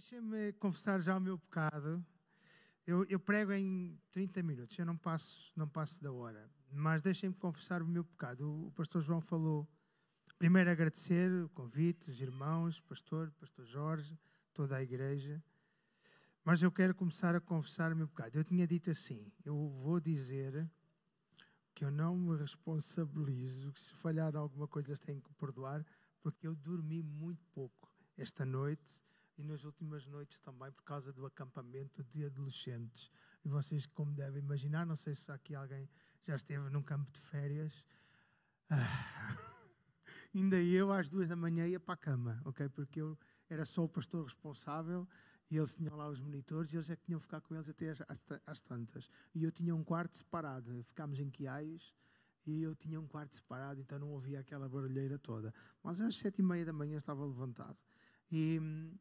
Deixem-me 0.00 0.54
confessar 0.54 0.98
já 0.98 1.14
o 1.14 1.20
meu 1.20 1.38
pecado. 1.38 2.02
Eu, 2.86 3.04
eu, 3.10 3.20
prego 3.20 3.52
em 3.52 4.00
30 4.10 4.42
minutos, 4.42 4.78
eu 4.78 4.86
não 4.86 4.96
passo, 4.96 5.52
não 5.54 5.68
passo 5.68 6.02
da 6.02 6.10
hora. 6.10 6.50
Mas 6.72 7.02
deixem-me 7.02 7.36
confessar 7.36 7.82
o 7.82 7.86
meu 7.86 8.02
pecado. 8.02 8.50
O, 8.50 8.68
o 8.68 8.72
pastor 8.72 9.02
João 9.02 9.20
falou. 9.20 9.68
Primeiro 10.38 10.70
agradecer 10.70 11.30
o 11.44 11.50
convite, 11.50 12.08
os 12.08 12.18
irmãos, 12.18 12.80
pastor, 12.80 13.30
pastor 13.32 13.66
Jorge, 13.66 14.18
toda 14.54 14.74
a 14.74 14.82
igreja. 14.82 15.44
Mas 16.42 16.62
eu 16.62 16.72
quero 16.72 16.94
começar 16.94 17.34
a 17.34 17.40
confessar 17.40 17.92
o 17.92 17.96
meu 17.96 18.08
pecado. 18.08 18.36
Eu 18.36 18.44
tinha 18.44 18.66
dito 18.66 18.90
assim: 18.90 19.30
eu 19.44 19.54
vou 19.68 20.00
dizer 20.00 20.66
que 21.74 21.84
eu 21.84 21.90
não 21.90 22.16
me 22.16 22.38
responsabilizo, 22.38 23.70
que 23.70 23.80
se 23.80 23.94
falhar 23.96 24.34
alguma 24.34 24.66
coisa 24.66 24.96
tenho 24.96 25.20
que 25.20 25.34
perdoar, 25.34 25.84
porque 26.22 26.46
eu 26.46 26.56
dormi 26.56 27.02
muito 27.02 27.44
pouco 27.52 27.92
esta 28.16 28.46
noite 28.46 29.02
e 29.40 29.44
nas 29.44 29.64
últimas 29.64 30.06
noites 30.06 30.38
também 30.38 30.70
por 30.70 30.84
causa 30.84 31.12
do 31.12 31.24
acampamento 31.24 32.04
de 32.04 32.26
adolescentes. 32.26 33.10
E 33.44 33.48
vocês, 33.48 33.86
como 33.86 34.12
devem 34.12 34.42
imaginar, 34.42 34.84
não 34.84 34.94
sei 34.94 35.14
se 35.14 35.32
aqui 35.32 35.54
alguém 35.54 35.88
já 36.22 36.36
esteve 36.36 36.68
num 36.68 36.82
campo 36.82 37.10
de 37.10 37.20
férias. 37.20 37.86
Ah, 38.68 38.76
ainda 40.34 40.60
eu 40.60 40.92
às 40.92 41.08
duas 41.08 41.28
da 41.28 41.36
manhã 41.36 41.66
ia 41.66 41.80
para 41.80 41.94
a 41.94 41.96
cama, 41.96 42.40
ok? 42.44 42.68
Porque 42.68 43.00
eu 43.00 43.18
era 43.48 43.64
só 43.64 43.82
o 43.82 43.88
pastor 43.88 44.24
responsável 44.24 45.08
e 45.50 45.56
eles 45.56 45.74
tinham 45.74 45.96
lá 45.96 46.08
os 46.08 46.20
monitores 46.20 46.72
e 46.72 46.76
eles 46.76 46.90
é 46.90 46.96
que 46.96 47.04
tinham 47.06 47.18
que 47.18 47.24
ficar 47.24 47.40
com 47.40 47.54
eles 47.54 47.68
até 47.68 47.90
às, 47.90 48.00
às, 48.02 48.24
às 48.46 48.60
tantas. 48.60 49.08
E 49.34 49.42
eu 49.42 49.50
tinha 49.50 49.74
um 49.74 49.82
quarto 49.82 50.18
separado, 50.18 50.84
ficámos 50.84 51.18
em 51.18 51.30
Quiaios 51.30 51.94
e 52.46 52.62
eu 52.62 52.74
tinha 52.74 53.00
um 53.00 53.06
quarto 53.06 53.36
separado, 53.36 53.80
então 53.80 53.98
não 53.98 54.10
ouvia 54.10 54.40
aquela 54.40 54.68
barulheira 54.68 55.18
toda. 55.18 55.52
Mas 55.82 56.00
às 56.00 56.16
sete 56.16 56.40
e 56.40 56.42
meia 56.42 56.64
da 56.64 56.72
manhã 56.72 56.96
estava 56.98 57.24
levantado. 57.24 57.80
E 58.30 58.60
hum, 58.60 58.96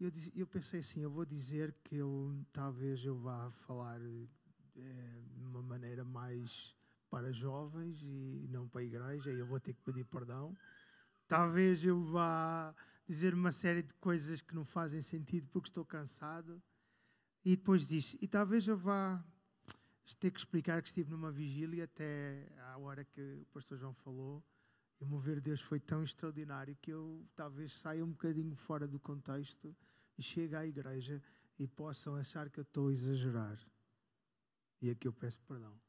eu, 0.00 0.10
eu 0.34 0.46
pensei 0.46 0.80
assim, 0.80 1.02
eu 1.02 1.10
vou 1.10 1.26
dizer 1.26 1.74
que 1.84 1.96
eu 1.96 2.34
talvez 2.52 3.04
eu 3.04 3.14
vá 3.16 3.50
falar 3.50 4.00
é, 4.00 5.22
de 5.36 5.44
uma 5.44 5.62
maneira 5.62 6.04
mais 6.04 6.74
para 7.10 7.32
jovens 7.32 8.02
e 8.02 8.48
não 8.48 8.66
para 8.66 8.80
a 8.80 8.84
igreja, 8.84 9.30
e 9.30 9.38
eu 9.38 9.46
vou 9.46 9.60
ter 9.60 9.74
que 9.74 9.82
pedir 9.82 10.04
perdão. 10.04 10.56
Talvez 11.28 11.84
eu 11.84 12.00
vá 12.00 12.74
dizer 13.06 13.34
uma 13.34 13.52
série 13.52 13.82
de 13.82 13.92
coisas 13.94 14.40
que 14.40 14.54
não 14.54 14.64
fazem 14.64 15.02
sentido 15.02 15.48
porque 15.48 15.68
estou 15.68 15.84
cansado. 15.84 16.62
E 17.44 17.56
depois 17.56 17.86
disse, 17.86 18.18
e 18.22 18.28
talvez 18.28 18.68
eu 18.68 18.76
vá 18.76 19.22
ter 20.18 20.30
que 20.30 20.38
explicar 20.38 20.80
que 20.82 20.88
estive 20.88 21.10
numa 21.10 21.30
vigília 21.30 21.84
até 21.84 22.46
à 22.72 22.78
hora 22.78 23.04
que 23.04 23.20
o 23.42 23.46
pastor 23.46 23.78
João 23.78 23.94
falou. 23.94 24.44
E 25.00 25.04
o 25.04 25.06
mover 25.06 25.36
de 25.36 25.42
Deus 25.42 25.62
foi 25.62 25.80
tão 25.80 26.04
extraordinário 26.04 26.76
que 26.76 26.90
eu 26.90 27.26
talvez 27.34 27.72
saia 27.72 28.04
um 28.04 28.10
bocadinho 28.10 28.54
fora 28.54 28.86
do 28.86 29.00
contexto 29.00 29.74
e 30.18 30.22
chegue 30.22 30.54
à 30.54 30.66
igreja 30.66 31.22
e 31.58 31.66
possam 31.66 32.14
achar 32.16 32.50
que 32.50 32.60
eu 32.60 32.62
estou 32.62 32.88
a 32.88 32.92
exagerar. 32.92 33.58
E 34.82 34.90
aqui 34.90 35.08
eu 35.08 35.12
peço 35.12 35.40
perdão. 35.40 35.80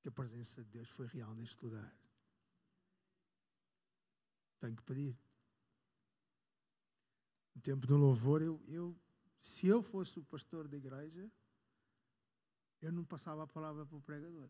Que 0.00 0.08
a 0.08 0.12
presença 0.12 0.64
de 0.64 0.70
Deus 0.70 0.88
foi 0.88 1.06
real 1.06 1.34
neste 1.34 1.62
lugar. 1.62 1.94
Tenho 4.58 4.74
que 4.74 4.82
pedir. 4.82 5.18
No 7.54 7.60
tempo 7.60 7.86
do 7.86 7.96
louvor, 7.96 8.40
eu, 8.40 8.62
eu, 8.66 8.98
se 9.38 9.66
eu 9.66 9.82
fosse 9.82 10.18
o 10.18 10.24
pastor 10.24 10.66
da 10.66 10.76
igreja, 10.76 11.30
eu 12.80 12.90
não 12.90 13.04
passava 13.04 13.42
a 13.42 13.46
palavra 13.46 13.84
para 13.84 13.96
o 13.96 14.02
pregador. 14.02 14.48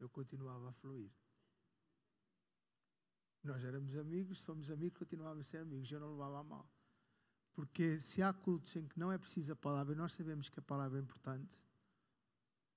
Eu 0.00 0.08
continuava 0.08 0.68
a 0.68 0.72
fluir. 0.72 1.12
Nós 3.42 3.62
éramos 3.64 3.96
amigos, 3.96 4.38
somos 4.38 4.70
amigos, 4.70 4.98
continuávamos 4.98 5.46
a 5.46 5.50
ser 5.50 5.58
amigos. 5.58 5.92
Eu 5.92 6.00
não 6.00 6.12
levava 6.12 6.40
a 6.40 6.44
mal. 6.44 6.68
Porque 7.52 7.98
se 8.00 8.22
há 8.22 8.32
cultos 8.32 8.74
em 8.76 8.86
que 8.86 8.98
não 8.98 9.12
é 9.12 9.18
preciso 9.18 9.52
a 9.52 9.56
palavra, 9.56 9.94
e 9.94 9.96
nós 9.96 10.12
sabemos 10.12 10.48
que 10.48 10.58
a 10.58 10.62
palavra 10.62 10.98
é 10.98 11.02
importante, 11.02 11.64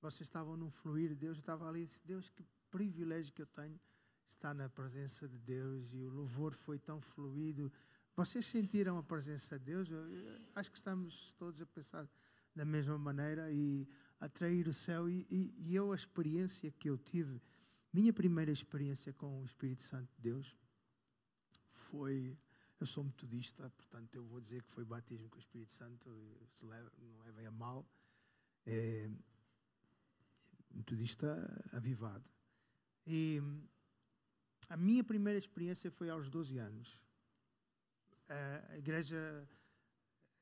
vocês 0.01 0.27
estavam 0.27 0.57
num 0.57 0.69
fluir 0.69 1.09
de 1.09 1.15
Deus, 1.15 1.37
eu 1.37 1.41
estava 1.41 1.67
ali 1.67 1.81
e 1.81 1.85
disse, 1.85 2.05
Deus, 2.05 2.29
que 2.29 2.45
privilégio 2.69 3.33
que 3.33 3.41
eu 3.41 3.47
tenho 3.47 3.79
estar 4.25 4.53
na 4.53 4.67
presença 4.69 5.27
de 5.27 5.37
Deus 5.37 5.93
e 5.93 6.03
o 6.03 6.09
louvor 6.09 6.53
foi 6.53 6.79
tão 6.79 6.99
fluido. 6.99 7.71
Vocês 8.15 8.45
sentiram 8.45 8.97
a 8.97 9.03
presença 9.03 9.57
de 9.59 9.65
Deus? 9.65 9.89
Eu 9.89 10.03
acho 10.55 10.71
que 10.71 10.77
estamos 10.77 11.33
todos 11.33 11.61
a 11.61 11.65
pensar 11.65 12.07
da 12.55 12.65
mesma 12.65 12.97
maneira 12.97 13.51
e 13.51 13.87
atrair 14.25 14.67
o 14.67 14.73
céu. 14.73 15.09
E, 15.09 15.25
e, 15.29 15.53
e 15.57 15.75
eu, 15.75 15.91
a 15.91 15.95
experiência 15.95 16.71
que 16.71 16.89
eu 16.89 16.97
tive, 16.97 17.41
minha 17.91 18.13
primeira 18.13 18.51
experiência 18.51 19.13
com 19.13 19.41
o 19.41 19.45
Espírito 19.45 19.83
Santo 19.83 20.09
de 20.15 20.21
Deus 20.21 20.57
foi. 21.69 22.37
Eu 22.79 22.87
sou 22.87 23.03
metodista, 23.03 23.69
portanto, 23.69 24.15
eu 24.15 24.25
vou 24.25 24.41
dizer 24.41 24.61
que 24.61 24.71
foi 24.71 24.83
batismo 24.83 25.29
com 25.29 25.37
o 25.37 25.39
Espírito 25.39 25.71
Santo, 25.71 26.09
se 26.49 26.65
leva, 26.65 26.91
não 26.97 27.19
levem 27.19 27.45
a 27.45 27.51
mal. 27.51 27.87
É, 28.65 29.09
metodista 30.71 31.27
avivado. 31.71 32.29
E 33.05 33.41
a 34.69 34.75
minha 34.75 35.03
primeira 35.03 35.37
experiência 35.37 35.91
foi 35.91 36.09
aos 36.09 36.29
12 36.29 36.57
anos. 36.57 37.03
A 38.69 38.77
igreja 38.77 39.47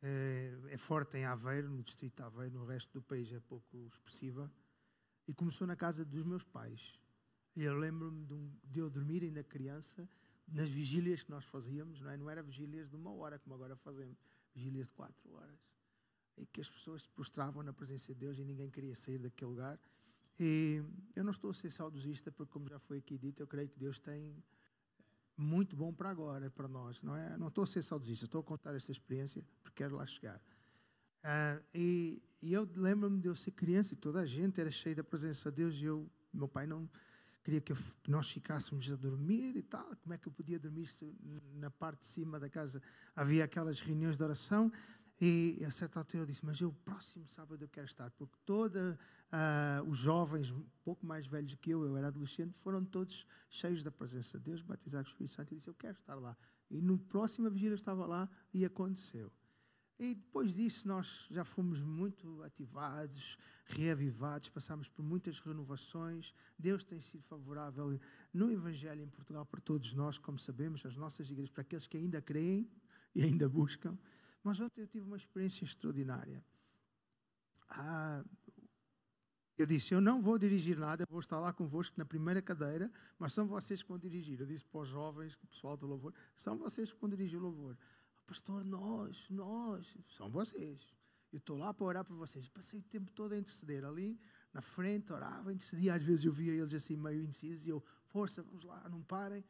é, 0.01 0.57
é 0.69 0.77
forte 0.77 1.17
em 1.17 1.25
Aveiro, 1.25 1.69
no 1.69 1.83
distrito 1.83 2.15
de 2.17 2.23
Aveiro, 2.23 2.59
no 2.59 2.65
resto 2.65 2.93
do 2.93 3.01
país 3.01 3.31
é 3.31 3.39
pouco 3.39 3.87
expressiva. 3.87 4.51
E 5.27 5.33
começou 5.33 5.67
na 5.67 5.75
casa 5.75 6.03
dos 6.03 6.23
meus 6.23 6.43
pais. 6.43 6.99
E 7.55 7.63
eu 7.63 7.77
lembro-me 7.77 8.25
de, 8.25 8.33
um, 8.33 8.51
de, 8.63 8.79
eu 8.79 8.89
dormir 8.89 9.23
ainda 9.23 9.43
criança, 9.43 10.09
nas 10.47 10.69
vigílias 10.69 11.23
que 11.23 11.29
nós 11.29 11.45
fazíamos, 11.45 12.01
não, 12.01 12.09
é? 12.09 12.17
não 12.17 12.29
era 12.29 12.41
vigílias 12.41 12.89
de 12.89 12.95
uma 12.95 13.11
hora, 13.11 13.37
como 13.39 13.53
agora 13.55 13.75
fazemos, 13.75 14.17
vigílias 14.53 14.87
de 14.87 14.93
quatro 14.93 15.31
horas. 15.33 15.69
E 16.37 16.45
que 16.45 16.61
as 16.61 16.69
pessoas 16.69 17.03
se 17.03 17.09
prostravam 17.09 17.61
na 17.61 17.71
presença 17.71 18.13
de 18.13 18.19
Deus 18.19 18.39
e 18.39 18.43
ninguém 18.43 18.69
queria 18.69 18.95
sair 18.95 19.19
daquele 19.19 19.51
lugar. 19.51 19.79
E 20.39 20.83
eu 21.15 21.23
não 21.23 21.31
estou 21.31 21.51
a 21.51 21.53
ser 21.53 21.69
saudosista, 21.69 22.31
porque, 22.31 22.51
como 22.51 22.67
já 22.67 22.79
foi 22.79 22.97
aqui 22.97 23.17
dito, 23.17 23.43
eu 23.43 23.47
creio 23.47 23.69
que 23.69 23.77
Deus 23.77 23.99
tem 23.99 24.43
muito 25.37 25.75
bom 25.75 25.93
para 25.93 26.09
agora, 26.09 26.49
para 26.49 26.67
nós, 26.67 27.01
não 27.01 27.15
é? 27.15 27.37
Não 27.37 27.47
estou 27.47 27.63
a 27.63 27.67
ser 27.67 27.83
saudosista, 27.83 28.25
estou 28.25 28.41
a 28.41 28.43
contar 28.43 28.75
esta 28.75 28.91
experiência 28.91 29.45
quero 29.71 29.95
lá 29.95 30.05
chegar. 30.05 30.37
Uh, 31.23 31.63
e, 31.73 32.23
e, 32.41 32.53
eu 32.53 32.67
lembro-me 32.75 33.21
de 33.21 33.27
eu 33.27 33.35
ser 33.35 33.51
criança 33.51 33.93
e 33.93 33.97
toda 33.97 34.21
a 34.21 34.25
gente 34.25 34.59
era 34.59 34.71
cheia 34.71 34.95
da 34.95 35.03
presença 35.03 35.49
de 35.51 35.57
Deus 35.57 35.75
e 35.75 35.85
eu, 35.85 36.09
meu 36.33 36.47
pai 36.47 36.65
não 36.65 36.89
queria 37.43 37.61
que, 37.61 37.71
eu, 37.71 37.77
que 38.03 38.09
nós 38.09 38.29
ficássemos 38.29 38.91
a 38.91 38.95
dormir 38.95 39.55
e 39.55 39.61
tal. 39.61 39.85
Como 39.97 40.13
é 40.13 40.17
que 40.17 40.27
eu 40.27 40.31
podia 40.31 40.59
dormir 40.59 40.87
se 40.87 41.13
na 41.55 41.69
parte 41.69 42.01
de 42.01 42.07
cima 42.07 42.39
da 42.39 42.49
casa 42.49 42.81
havia 43.15 43.43
aquelas 43.43 43.79
reuniões 43.79 44.17
de 44.17 44.23
oração? 44.23 44.71
E 45.23 45.63
a 45.63 45.69
certa 45.69 45.99
altura 45.99 46.23
eu 46.23 46.25
disse: 46.25 46.43
Mas 46.43 46.59
eu, 46.59 46.73
próximo 46.83 47.27
sábado, 47.27 47.63
eu 47.63 47.69
quero 47.69 47.85
estar, 47.85 48.09
porque 48.09 48.35
todos 48.43 48.95
uh, 48.95 48.97
ah, 49.31 49.83
os 49.87 49.99
jovens, 49.99 50.49
um 50.49 50.65
pouco 50.83 51.05
mais 51.05 51.27
velhos 51.27 51.53
que 51.53 51.69
eu, 51.69 51.85
eu 51.85 51.95
era 51.95 52.07
adolescente, 52.07 52.57
foram 52.57 52.83
todos 52.83 53.27
cheios 53.47 53.83
da 53.83 53.91
presença 53.91 54.39
de 54.39 54.45
Deus, 54.45 54.63
batizados 54.63 55.13
com 55.13 55.21
o 55.21 55.25
Espírito 55.25 55.35
Santo. 55.35 55.53
E 55.53 55.57
disse: 55.57 55.69
Eu 55.69 55.75
quero 55.75 55.95
estar 55.95 56.15
lá. 56.15 56.35
E 56.71 56.81
no 56.81 56.97
próximo 56.97 57.51
vigília 57.51 57.73
eu 57.73 57.75
estava 57.75 58.07
lá 58.07 58.27
e 58.51 58.65
aconteceu. 58.65 59.31
E 60.01 60.15
depois 60.15 60.55
disso 60.55 60.87
nós 60.87 61.27
já 61.29 61.43
fomos 61.43 61.79
muito 61.79 62.41
ativados, 62.41 63.37
reavivados, 63.67 64.49
passamos 64.49 64.89
por 64.89 65.03
muitas 65.03 65.39
renovações. 65.39 66.33
Deus 66.57 66.83
tem 66.83 66.99
sido 66.99 67.21
favorável 67.21 67.99
no 68.33 68.51
Evangelho 68.51 69.03
em 69.03 69.07
Portugal 69.07 69.45
para 69.45 69.61
todos 69.61 69.93
nós, 69.93 70.17
como 70.17 70.39
sabemos, 70.39 70.83
as 70.87 70.95
nossas 70.95 71.29
igrejas, 71.29 71.51
para 71.51 71.61
aqueles 71.61 71.85
que 71.85 71.97
ainda 71.97 72.19
creem 72.19 72.67
e 73.13 73.21
ainda 73.21 73.47
buscam. 73.47 73.95
Mas 74.43 74.59
ontem 74.59 74.81
eu 74.81 74.87
tive 74.87 75.05
uma 75.05 75.17
experiência 75.17 75.65
extraordinária. 75.65 76.43
Ah, 77.69 78.25
eu 79.55 79.67
disse: 79.67 79.93
Eu 79.93 80.01
não 80.01 80.19
vou 80.19 80.39
dirigir 80.39 80.79
nada, 80.79 81.05
vou 81.07 81.19
estar 81.19 81.39
lá 81.39 81.53
convosco 81.53 81.95
na 81.99 82.05
primeira 82.05 82.41
cadeira, 82.41 82.91
mas 83.19 83.33
são 83.33 83.45
vocês 83.47 83.83
que 83.83 83.89
vão 83.89 83.99
dirigir. 83.99 84.39
Eu 84.39 84.47
disse 84.47 84.65
para 84.65 84.81
os 84.81 84.87
jovens, 84.87 85.35
o 85.35 85.47
pessoal 85.47 85.77
do 85.77 85.85
louvor: 85.85 86.11
São 86.33 86.57
vocês 86.57 86.91
que 86.91 86.99
vão 86.99 87.07
dirigir 87.07 87.37
o 87.37 87.43
louvor. 87.43 87.77
Pastor, 88.31 88.63
nós, 88.63 89.27
nós, 89.29 89.97
são 90.07 90.29
vocês. 90.29 90.87
Eu 91.33 91.39
estou 91.39 91.57
lá 91.57 91.73
para 91.73 91.85
orar 91.85 92.05
por 92.05 92.15
vocês. 92.15 92.47
Passei 92.47 92.79
o 92.79 92.83
tempo 92.83 93.11
todo 93.11 93.33
a 93.33 93.37
interceder 93.37 93.83
ali 93.83 94.17
na 94.53 94.61
frente, 94.61 95.11
orava, 95.11 95.51
intercedia. 95.51 95.95
Às 95.95 96.03
vezes 96.05 96.23
eu 96.23 96.31
via 96.31 96.53
eles 96.53 96.73
assim 96.73 96.95
meio 96.95 97.23
indecisos 97.23 97.67
e 97.67 97.71
eu, 97.71 97.83
força, 98.05 98.41
vamos 98.41 98.63
lá, 98.63 98.87
não 98.87 99.03
parem. 99.03 99.43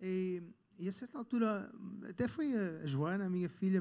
E 0.00 0.42
e 0.78 0.88
a 0.88 0.92
certa 0.92 1.18
altura, 1.18 1.70
até 2.08 2.26
foi 2.26 2.52
a 2.54 2.86
Joana, 2.86 3.26
a 3.26 3.30
minha 3.30 3.48
filha, 3.48 3.80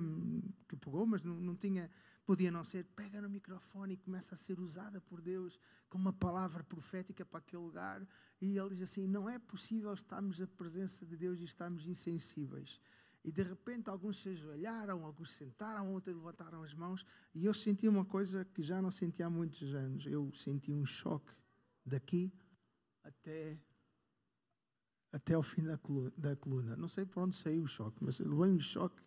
que 0.68 0.76
pegou, 0.76 1.06
mas 1.06 1.24
não, 1.24 1.36
não 1.36 1.56
tinha, 1.56 1.90
podia 2.26 2.52
não 2.52 2.64
ser, 2.64 2.84
pega 2.96 3.22
no 3.22 3.30
microfone 3.30 3.94
e 3.94 3.98
começa 3.98 4.36
a 4.36 4.38
ser 4.38 4.60
usada 4.60 5.00
por 5.02 5.22
Deus 5.22 5.60
como 5.90 6.04
uma 6.04 6.14
palavra 6.14 6.64
profética 6.64 7.26
para 7.26 7.40
aquele 7.40 7.64
lugar. 7.64 8.06
E 8.42 8.58
ele 8.58 8.70
diz 8.70 8.82
assim: 8.82 9.08
não 9.08 9.30
é 9.30 9.40
possível 9.40 9.94
estarmos 9.94 10.40
na 10.40 10.48
presença 10.48 11.06
de 11.06 11.16
Deus 11.16 11.40
e 11.40 11.44
estarmos 11.44 11.88
insensíveis. 11.88 12.80
E 13.24 13.32
de 13.32 13.44
repente 13.44 13.90
alguns 13.90 14.18
se 14.18 14.30
ajoelharam, 14.30 15.06
alguns 15.06 15.32
se 15.32 15.46
sentaram, 15.46 15.94
outros 15.94 16.16
levantaram 16.16 16.64
as 16.64 16.74
mãos. 16.74 17.06
E 17.34 17.46
eu 17.46 17.54
senti 17.54 17.88
uma 17.88 18.04
coisa 18.04 18.44
que 18.46 18.64
já 18.64 18.82
não 18.82 18.90
senti 18.90 19.22
há 19.22 19.30
muitos 19.30 19.74
anos. 19.76 20.06
Eu 20.06 20.34
senti 20.34 20.72
um 20.74 20.86
choque 20.86 21.32
daqui 21.86 22.34
até 23.04 23.60
até 25.12 25.34
ao 25.34 25.44
fim 25.44 25.64
da 25.64 25.78
coluna, 25.78 26.14
da 26.18 26.36
coluna. 26.38 26.76
Não 26.78 26.88
sei 26.88 27.06
por 27.06 27.22
onde 27.22 27.36
saiu 27.36 27.64
o 27.64 27.68
choque, 27.68 27.98
mas 28.02 28.20
levei 28.20 28.50
um 28.50 28.60
choque 28.60 29.02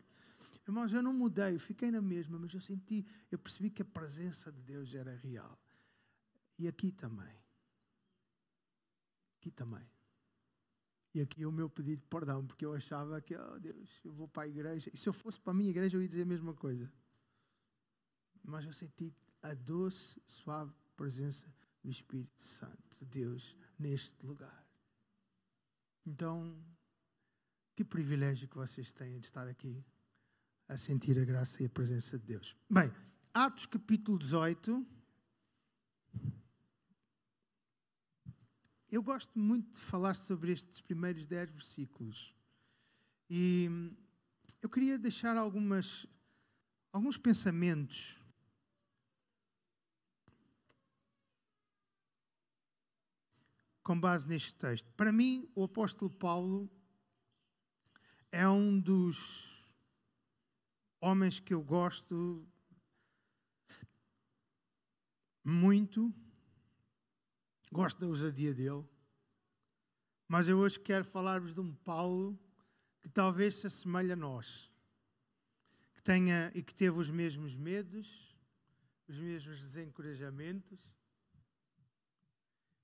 Irmãos, 0.66 0.92
eu 0.94 1.02
não 1.02 1.12
mudei, 1.12 1.58
fiquei 1.58 1.90
na 1.90 2.00
mesma, 2.00 2.38
mas 2.38 2.54
eu 2.54 2.60
senti, 2.60 3.06
eu 3.30 3.38
percebi 3.38 3.68
que 3.68 3.82
a 3.82 3.84
presença 3.84 4.50
de 4.50 4.62
Deus 4.62 4.94
era 4.94 5.14
real. 5.14 5.58
E 6.58 6.66
aqui 6.66 6.90
também. 6.90 7.36
Aqui 9.36 9.50
também. 9.50 9.86
E 11.14 11.20
aqui 11.20 11.46
o 11.46 11.52
meu 11.52 11.70
pedido 11.70 12.00
de 12.00 12.08
perdão, 12.08 12.44
porque 12.44 12.66
eu 12.66 12.74
achava 12.74 13.20
que, 13.20 13.36
oh 13.36 13.60
Deus, 13.60 14.00
eu 14.04 14.12
vou 14.12 14.26
para 14.26 14.42
a 14.42 14.48
igreja. 14.48 14.90
E 14.92 14.96
se 14.96 15.08
eu 15.08 15.12
fosse 15.12 15.38
para 15.38 15.52
a 15.52 15.54
minha 15.54 15.70
igreja, 15.70 15.96
eu 15.96 16.02
ia 16.02 16.08
dizer 16.08 16.22
a 16.22 16.26
mesma 16.26 16.52
coisa. 16.52 16.92
Mas 18.42 18.66
eu 18.66 18.72
senti 18.72 19.14
a 19.40 19.54
doce, 19.54 20.20
suave 20.26 20.74
presença 20.96 21.46
do 21.82 21.88
Espírito 21.88 22.42
Santo 22.42 22.98
de 22.98 23.04
Deus 23.04 23.56
neste 23.78 24.26
lugar. 24.26 24.66
Então, 26.04 26.56
que 27.76 27.84
privilégio 27.84 28.48
que 28.48 28.56
vocês 28.56 28.92
têm 28.92 29.20
de 29.20 29.26
estar 29.26 29.46
aqui 29.46 29.84
a 30.68 30.76
sentir 30.76 31.18
a 31.18 31.24
graça 31.24 31.62
e 31.62 31.66
a 31.66 31.70
presença 31.70 32.18
de 32.18 32.24
Deus. 32.24 32.56
Bem, 32.68 32.92
Atos 33.32 33.66
capítulo 33.66 34.18
18. 34.18 34.93
Eu 38.94 39.02
gosto 39.02 39.36
muito 39.36 39.72
de 39.72 39.80
falar 39.80 40.14
sobre 40.14 40.52
estes 40.52 40.80
primeiros 40.80 41.26
dez 41.26 41.50
versículos. 41.50 42.32
E 43.28 43.68
eu 44.62 44.70
queria 44.70 44.96
deixar 44.96 45.36
algumas, 45.36 46.06
alguns 46.92 47.16
pensamentos 47.16 48.16
com 53.82 53.98
base 53.98 54.28
neste 54.28 54.54
texto. 54.54 54.88
Para 54.92 55.10
mim, 55.10 55.50
o 55.56 55.64
apóstolo 55.64 56.08
Paulo 56.08 56.70
é 58.30 58.48
um 58.48 58.78
dos 58.78 59.76
homens 61.00 61.40
que 61.40 61.52
eu 61.52 61.64
gosto 61.64 62.46
muito, 65.42 66.14
gosto 67.74 67.98
da 67.98 68.06
ousadia 68.06 68.54
dele, 68.54 68.84
mas 70.28 70.46
eu 70.46 70.58
hoje 70.58 70.78
quero 70.78 71.04
falar-vos 71.04 71.52
de 71.52 71.60
um 71.60 71.74
Paulo 71.74 72.38
que 73.02 73.08
talvez 73.08 73.56
se 73.56 73.66
assemelhe 73.66 74.12
a 74.12 74.16
nós, 74.16 74.70
que 75.92 76.00
tenha 76.00 76.52
e 76.54 76.62
que 76.62 76.72
teve 76.72 77.00
os 77.00 77.10
mesmos 77.10 77.56
medos, 77.56 78.38
os 79.08 79.18
mesmos 79.18 79.58
desencorajamentos, 79.58 80.94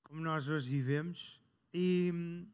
como 0.03 0.21
nós 0.21 0.49
hoje 0.49 0.69
vivemos. 0.69 1.41
E 1.73 2.11
hum, 2.13 2.49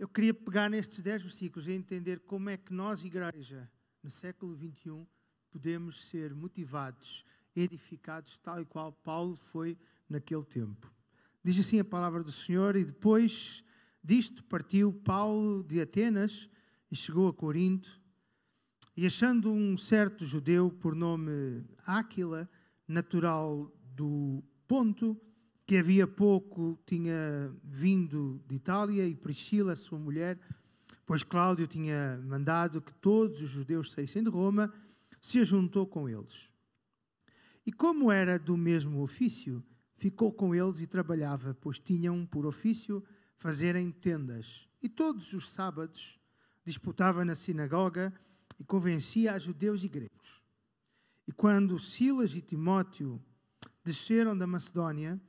eu 0.00 0.08
queria 0.08 0.34
pegar 0.34 0.68
nestes 0.68 0.98
10 0.98 1.22
versículos 1.22 1.68
e 1.68 1.72
entender 1.72 2.18
como 2.24 2.50
é 2.50 2.56
que 2.56 2.72
nós, 2.72 3.04
igreja, 3.04 3.70
no 4.02 4.10
século 4.10 4.56
21, 4.56 5.06
podemos 5.48 6.08
ser 6.08 6.34
motivados, 6.34 7.24
edificados, 7.54 8.36
tal 8.38 8.60
e 8.60 8.64
qual 8.64 8.92
Paulo 8.92 9.36
foi 9.36 9.78
naquele 10.08 10.44
tempo. 10.44 10.92
Diz 11.44 11.58
assim 11.58 11.80
a 11.80 11.84
palavra 11.84 12.22
do 12.22 12.30
Senhor, 12.30 12.76
e 12.76 12.84
depois 12.84 13.64
disto 14.02 14.44
partiu 14.44 14.92
Paulo 14.92 15.64
de 15.64 15.80
Atenas 15.80 16.48
e 16.90 16.94
chegou 16.94 17.28
a 17.28 17.34
Corinto, 17.34 18.00
e 18.96 19.06
achando 19.06 19.50
um 19.50 19.76
certo 19.76 20.24
judeu 20.24 20.70
por 20.70 20.94
nome 20.94 21.64
Áquila, 21.86 22.48
natural 22.86 23.72
do 23.94 24.42
Ponto, 24.68 25.20
que 25.66 25.76
havia 25.76 26.06
pouco 26.06 26.78
tinha 26.86 27.52
vindo 27.64 28.42
de 28.46 28.56
Itália 28.56 29.06
e 29.06 29.14
Priscila, 29.14 29.74
sua 29.74 29.98
mulher, 29.98 30.38
pois 31.04 31.22
Cláudio 31.22 31.66
tinha 31.66 32.20
mandado 32.24 32.80
que 32.80 32.94
todos 32.94 33.42
os 33.42 33.50
judeus 33.50 33.92
saíssem 33.92 34.22
de 34.22 34.30
Roma, 34.30 34.72
se 35.20 35.44
juntou 35.44 35.86
com 35.86 36.08
eles. 36.08 36.52
E 37.64 37.72
como 37.72 38.12
era 38.12 38.38
do 38.38 38.56
mesmo 38.56 39.00
ofício, 39.02 39.64
ficou 40.02 40.32
com 40.32 40.52
eles 40.52 40.80
e 40.80 40.86
trabalhava, 40.88 41.54
pois 41.60 41.78
tinham 41.78 42.26
por 42.26 42.44
ofício 42.44 43.04
fazerem 43.36 43.92
tendas. 43.92 44.66
E 44.82 44.88
todos 44.88 45.32
os 45.32 45.52
sábados 45.52 46.18
disputava 46.64 47.24
na 47.24 47.36
sinagoga 47.36 48.12
e 48.58 48.64
convencia 48.64 49.32
a 49.32 49.38
judeus 49.38 49.84
e 49.84 49.88
gregos. 49.88 50.42
E 51.24 51.30
quando 51.30 51.78
Silas 51.78 52.34
e 52.34 52.42
Timóteo 52.42 53.22
desceram 53.84 54.36
da 54.36 54.44
Macedónia, 54.44 55.20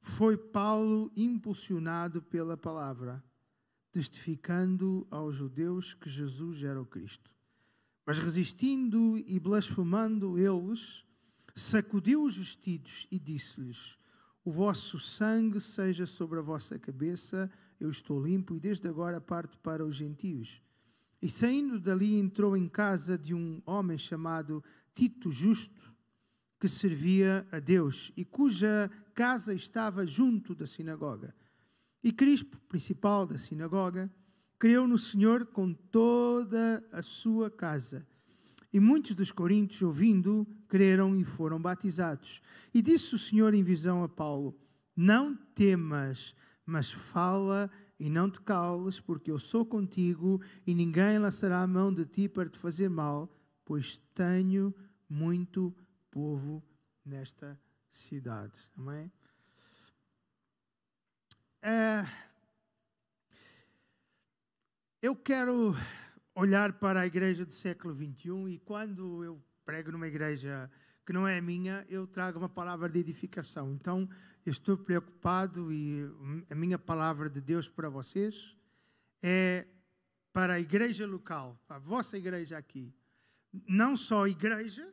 foi 0.00 0.36
Paulo 0.36 1.10
impulsionado 1.16 2.22
pela 2.22 2.56
palavra, 2.56 3.20
testificando 3.90 5.04
aos 5.10 5.34
judeus 5.34 5.94
que 5.94 6.08
Jesus 6.08 6.62
era 6.62 6.80
o 6.80 6.86
Cristo. 6.86 7.34
Mas 8.06 8.20
resistindo 8.20 9.18
e 9.18 9.40
blasfemando 9.40 10.38
eles, 10.38 11.04
sacudiu 11.56 12.24
os 12.24 12.36
vestidos 12.36 13.08
e 13.10 13.18
disse-lhes: 13.18 14.00
O 14.44 14.50
vosso 14.50 14.98
sangue 14.98 15.60
seja 15.60 16.04
sobre 16.04 16.38
a 16.38 16.42
vossa 16.42 16.78
cabeça, 16.78 17.50
eu 17.78 17.90
estou 17.90 18.24
limpo, 18.24 18.56
e 18.56 18.60
desde 18.60 18.88
agora 18.88 19.20
parto 19.20 19.56
para 19.58 19.84
os 19.84 19.94
gentios. 19.94 20.60
E 21.20 21.30
saindo 21.30 21.78
dali, 21.78 22.16
entrou 22.16 22.56
em 22.56 22.68
casa 22.68 23.16
de 23.16 23.34
um 23.34 23.62
homem 23.64 23.96
chamado 23.96 24.62
Tito 24.94 25.30
Justo 25.30 25.92
que 26.62 26.68
servia 26.68 27.44
a 27.50 27.58
Deus 27.58 28.12
e 28.16 28.24
cuja 28.24 28.88
casa 29.14 29.52
estava 29.52 30.06
junto 30.06 30.54
da 30.54 30.64
sinagoga. 30.64 31.34
E 32.04 32.12
Crispo, 32.12 32.56
principal 32.68 33.26
da 33.26 33.36
sinagoga, 33.36 34.08
creu 34.60 34.86
no 34.86 34.96
Senhor 34.96 35.46
com 35.46 35.74
toda 35.74 36.80
a 36.92 37.02
sua 37.02 37.50
casa. 37.50 38.06
E 38.72 38.80
muitos 38.80 39.14
dos 39.14 39.30
coríntios, 39.30 39.82
ouvindo, 39.82 40.46
creram 40.66 41.14
e 41.14 41.24
foram 41.24 41.60
batizados. 41.60 42.40
E 42.72 42.80
disse 42.80 43.14
o 43.14 43.18
Senhor 43.18 43.52
em 43.52 43.62
visão 43.62 44.02
a 44.02 44.08
Paulo: 44.08 44.58
Não 44.96 45.36
temas, 45.36 46.34
mas 46.64 46.90
fala 46.90 47.70
e 47.98 48.08
não 48.08 48.30
te 48.30 48.40
cales, 48.40 48.98
porque 48.98 49.30
eu 49.30 49.38
sou 49.38 49.64
contigo 49.66 50.40
e 50.66 50.74
ninguém 50.74 51.18
lançará 51.18 51.62
a 51.62 51.66
mão 51.66 51.92
de 51.92 52.06
ti 52.06 52.28
para 52.28 52.48
te 52.48 52.58
fazer 52.58 52.88
mal, 52.88 53.32
pois 53.64 53.96
tenho 54.14 54.74
muito 55.08 55.74
povo 56.10 56.62
nesta 57.04 57.58
cidade. 57.90 58.70
Amém? 58.76 59.12
É, 61.60 62.04
eu 65.00 65.14
quero 65.14 65.76
olhar 66.34 66.72
para 66.74 67.00
a 67.00 67.06
igreja 67.06 67.44
do 67.44 67.52
século 67.52 67.94
21 67.94 68.48
e 68.48 68.58
quando 68.58 69.22
eu 69.24 69.42
prego 69.64 69.92
numa 69.92 70.06
igreja 70.06 70.70
que 71.04 71.12
não 71.12 71.26
é 71.26 71.40
minha, 71.40 71.84
eu 71.88 72.06
trago 72.06 72.38
uma 72.38 72.48
palavra 72.48 72.88
de 72.88 73.00
edificação. 73.00 73.72
Então, 73.72 74.08
eu 74.46 74.52
estou 74.52 74.76
preocupado 74.76 75.72
e 75.72 76.08
a 76.50 76.54
minha 76.54 76.78
palavra 76.78 77.28
de 77.28 77.40
Deus 77.40 77.68
para 77.68 77.88
vocês 77.88 78.56
é 79.22 79.66
para 80.32 80.54
a 80.54 80.60
igreja 80.60 81.06
local, 81.06 81.60
para 81.66 81.76
a 81.76 81.80
vossa 81.80 82.16
igreja 82.16 82.56
aqui. 82.56 82.94
Não 83.68 83.96
só 83.96 84.24
a 84.24 84.28
igreja, 84.28 84.92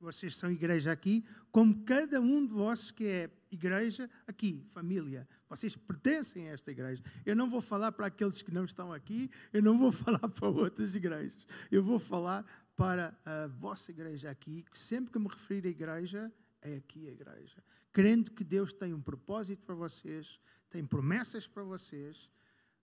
vocês 0.00 0.36
são 0.36 0.50
igreja 0.50 0.92
aqui, 0.92 1.24
como 1.50 1.84
cada 1.84 2.20
um 2.20 2.46
de 2.46 2.52
vós 2.52 2.90
que 2.90 3.06
é 3.06 3.30
igreja 3.50 4.08
aqui, 4.26 4.64
família. 4.68 5.28
Vocês 5.48 5.74
pertencem 5.74 6.48
a 6.48 6.52
esta 6.52 6.70
igreja. 6.70 7.02
Eu 7.24 7.34
não 7.34 7.48
vou 7.48 7.60
falar 7.60 7.92
para 7.92 8.06
aqueles 8.06 8.42
que 8.42 8.52
não 8.52 8.64
estão 8.64 8.92
aqui, 8.92 9.30
eu 9.52 9.62
não 9.62 9.78
vou 9.78 9.90
falar 9.92 10.28
para 10.28 10.48
outras 10.48 10.94
igrejas. 10.94 11.46
Eu 11.70 11.82
vou 11.82 11.98
falar 11.98 12.44
para 12.76 13.18
a 13.24 13.48
vossa 13.48 13.90
igreja 13.90 14.30
aqui, 14.30 14.64
que 14.70 14.78
sempre 14.78 15.12
que 15.12 15.18
me 15.18 15.28
referir 15.28 15.66
à 15.66 15.70
igreja, 15.70 16.32
é 16.62 16.76
aqui 16.76 17.08
a 17.08 17.12
igreja. 17.12 17.62
Crendo 17.92 18.30
que 18.30 18.44
Deus 18.44 18.72
tem 18.72 18.92
um 18.92 19.00
propósito 19.00 19.64
para 19.64 19.74
vocês, 19.74 20.38
tem 20.70 20.84
promessas 20.84 21.46
para 21.46 21.64
vocês, 21.64 22.30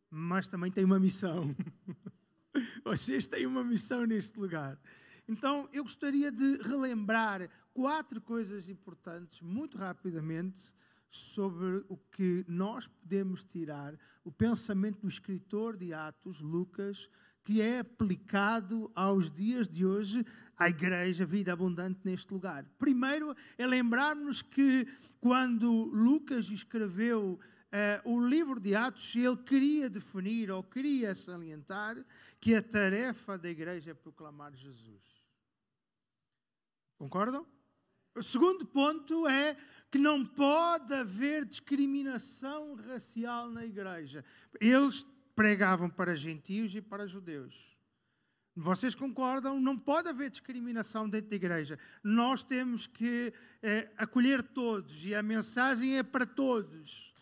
mas 0.10 0.48
também 0.48 0.72
tem 0.72 0.84
uma 0.84 1.00
missão. 1.00 1.55
vocês 2.84 3.25
têm 3.27 3.45
uma 3.45 3.63
missão 3.63 4.05
neste 4.05 4.39
lugar. 4.39 4.79
Então, 5.27 5.67
eu 5.74 5.84
gostaria 5.84 6.32
de 6.32 6.58
relembrar 6.63 7.50
quatro 7.74 8.22
coisas 8.22 8.70
importantes, 8.70 9.41
muito 9.41 9.77
rapidamente, 9.77 10.74
sobre 11.10 11.84
o 11.88 11.98
que 12.12 12.44
nós 12.48 12.88
podemos 12.88 13.44
tirar, 13.44 13.98
o 14.24 14.32
pensamento 14.32 15.01
do 15.01 15.08
escritor 15.08 15.77
de 15.77 15.94
Atos, 15.94 16.41
Lucas, 16.41 17.10
que 17.44 17.62
é 17.62 17.79
aplicado 17.79 18.91
aos 18.94 19.32
dias 19.32 19.70
de 19.70 19.86
hoje 19.86 20.25
à 20.58 20.67
Igreja 20.67 21.25
Vida 21.25 21.53
Abundante 21.53 22.01
neste 22.03 22.34
lugar. 22.34 22.65
Primeiro 22.77 23.36
é 23.58 23.65
lembrarmos 23.65 24.41
que 24.41 24.86
quando 25.22 25.86
Lucas 25.86 26.50
escreveu 26.50 27.39
Uh, 27.75 28.10
o 28.10 28.25
livro 28.25 28.58
de 28.58 28.74
Atos, 28.74 29.13
ele 29.17 29.36
queria 29.36 29.89
definir 29.89 30.50
ou 30.50 30.63
queria 30.63 31.13
salientar 31.13 31.98
que 32.39 32.55
a 32.55 32.62
tarefa 32.62 33.38
da 33.38 33.50
igreja 33.50 33.91
é 33.91 33.94
proclamar 33.94 34.55
Jesus. 34.55 35.14
Concordam? 36.98 37.46
O 38.16 38.24
segundo 38.24 38.66
ponto 38.66 39.28
é 39.28 39.58
que 39.92 39.98
não 39.98 40.25
pode 40.25 40.94
haver 40.94 41.46
discriminação 41.46 42.75
racial 42.75 43.50
na 43.50 43.66
igreja. 43.66 44.24
Eles 44.60 45.04
pregavam 45.36 45.90
para 45.90 46.16
gentios 46.16 46.74
e 46.75 46.82
para 46.82 47.08
judeus. 47.08 47.75
Vocês 48.56 48.96
concordam? 48.96 49.60
Não 49.60 49.78
pode 49.78 50.08
haver 50.08 50.30
discriminação 50.30 51.10
dentro 51.10 51.30
da 51.30 51.36
igreja. 51.36 51.78
Nós 52.02 52.42
temos 52.42 52.88
que 52.88 53.34
é, 53.62 53.92
acolher 53.98 54.42
todos 54.42 55.06
e 55.06 55.14
a 55.14 55.22
mensagem 55.22 55.98
é 55.98 56.04
para 56.04 56.25
todos. 56.25 57.14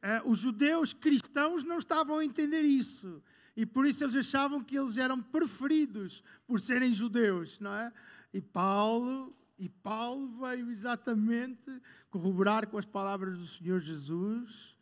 É, 0.00 0.22
os 0.24 0.38
judeus 0.38 0.94
cristãos 0.94 1.62
não 1.62 1.78
estavam 1.78 2.18
a 2.18 2.24
entender 2.24 2.62
isso 2.62 3.22
e 3.54 3.66
por 3.66 3.84
isso 3.84 4.04
eles 4.04 4.16
achavam 4.16 4.64
que 4.64 4.78
eles 4.78 4.96
eram 4.96 5.20
preferidos 5.20 6.22
por 6.46 6.58
serem 6.58 6.94
judeus, 6.94 7.58
não 7.60 7.74
é? 7.74 7.92
E 8.32 8.40
Paulo 8.40 9.32
e 9.58 9.68
Paulo 9.68 10.28
veio 10.40 10.70
exatamente 10.70 11.82
corroborar 12.10 12.68
com 12.68 12.78
as 12.78 12.84
palavras 12.84 13.38
do 13.38 13.46
Senhor 13.46 13.80
Jesus, 13.80 14.76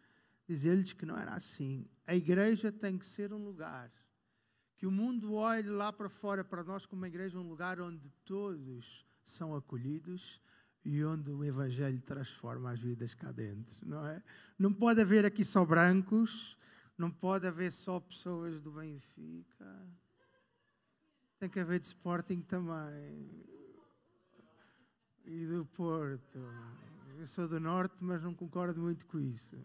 dizer-lhes 0.46 0.92
que 0.92 1.06
não 1.06 1.16
era 1.16 1.32
assim. 1.34 1.88
A 2.06 2.14
igreja 2.14 2.70
tem 2.70 2.98
que 2.98 3.06
ser 3.06 3.32
um 3.32 3.42
lugar 3.42 3.90
que 4.76 4.86
o 4.86 4.90
mundo 4.90 5.32
olhe 5.32 5.70
lá 5.70 5.90
para 5.90 6.08
fora 6.08 6.44
para 6.44 6.62
nós 6.62 6.84
como 6.84 7.00
uma 7.00 7.08
igreja, 7.08 7.38
um 7.38 7.48
lugar 7.48 7.80
onde 7.80 8.10
todos 8.24 9.06
são 9.24 9.54
acolhidos 9.54 10.40
e 10.84 11.02
onde 11.02 11.30
o 11.30 11.42
Evangelho 11.42 12.00
transforma 12.02 12.70
as 12.70 12.78
vidas 12.78 13.14
cá 13.14 13.32
dentro, 13.32 13.74
não 13.88 14.06
é? 14.06 14.22
Não 14.58 14.72
pode 14.72 15.00
haver 15.00 15.24
aqui 15.24 15.42
só 15.42 15.64
brancos, 15.64 16.58
não 16.96 17.10
pode 17.10 17.46
haver 17.46 17.72
só 17.72 17.98
pessoas 17.98 18.60
do 18.60 18.70
Benfica, 18.70 19.88
tem 21.38 21.48
que 21.48 21.60
haver 21.60 21.78
de 21.78 21.86
Sporting 21.86 22.40
também 22.40 23.44
e 25.24 25.46
do 25.46 25.66
Porto. 25.66 26.38
Eu 27.18 27.26
sou 27.26 27.48
do 27.48 27.58
Norte, 27.58 28.04
mas 28.04 28.22
não 28.22 28.34
concordo 28.34 28.80
muito 28.80 29.06
com 29.06 29.18
isso. 29.18 29.56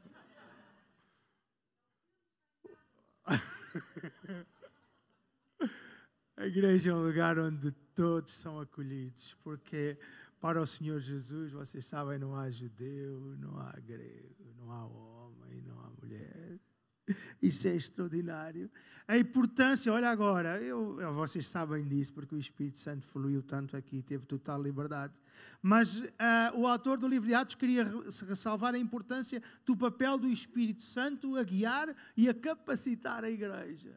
A 6.36 6.46
igreja 6.46 6.90
é 6.90 6.94
um 6.94 7.06
lugar 7.06 7.38
onde 7.38 7.72
todos 7.94 8.34
são 8.34 8.60
acolhidos, 8.60 9.36
porque 9.44 9.98
para 10.40 10.62
o 10.62 10.66
Senhor 10.66 11.00
Jesus, 11.00 11.52
vocês 11.52 11.86
sabem, 11.86 12.18
não 12.18 12.36
há 12.36 12.50
judeu, 12.50 13.38
não 13.38 13.60
há 13.60 13.72
grego, 13.80 14.54
não 14.58 14.72
há 14.72 14.86
homem. 14.88 15.11
Isso 17.42 17.68
é 17.68 17.76
extraordinário. 17.76 18.70
A 19.08 19.18
importância, 19.18 19.92
olha 19.92 20.10
agora, 20.10 20.62
eu, 20.62 21.14
vocês 21.14 21.48
sabem 21.48 21.86
disso, 21.88 22.14
porque 22.14 22.36
o 22.36 22.38
Espírito 22.38 22.80
Santo 22.80 23.06
fluiu 23.06 23.42
tanto 23.42 23.76
aqui, 23.76 24.02
teve 24.02 24.26
total 24.26 24.62
liberdade. 24.62 25.20
Mas 25.62 25.98
uh, 25.98 26.10
o 26.56 26.68
autor 26.68 26.98
do 26.98 27.08
livro 27.08 27.28
de 27.28 27.34
Atos 27.34 27.56
queria 27.56 27.84
ressalvar 28.28 28.76
a 28.76 28.80
importância 28.80 29.42
do 29.66 29.76
papel 29.76 30.18
do 30.18 30.28
Espírito 30.28 30.82
Santo 30.82 31.36
a 31.36 31.44
guiar 31.44 31.94
e 32.16 32.30
a 32.30 32.34
capacitar 32.34 33.24
a 33.24 33.30
igreja. 33.30 33.94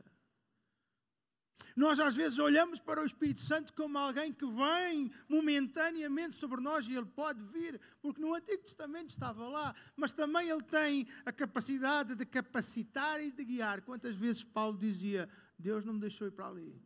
Nós 1.76 2.00
às 2.00 2.14
vezes 2.14 2.38
olhamos 2.38 2.80
para 2.80 3.00
o 3.00 3.04
Espírito 3.04 3.40
Santo 3.40 3.73
como 3.75 3.99
alguém 3.99 4.32
que 4.32 4.46
vem 4.46 5.11
momentaneamente 5.28 6.37
sobre 6.37 6.61
nós 6.61 6.87
e 6.87 6.94
ele 6.94 7.06
pode 7.06 7.42
vir, 7.44 7.80
porque 8.00 8.20
no 8.20 8.34
Antigo 8.34 8.62
Testamento 8.62 9.11
estava 9.11 9.49
lá, 9.49 9.75
mas 9.96 10.12
também 10.12 10.49
ele 10.49 10.62
tem 10.62 11.06
a 11.25 11.32
capacidade 11.32 12.14
de 12.14 12.26
capacitar 12.26 13.20
e 13.20 13.30
de 13.30 13.44
guiar. 13.44 13.82
Quantas 13.82 14.14
vezes 14.14 14.42
Paulo 14.42 14.78
dizia: 14.78 15.28
Deus 15.58 15.84
não 15.84 15.94
me 15.94 16.00
deixou 16.00 16.26
ir 16.28 16.32
para 16.32 16.49
ali, 16.49 16.80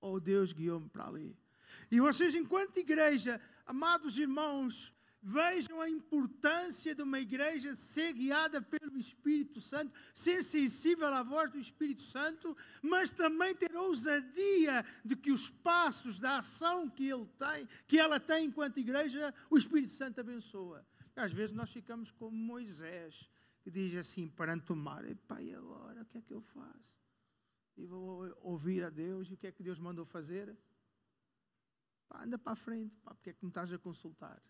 ou 0.00 0.20
Deus 0.20 0.52
guiou-me 0.52 0.88
para 0.88 1.06
ali. 1.06 1.36
E 1.90 2.00
vocês, 2.00 2.34
enquanto 2.34 2.76
igreja, 2.78 3.40
amados 3.66 4.18
irmãos, 4.18 4.92
Vejam 5.24 5.80
a 5.80 5.88
importância 5.88 6.96
de 6.96 7.02
uma 7.02 7.20
igreja 7.20 7.76
ser 7.76 8.12
guiada 8.12 8.60
pelo 8.60 8.98
Espírito 8.98 9.60
Santo, 9.60 9.94
ser 10.12 10.42
sensível 10.42 11.06
à 11.06 11.22
voz 11.22 11.48
do 11.48 11.58
Espírito 11.58 12.02
Santo, 12.02 12.56
mas 12.82 13.12
também 13.12 13.54
ter 13.54 13.72
ousadia 13.76 14.84
de 15.04 15.14
que 15.14 15.30
os 15.30 15.48
passos 15.48 16.18
da 16.18 16.38
ação 16.38 16.90
que 16.90 17.08
ele 17.08 17.26
tem, 17.38 17.68
que 17.86 18.00
ela 18.00 18.18
tem 18.18 18.46
enquanto 18.46 18.80
igreja, 18.80 19.32
o 19.48 19.56
Espírito 19.56 19.92
Santo 19.92 20.20
abençoa. 20.20 20.84
Às 21.14 21.32
vezes 21.32 21.54
nós 21.54 21.70
ficamos 21.70 22.10
como 22.10 22.36
Moisés, 22.36 23.30
que 23.60 23.70
diz 23.70 23.94
assim 23.94 24.28
perante 24.28 24.72
o 24.72 24.76
mar: 24.76 25.04
Pai, 25.28 25.44
e 25.44 25.54
agora 25.54 26.02
o 26.02 26.06
que 26.06 26.18
é 26.18 26.22
que 26.22 26.34
eu 26.34 26.40
faço? 26.40 26.98
E 27.76 27.86
vou 27.86 28.34
ouvir 28.40 28.82
a 28.82 28.90
Deus, 28.90 29.28
e 29.28 29.34
o 29.34 29.36
que 29.36 29.46
é 29.46 29.52
que 29.52 29.62
Deus 29.62 29.78
mandou 29.78 30.04
fazer? 30.04 30.56
Pá, 32.08 32.24
anda 32.24 32.36
para 32.36 32.54
a 32.54 32.56
frente, 32.56 32.96
pá, 32.96 33.14
porque 33.14 33.30
é 33.30 33.32
que 33.32 33.44
me 33.44 33.50
estás 33.50 33.72
a 33.72 33.78
consultar? 33.78 34.42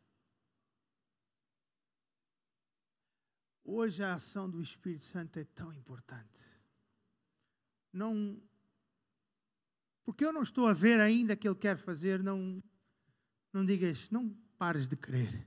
Hoje 3.64 4.02
a 4.02 4.14
ação 4.14 4.50
do 4.50 4.61
Espírito 4.61 5.04
Santo 5.04 5.38
é 5.38 5.45
tão 5.45 5.73
importante. 5.73 6.45
Não. 7.92 8.40
Porque 10.04 10.25
eu 10.25 10.33
não 10.33 10.42
estou 10.42 10.66
a 10.66 10.73
ver 10.73 10.99
ainda 11.00 11.37
que 11.37 11.47
Ele 11.47 11.54
quer 11.54 11.76
fazer, 11.76 12.23
não, 12.23 12.59
não 13.52 13.64
digas, 13.64 14.11
não 14.11 14.31
pares 14.59 14.88
de 14.88 14.97
crer. 14.97 15.47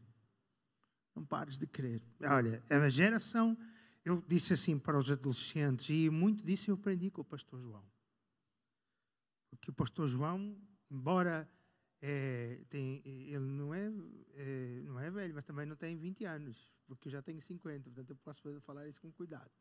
Não 1.14 1.26
pares 1.26 1.58
de 1.58 1.68
crer. 1.68 2.02
Olha, 2.22 2.64
a 2.70 2.90
geração, 2.90 3.58
eu 4.04 4.24
disse 4.28 4.54
assim 4.54 4.80
para 4.80 4.98
os 4.98 5.12
adolescentes, 5.12 5.90
e 5.90 6.10
muito 6.10 6.46
disso 6.46 6.72
eu 6.72 6.76
aprendi 6.76 7.12
com 7.12 7.22
o 7.22 7.26
pastor 7.26 7.60
João. 7.60 7.84
Porque 9.50 9.72
o 9.72 9.74
pastor 9.74 10.08
João, 10.08 10.58
embora 10.90 11.50
é, 12.02 12.62
tem, 12.70 13.02
ele 13.06 13.40
não 13.40 13.74
é, 13.74 13.92
é, 14.34 14.82
não 14.84 15.00
é 15.00 15.10
velho, 15.10 15.34
mas 15.34 15.44
também 15.44 15.66
não 15.66 15.76
tem 15.76 15.98
20 15.98 16.26
anos 16.26 16.76
porque 16.88 17.08
eu 17.08 17.12
já 17.12 17.22
tenho 17.22 17.42
50, 17.42 17.90
portanto 17.90 18.10
eu 18.10 18.16
posso 18.18 18.62
falar 18.62 18.88
isso 18.88 19.02
com 19.02 19.12
cuidado. 19.12 19.52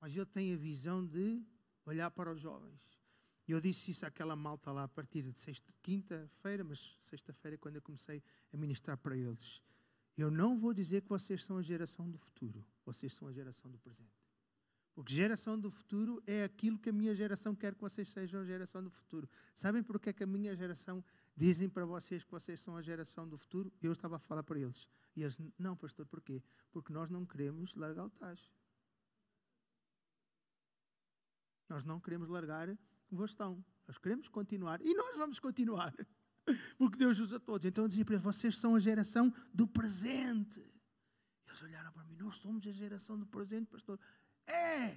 Mas 0.00 0.14
ele 0.14 0.26
tem 0.26 0.54
a 0.54 0.56
visão 0.56 1.04
de 1.04 1.42
olhar 1.84 2.10
para 2.10 2.30
os 2.30 2.40
jovens. 2.40 2.98
E 3.46 3.52
eu 3.52 3.60
disse 3.60 3.90
isso 3.90 4.04
àquela 4.04 4.36
malta 4.36 4.70
lá 4.70 4.84
a 4.84 4.88
partir 4.88 5.22
de 5.22 5.38
sexta, 5.38 5.72
quinta-feira, 5.82 6.62
mas 6.62 6.96
sexta-feira 7.00 7.56
quando 7.56 7.76
eu 7.76 7.82
comecei 7.82 8.22
a 8.52 8.56
ministrar 8.56 8.98
para 8.98 9.16
eles. 9.16 9.62
Eu 10.16 10.30
não 10.30 10.56
vou 10.56 10.74
dizer 10.74 11.02
que 11.02 11.08
vocês 11.08 11.44
são 11.44 11.56
a 11.56 11.62
geração 11.62 12.10
do 12.10 12.18
futuro, 12.18 12.64
vocês 12.84 13.12
são 13.12 13.28
a 13.28 13.32
geração 13.32 13.70
do 13.70 13.78
presente. 13.78 14.27
Porque 14.98 15.14
geração 15.14 15.56
do 15.56 15.70
futuro 15.70 16.20
é 16.26 16.42
aquilo 16.42 16.76
que 16.76 16.90
a 16.90 16.92
minha 16.92 17.14
geração 17.14 17.54
quer 17.54 17.72
que 17.72 17.80
vocês 17.80 18.08
sejam 18.08 18.40
a 18.40 18.44
geração 18.44 18.82
do 18.82 18.90
futuro. 18.90 19.30
Sabem 19.54 19.80
porque 19.80 20.10
é 20.10 20.12
que 20.12 20.24
a 20.24 20.26
minha 20.26 20.56
geração 20.56 21.04
dizem 21.36 21.68
para 21.68 21.86
vocês 21.86 22.24
que 22.24 22.30
vocês 22.32 22.58
são 22.58 22.76
a 22.76 22.82
geração 22.82 23.28
do 23.28 23.38
futuro? 23.38 23.72
Eu 23.80 23.92
estava 23.92 24.16
a 24.16 24.18
falar 24.18 24.42
para 24.42 24.58
eles. 24.58 24.88
E 25.14 25.22
eles, 25.22 25.38
não, 25.56 25.76
pastor, 25.76 26.04
porquê? 26.04 26.42
Porque 26.72 26.92
nós 26.92 27.08
não 27.10 27.24
queremos 27.24 27.76
largar 27.76 28.06
o 28.06 28.10
tacho. 28.10 28.50
Nós 31.68 31.84
não 31.84 32.00
queremos 32.00 32.28
largar 32.28 32.68
o 33.08 33.14
bastão. 33.14 33.64
Nós 33.86 33.98
queremos 33.98 34.28
continuar. 34.28 34.80
E 34.82 34.92
nós 34.94 35.16
vamos 35.16 35.38
continuar. 35.38 35.94
Porque 36.76 36.98
Deus 36.98 37.20
usa 37.20 37.38
todos. 37.38 37.64
Então 37.64 37.84
eu 37.84 37.88
dizia 37.88 38.04
para 38.04 38.14
eles: 38.14 38.24
vocês 38.24 38.58
são 38.58 38.74
a 38.74 38.80
geração 38.80 39.32
do 39.54 39.64
presente. 39.64 40.60
Eles 41.46 41.62
olharam 41.62 41.92
para 41.92 42.02
mim: 42.02 42.16
nós 42.16 42.38
somos 42.38 42.66
a 42.66 42.72
geração 42.72 43.16
do 43.16 43.26
presente, 43.26 43.68
pastor. 43.70 43.96
É! 44.48 44.96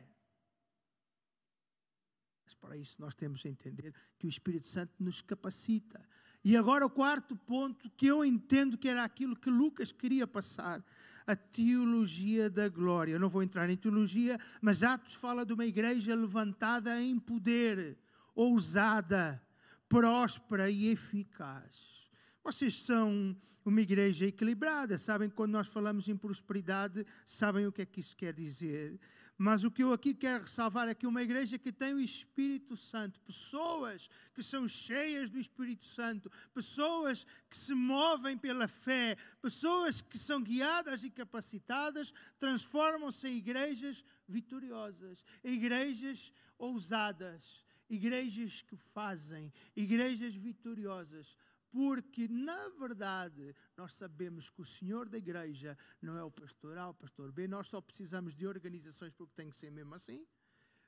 Mas 2.44 2.54
para 2.56 2.76
isso 2.78 3.02
nós 3.02 3.16
temos 3.16 3.46
a 3.46 3.50
entender 3.50 3.94
que 4.18 4.26
o 4.26 4.30
Espírito 4.30 4.68
Santo 4.68 4.94
nos 5.00 5.22
capacita 5.22 6.02
e 6.44 6.58
agora 6.58 6.86
o 6.86 6.90
quarto 6.90 7.36
ponto, 7.36 7.90
que 7.92 8.08
eu 8.08 8.26
entendo 8.26 8.78
que 8.78 8.90
era 8.90 9.04
aquilo 9.04 9.36
que 9.36 9.50
Lucas 9.50 9.92
queria 9.92 10.26
passar, 10.26 10.84
a 11.28 11.36
teologia 11.36 12.50
da 12.50 12.68
glória. 12.68 13.14
Eu 13.14 13.20
não 13.20 13.30
vou 13.30 13.44
entrar 13.44 13.70
em 13.70 13.78
teologia, 13.78 14.40
mas 14.60 14.82
Atos 14.82 15.14
fala 15.14 15.46
de 15.46 15.54
uma 15.54 15.66
igreja 15.66 16.16
levantada 16.16 17.00
em 17.00 17.20
poder, 17.20 17.96
ousada, 18.34 19.40
próspera 19.88 20.68
e 20.68 20.88
eficaz. 20.88 22.10
Vocês 22.44 22.74
são 22.74 23.38
uma 23.64 23.82
igreja 23.82 24.26
equilibrada, 24.26 24.98
sabem 24.98 25.30
quando 25.30 25.52
nós 25.52 25.68
falamos 25.68 26.08
em 26.08 26.18
prosperidade, 26.18 27.06
sabem 27.24 27.68
o 27.68 27.72
que 27.72 27.84
é 27.84 27.86
que 27.86 28.00
isso 28.00 28.18
quer 28.18 28.34
dizer. 28.34 29.00
Mas 29.42 29.64
o 29.64 29.72
que 29.72 29.82
eu 29.82 29.92
aqui 29.92 30.14
quero 30.14 30.44
ressalvar 30.44 30.88
é 30.88 30.94
que 30.94 31.08
uma 31.08 31.24
igreja 31.24 31.58
que 31.58 31.72
tem 31.72 31.96
o 31.96 32.00
Espírito 32.00 32.78
Santo, 32.78 33.20
pessoas 33.22 34.08
que 34.36 34.44
são 34.44 34.68
cheias 34.68 35.32
do 35.32 35.40
Espírito 35.40 35.84
Santo, 35.84 36.32
pessoas 36.54 37.26
que 37.50 37.58
se 37.58 37.74
movem 37.74 38.38
pela 38.38 38.68
fé, 38.68 39.18
pessoas 39.42 40.00
que 40.00 40.16
são 40.16 40.44
guiadas 40.44 41.04
e 41.04 41.10
capacitadas, 41.10 42.14
transformam-se 42.38 43.28
em 43.30 43.38
igrejas 43.38 44.06
vitoriosas, 44.28 45.26
igrejas 45.44 46.32
ousadas, 46.60 47.66
igrejas 47.90 48.62
que 48.62 48.76
fazem, 48.76 49.52
igrejas 49.76 50.36
vitoriosas 50.36 51.36
porque, 51.72 52.28
na 52.28 52.70
verdade, 52.70 53.56
nós 53.78 53.94
sabemos 53.94 54.50
que 54.50 54.62
o 54.62 54.66
Senhor 54.66 55.08
da 55.08 55.18
igreja 55.18 55.78
não 56.02 56.18
é 56.18 56.24
o 56.24 56.30
pastor 56.30 56.78
A, 56.78 56.90
o 56.90 56.94
pastor 56.94 57.32
B, 57.32 57.48
nós 57.48 57.68
só 57.68 57.80
precisamos 57.80 58.36
de 58.36 58.46
organizações 58.46 59.14
porque 59.14 59.34
tem 59.34 59.50
que 59.50 59.56
ser 59.56 59.72
mesmo 59.72 59.96
assim. 59.96 60.28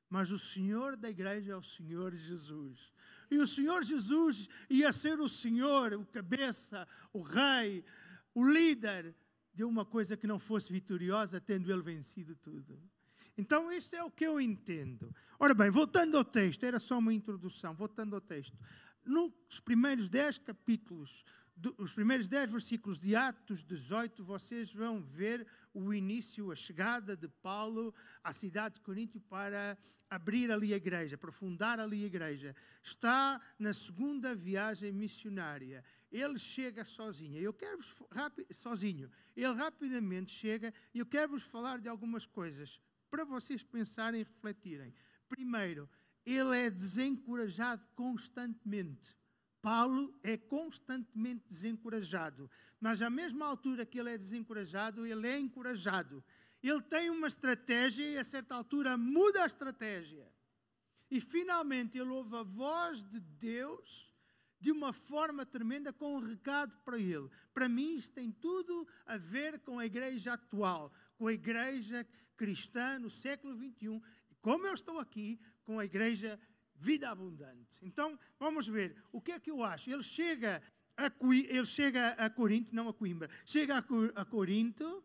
Mas 0.10 0.30
o 0.30 0.38
Senhor 0.38 0.96
da 0.96 1.10
igreja 1.10 1.54
é 1.54 1.56
o 1.56 1.64
Senhor 1.64 2.14
Jesus. 2.14 2.94
E 3.32 3.38
o 3.38 3.48
Senhor 3.48 3.84
Jesus 3.84 4.50
ia 4.70 4.92
ser 4.92 5.20
o 5.20 5.28
Senhor, 5.28 5.94
o 5.94 6.06
cabeça, 6.06 6.88
o 7.12 7.22
rei, 7.22 7.84
o 8.36 8.48
líder 8.48 9.16
de 9.54 9.64
uma 9.64 9.86
coisa 9.86 10.18
que 10.18 10.28
não 10.28 10.38
fosse 10.38 10.72
vitoriosa, 10.72 11.40
tendo 11.40 11.72
ele 11.72 11.82
vencido 11.82 12.36
tudo. 12.36 12.80
Então, 13.38 13.72
este 13.72 13.96
é 13.96 14.04
o 14.04 14.12
que 14.12 14.26
eu 14.26 14.40
entendo. 14.40 15.12
Ora 15.40 15.56
bem, 15.56 15.72
voltando 15.72 16.18
ao 16.18 16.26
texto, 16.26 16.64
era 16.64 16.78
só 16.78 17.00
uma 17.00 17.14
introdução, 17.14 17.74
voltando 17.74 18.14
ao 18.14 18.22
texto. 18.22 18.56
Nos 19.06 19.60
primeiros 19.60 20.10
dez 20.10 20.38
capítulos 20.38 21.26
os 21.78 21.94
primeiros 21.94 22.28
10 22.28 22.52
versículos 22.52 23.00
de 23.00 23.16
Atos 23.16 23.64
18, 23.64 24.24
vocês 24.24 24.74
vão 24.74 25.02
ver 25.02 25.46
o 25.74 25.94
início, 25.94 26.52
a 26.52 26.56
chegada 26.56 27.16
de 27.16 27.28
Paulo 27.28 27.94
à 28.24 28.34
cidade 28.34 28.76
de 28.76 28.82
Corinto 28.82 29.20
para 29.22 29.78
abrir 30.10 30.52
ali 30.52 30.74
a 30.74 30.78
igreja, 30.78 31.16
aprofundar 31.16 31.80
ali 31.80 32.04
a 32.04 32.08
igreja. 32.08 32.56
Está 32.82 33.40
na 33.60 33.74
segunda 33.74 34.36
viagem 34.36 34.92
missionária. 34.92 35.84
Ele 36.12 36.40
chega 36.40 36.84
sozinho. 36.84 37.40
Eu 37.40 37.54
quero 37.54 37.80
sozinho. 38.52 39.10
Ele 39.36 39.54
rapidamente 39.54 40.32
chega 40.32 40.74
e 40.94 41.00
eu 41.00 41.06
quero 41.06 41.30
vos 41.30 41.44
falar 41.44 41.80
de 41.80 41.88
algumas 41.88 42.26
coisas 42.26 42.80
para 43.10 43.24
vocês 43.24 43.64
pensarem 43.64 44.22
e 44.22 44.24
refletirem. 44.24 44.94
Primeiro, 45.30 45.90
ele 46.26 46.58
é 46.58 46.70
desencorajado 46.70 47.86
constantemente. 47.96 49.16
Paulo 49.62 50.14
é 50.24 50.36
constantemente 50.36 51.48
desencorajado, 51.48 52.50
mas 52.82 53.02
à 53.02 53.10
mesma 53.10 53.46
altura 53.46 53.86
que 53.86 53.98
ele 53.98 54.10
é 54.10 54.18
desencorajado, 54.18 55.06
ele 55.06 55.26
é 55.28 55.40
encorajado. 55.40 56.24
Ele 56.62 56.82
tem 56.82 57.10
uma 57.10 57.28
estratégia 57.28 58.06
e 58.06 58.18
a 58.18 58.24
certa 58.24 58.56
altura 58.56 58.98
muda 58.98 59.44
a 59.44 59.46
estratégia. 59.46 60.30
E 61.10 61.22
finalmente 61.22 61.98
ele 61.98 62.10
ouve 62.10 62.36
a 62.36 62.44
voz 62.44 63.04
de 63.04 63.20
Deus 63.20 64.12
de 64.64 64.72
uma 64.72 64.94
forma 64.94 65.46
tremenda 65.46 65.92
com 65.92 66.16
um 66.16 66.20
recado 66.20 66.78
para 66.86 66.98
ele. 66.98 67.30
Para 67.54 67.68
mim, 67.68 67.96
isto 67.96 68.16
tem 68.16 68.32
tudo 68.32 68.88
a 69.06 69.18
ver 69.18 69.60
com 69.60 69.78
a 69.78 69.86
igreja 69.86 70.34
atual, 70.34 70.90
com 71.18 71.28
a 71.28 71.34
igreja 71.34 72.08
cristã 72.38 72.98
no 72.98 73.10
século 73.10 73.54
XXI. 73.58 74.02
E 74.30 74.36
como 74.42 74.66
eu 74.66 74.74
estou 74.74 75.00
aqui, 75.00 75.38
com 75.64 75.80
a 75.80 75.86
igreja 75.86 76.40
vida 76.76 77.10
abundante. 77.10 77.80
Então, 77.82 78.18
vamos 78.40 78.68
ver, 78.68 78.96
o 79.12 79.22
que 79.22 79.32
é 79.32 79.40
que 79.40 79.52
eu 79.52 79.64
acho? 79.64 79.90
Ele 79.90 80.04
chega 80.04 80.62
a, 80.98 81.12
ele 81.50 81.66
chega 81.66 82.10
a 82.10 82.30
Corinto, 82.30 82.76
não 82.76 82.90
a 82.90 82.94
Coimbra, 82.94 83.30
chega 83.46 83.78
a 84.16 84.26
Corinto, 84.26 85.04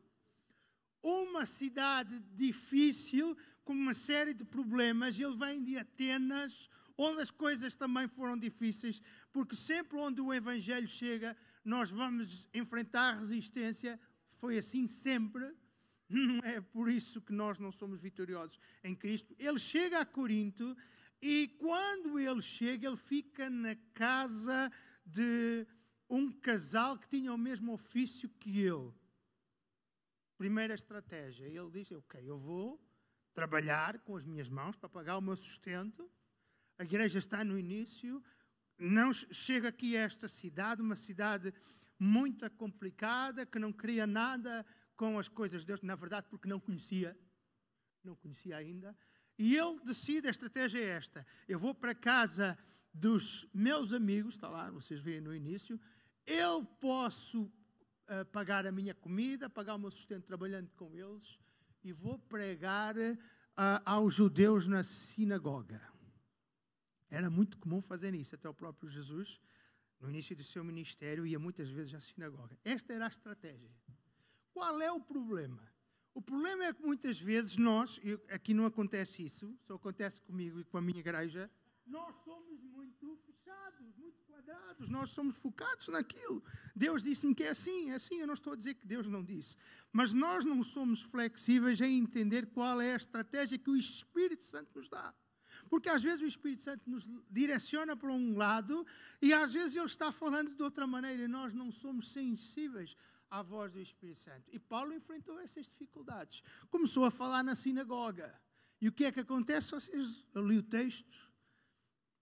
uma 1.02 1.46
cidade 1.46 2.18
difícil, 2.34 3.36
com 3.64 3.72
uma 3.72 3.94
série 3.94 4.34
de 4.34 4.44
problemas. 4.44 5.18
Ele 5.18 5.34
vem 5.36 5.62
de 5.62 5.78
Atenas, 5.78 6.68
onde 6.96 7.20
as 7.20 7.30
coisas 7.30 7.74
também 7.74 8.08
foram 8.08 8.36
difíceis, 8.36 9.00
porque 9.32 9.54
sempre 9.54 9.96
onde 9.98 10.20
o 10.20 10.34
Evangelho 10.34 10.88
chega, 10.88 11.36
nós 11.64 11.90
vamos 11.90 12.48
enfrentar 12.52 13.18
resistência. 13.18 13.98
Foi 14.26 14.58
assim 14.58 14.88
sempre. 14.88 15.54
Não 16.08 16.38
é 16.42 16.60
por 16.60 16.88
isso 16.88 17.20
que 17.20 17.32
nós 17.32 17.58
não 17.58 17.70
somos 17.70 18.00
vitoriosos 18.00 18.58
em 18.82 18.94
Cristo. 18.94 19.34
Ele 19.38 19.58
chega 19.58 20.00
a 20.00 20.06
Corinto 20.06 20.74
e 21.20 21.48
quando 21.58 22.18
ele 22.18 22.40
chega, 22.40 22.88
ele 22.88 22.96
fica 22.96 23.50
na 23.50 23.76
casa 23.92 24.72
de 25.04 25.66
um 26.08 26.32
casal 26.32 26.98
que 26.98 27.08
tinha 27.08 27.32
o 27.32 27.38
mesmo 27.38 27.72
ofício 27.72 28.28
que 28.28 28.60
ele. 28.60 28.92
Primeira 30.38 30.74
estratégia, 30.74 31.46
ele 31.46 31.70
diz: 31.70 31.92
Ok, 31.92 32.20
eu 32.24 32.38
vou 32.38 32.80
trabalhar 33.34 33.98
com 34.00 34.16
as 34.16 34.24
minhas 34.24 34.48
mãos 34.48 34.76
para 34.76 34.88
pagar 34.88 35.18
o 35.18 35.22
meu 35.22 35.36
sustento. 35.36 36.10
A 36.78 36.84
igreja 36.84 37.18
está 37.18 37.44
no 37.44 37.58
início, 37.58 38.22
não 38.78 39.12
chega 39.12 39.68
aqui 39.68 39.96
a 39.96 40.02
esta 40.02 40.28
cidade, 40.28 40.80
uma 40.80 40.94
cidade 40.94 41.52
muito 41.98 42.48
complicada, 42.52 43.44
que 43.44 43.58
não 43.58 43.72
queria 43.72 44.06
nada 44.06 44.64
com 44.99 45.17
as 45.17 45.28
coisas 45.28 45.62
de 45.62 45.69
Deus, 45.69 45.81
na 45.81 45.95
verdade, 45.95 46.26
porque 46.28 46.49
não 46.49 46.59
conhecia, 46.59 47.17
não 48.05 48.17
conhecia 48.17 48.57
ainda. 48.57 48.95
E 49.38 49.57
ele 49.57 49.81
decide, 49.85 50.26
a 50.26 50.31
estratégia 50.31 50.81
é 50.81 50.88
esta: 50.88 51.25
eu 51.47 51.59
vou 51.59 51.73
para 51.73 51.95
casa 51.95 52.59
dos 52.93 53.49
meus 53.55 53.93
amigos, 53.93 54.35
está 54.35 54.49
lá, 54.49 54.71
vocês 54.71 55.00
veem 55.00 55.21
no 55.21 55.35
início, 55.35 55.81
eu 56.26 56.64
posso 56.81 57.45
uh, 57.45 58.26
pagar 58.33 58.67
a 58.67 58.73
minha 58.73 58.93
comida, 58.93 59.49
pagar 59.49 59.76
o 59.76 59.78
meu 59.78 59.91
sustento 59.91 60.25
trabalhando 60.25 60.69
com 60.73 60.95
eles 60.97 61.39
e 61.84 61.93
vou 61.93 62.19
pregar 62.19 62.97
uh, 62.97 63.17
aos 63.84 64.15
judeus 64.15 64.67
na 64.67 64.82
sinagoga. 64.82 65.80
Era 67.08 67.30
muito 67.30 67.56
comum 67.58 67.80
fazer 67.80 68.13
isso, 68.15 68.34
até 68.34 68.49
o 68.49 68.54
próprio 68.54 68.91
Jesus, 68.91 69.41
no 70.00 70.11
início 70.11 70.34
do 70.34 70.43
seu 70.43 70.65
ministério, 70.65 71.25
ia 71.25 71.39
muitas 71.39 71.71
vezes 71.71 71.95
à 71.95 72.00
sinagoga. 72.00 72.58
Esta 72.65 72.93
era 72.93 73.04
a 73.04 73.08
estratégia. 73.08 73.71
Qual 74.58 74.82
é 74.82 74.90
o 74.90 74.99
problema? 74.99 75.62
O 76.12 76.21
problema 76.21 76.64
é 76.64 76.73
que 76.73 76.82
muitas 76.82 77.21
vezes 77.21 77.56
nós, 77.56 78.00
aqui 78.28 78.52
não 78.52 78.66
acontece 78.66 79.25
isso, 79.25 79.56
só 79.62 79.76
acontece 79.76 80.21
comigo 80.21 80.58
e 80.58 80.64
com 80.64 80.76
a 80.76 80.80
minha 80.80 80.99
igreja, 80.99 81.49
nós 81.86 82.16
somos 82.25 82.60
muito 82.64 83.16
fechados, 83.25 83.97
muito 83.97 84.21
quadrados, 84.25 84.88
nós 84.88 85.10
somos 85.10 85.38
focados 85.38 85.86
naquilo. 85.86 86.42
Deus 86.75 87.04
disse-me 87.04 87.36
que 87.36 87.44
é 87.44 87.50
assim, 87.50 87.90
é 87.90 87.94
assim, 87.94 88.16
eu 88.16 88.26
não 88.26 88.34
estou 88.34 88.52
a 88.52 88.56
dizer 88.56 88.75
que 88.75 88.84
Deus 88.84 89.06
não 89.06 89.23
disse. 89.23 89.56
Mas 89.92 90.12
nós 90.12 90.44
não 90.44 90.64
somos 90.64 91.02
flexíveis 91.02 91.80
em 91.80 91.97
entender 91.97 92.47
qual 92.47 92.80
é 92.80 92.94
a 92.94 92.97
estratégia 92.97 93.60
que 93.60 93.71
o 93.71 93.76
Espírito 93.76 94.42
Santo 94.42 94.73
nos 94.75 94.88
dá. 94.88 95.14
Porque 95.71 95.88
às 95.88 96.02
vezes 96.02 96.23
o 96.23 96.26
Espírito 96.26 96.62
Santo 96.62 96.90
nos 96.90 97.08
direciona 97.30 97.97
para 97.97 98.10
um 98.10 98.36
lado 98.36 98.84
e 99.23 99.32
às 99.32 99.52
vezes 99.52 99.76
ele 99.76 99.86
está 99.86 100.10
falando 100.10 100.54
de 100.54 100.62
outra 100.62 100.86
maneira 100.86 101.23
e 101.23 101.28
nós 101.28 101.54
não 101.54 101.71
somos 101.71 102.10
sensíveis 102.10 102.97
à 103.30 103.43
voz 103.43 103.73
do 103.73 103.80
Espírito 103.80 104.19
Santo. 104.19 104.49
E 104.52 104.58
Paulo 104.58 104.93
enfrentou 104.93 105.41
essas 105.41 105.67
dificuldades. 105.67 106.43
Começou 106.71 107.04
a 107.04 107.10
falar 107.10 107.43
na 107.43 107.54
sinagoga. 107.54 108.38
E 108.80 108.88
o 108.88 108.93
que 108.93 109.04
é 109.04 109.12
que 109.12 109.21
acontece? 109.21 109.73
Vocês, 109.73 110.25
eu 110.34 110.47
li 110.47 110.58
o 110.58 110.62
texto, 110.62 111.28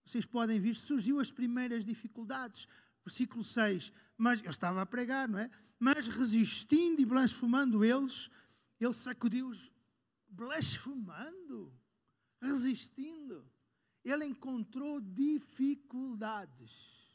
vocês 0.05 0.25
podem 0.25 0.59
ver, 0.59 0.75
surgiu 0.75 1.21
as 1.21 1.31
primeiras 1.31 1.85
dificuldades. 1.85 2.67
Versículo 3.05 3.45
6. 3.45 3.93
Mas 4.17 4.41
ele 4.41 4.49
estava 4.49 4.83
a 4.83 4.87
pregar, 4.87 5.29
não 5.29 5.39
é? 5.39 5.49
Mas 5.79 6.09
resistindo 6.09 7.01
e 7.01 7.05
blasfemando 7.05 7.85
eles, 7.85 8.31
ele 8.81 8.93
sacudiu-os, 8.93 9.71
blasfemando, 10.29 11.73
resistindo. 12.41 13.49
Ele 14.05 14.25
encontrou 14.25 15.01
dificuldades. 15.01 17.06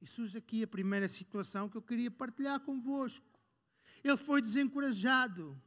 E 0.00 0.06
surge 0.06 0.38
aqui 0.38 0.62
a 0.62 0.68
primeira 0.68 1.08
situação 1.08 1.68
que 1.68 1.76
eu 1.76 1.82
queria 1.82 2.10
partilhar 2.10 2.58
convosco. 2.60 3.26
Ele 4.02 4.16
foi 4.16 4.40
desencorajado. 4.40 5.60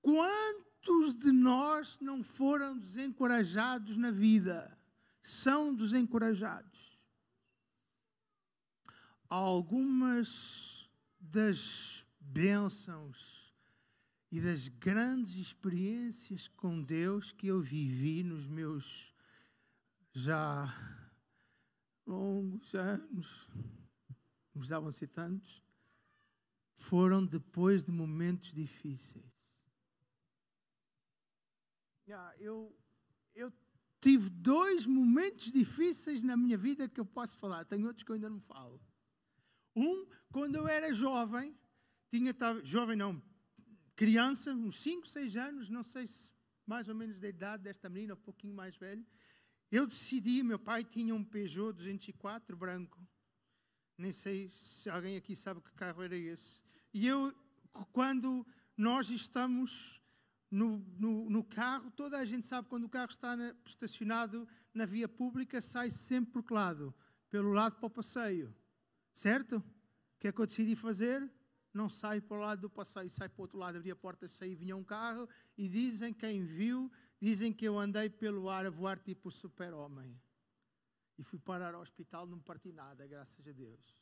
Quantos 0.00 1.16
de 1.16 1.30
nós 1.32 1.98
não 2.00 2.22
foram 2.22 2.78
desencorajados 2.78 3.96
na 3.96 4.10
vida? 4.10 4.76
São 5.20 5.74
desencorajados. 5.74 6.96
Algumas 9.28 10.88
das 11.20 12.06
bênçãos 12.20 13.52
e 14.30 14.40
das 14.40 14.68
grandes 14.68 15.34
experiências 15.34 16.48
com 16.48 16.82
Deus 16.82 17.32
que 17.32 17.48
eu 17.48 17.60
vivi 17.60 18.22
nos 18.22 18.46
meus 18.46 19.12
já 20.12 20.72
longos 22.06 22.74
anos, 22.74 23.48
não 24.54 24.60
precisavam 24.60 24.92
ser 24.92 25.08
tantos, 25.08 25.62
foram 26.74 27.24
depois 27.24 27.84
de 27.84 27.90
momentos 27.90 28.52
difíceis. 28.52 29.24
eu, 32.38 32.74
eu 33.34 33.52
tive 34.00 34.30
dois 34.30 34.86
momentos 34.86 35.50
difíceis 35.50 36.22
na 36.22 36.36
minha 36.36 36.56
vida 36.56 36.88
que 36.88 37.00
eu 37.00 37.06
posso 37.06 37.36
falar, 37.36 37.64
tenho 37.64 37.86
outros 37.86 38.04
que 38.04 38.10
eu 38.10 38.14
ainda 38.14 38.30
não 38.30 38.40
falo. 38.40 38.80
Um, 39.74 40.06
quando 40.30 40.54
eu 40.54 40.68
era 40.68 40.92
jovem, 40.92 41.58
tinha, 42.08 42.34
jovem 42.62 42.96
não, 42.96 43.20
criança, 43.96 44.52
uns 44.52 44.76
5, 44.76 45.06
6 45.06 45.36
anos, 45.36 45.68
não 45.68 45.82
sei 45.82 46.06
se 46.06 46.36
mais 46.66 46.88
ou 46.88 46.94
menos 46.94 47.20
da 47.20 47.28
idade 47.28 47.62
desta 47.62 47.88
menina, 47.88 48.14
um 48.14 48.18
pouquinho 48.18 48.54
mais 48.54 48.76
velho, 48.76 49.06
eu 49.70 49.86
decidi, 49.86 50.42
meu 50.42 50.58
pai 50.58 50.84
tinha 50.84 51.14
um 51.14 51.24
Peugeot 51.24 51.72
204 51.72 52.56
branco. 52.56 52.98
Nem 53.98 54.12
sei 54.12 54.50
se 54.50 54.88
alguém 54.90 55.16
aqui 55.16 55.34
sabe 55.34 55.60
que 55.60 55.72
carro 55.72 56.02
era 56.02 56.16
esse. 56.16 56.62
E 56.92 57.06
eu, 57.06 57.34
quando 57.92 58.46
nós 58.76 59.10
estamos 59.10 60.02
no, 60.50 60.78
no, 60.98 61.28
no 61.30 61.44
carro, 61.44 61.90
toda 61.90 62.18
a 62.18 62.24
gente 62.24 62.46
sabe 62.46 62.68
quando 62.68 62.84
o 62.84 62.88
carro 62.88 63.10
está 63.10 63.36
na, 63.36 63.54
estacionado 63.64 64.46
na 64.72 64.84
via 64.84 65.08
pública, 65.08 65.60
sai 65.60 65.90
sempre 65.90 66.32
por 66.32 66.44
que 66.44 66.54
lado? 66.54 66.94
Pelo 67.30 67.52
lado 67.52 67.76
para 67.76 67.86
o 67.86 67.90
passeio. 67.90 68.54
Certo? 69.14 69.56
O 69.56 70.18
que 70.18 70.28
é 70.28 70.32
que 70.32 70.40
eu 70.40 70.46
decidi 70.46 70.76
fazer? 70.76 71.30
Não 71.72 71.88
sai 71.88 72.20
para 72.20 72.36
o 72.36 72.40
lado 72.40 72.60
do 72.62 72.70
passeio, 72.70 73.10
sai 73.10 73.28
para 73.28 73.40
o 73.40 73.42
outro 73.42 73.58
lado, 73.58 73.76
abria 73.76 73.92
a 73.92 73.96
porta, 73.96 74.28
saí, 74.28 74.54
vinha 74.54 74.76
um 74.76 74.84
carro 74.84 75.28
e 75.58 75.68
dizem, 75.68 76.12
quem 76.12 76.44
viu, 76.44 76.90
Dizem 77.20 77.52
que 77.52 77.64
eu 77.64 77.78
andei 77.78 78.10
pelo 78.10 78.48
ar 78.48 78.66
a 78.66 78.70
voar 78.70 78.98
tipo 78.98 79.30
super-homem. 79.30 80.20
E 81.18 81.22
fui 81.22 81.38
parar 81.38 81.74
ao 81.74 81.80
hospital, 81.80 82.26
não 82.26 82.38
parti 82.38 82.72
nada, 82.72 83.06
graças 83.06 83.46
a 83.46 83.52
Deus. 83.52 83.96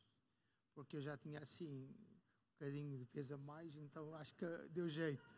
Porque 0.74 0.96
eu 0.96 1.00
já 1.00 1.16
tinha 1.16 1.38
assim 1.38 1.87
um 1.87 2.53
bocadinho 2.55 2.98
de 2.98 3.07
peso 3.07 3.35
a 3.35 3.38
mais, 3.38 3.77
então 3.77 4.12
acho 4.16 4.35
que 4.35 4.46
deu 4.70 4.88
jeito. 4.88 5.37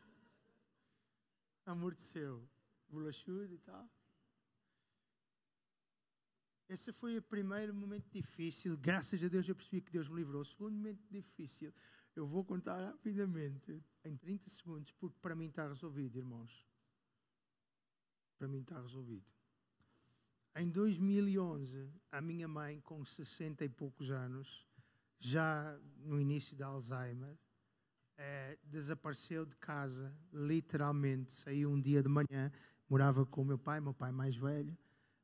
amorteceu. 1.67 2.49
Bolachudo 2.89 3.53
e 3.53 3.59
tal. 3.59 3.91
Esse 6.69 6.93
foi 6.93 7.19
o 7.19 7.23
primeiro 7.23 7.75
momento 7.75 8.09
difícil. 8.11 8.77
Graças 8.79 9.23
a 9.23 9.29
Deus 9.29 9.49
eu 9.49 9.55
percebi 9.55 9.83
que 9.83 9.91
Deus 9.91 10.09
me 10.09 10.17
livrou. 10.17 10.41
O 10.41 10.45
segundo 10.45 10.75
momento 10.75 11.05
difícil, 11.11 11.73
eu 12.15 12.27
vou 12.27 12.45
contar 12.45 12.85
rapidamente, 12.85 13.85
em 14.05 14.17
30 14.17 14.49
segundos, 14.49 14.93
porque 14.93 15.19
para 15.21 15.35
mim 15.35 15.47
está 15.47 15.69
resolvido, 15.69 16.17
irmãos. 16.17 16.65
Para 18.39 18.49
mim 18.49 18.61
está 18.61 18.81
resolvido. 18.81 19.33
Em 20.55 20.71
2011, 20.71 21.91
a 22.11 22.21
minha 22.21 22.49
mãe, 22.49 22.81
com 22.81 23.05
60 23.05 23.65
e 23.65 23.69
poucos 23.69 24.11
anos, 24.11 24.67
já 25.19 25.79
no 25.99 26.21
início 26.21 26.57
da 26.57 26.67
Alzheimer, 26.67 27.39
é, 28.17 28.59
desapareceu 28.65 29.45
de 29.45 29.57
casa, 29.57 30.11
literalmente. 30.33 31.33
Saiu 31.33 31.71
um 31.71 31.81
dia 31.81 32.03
de 32.03 32.09
manhã, 32.09 32.51
morava 32.89 33.25
com 33.27 33.43
o 33.43 33.45
meu 33.45 33.59
pai, 33.59 33.81
meu 33.81 33.95
pai 33.95 34.13
mais 34.13 34.37
velho, 34.37 34.77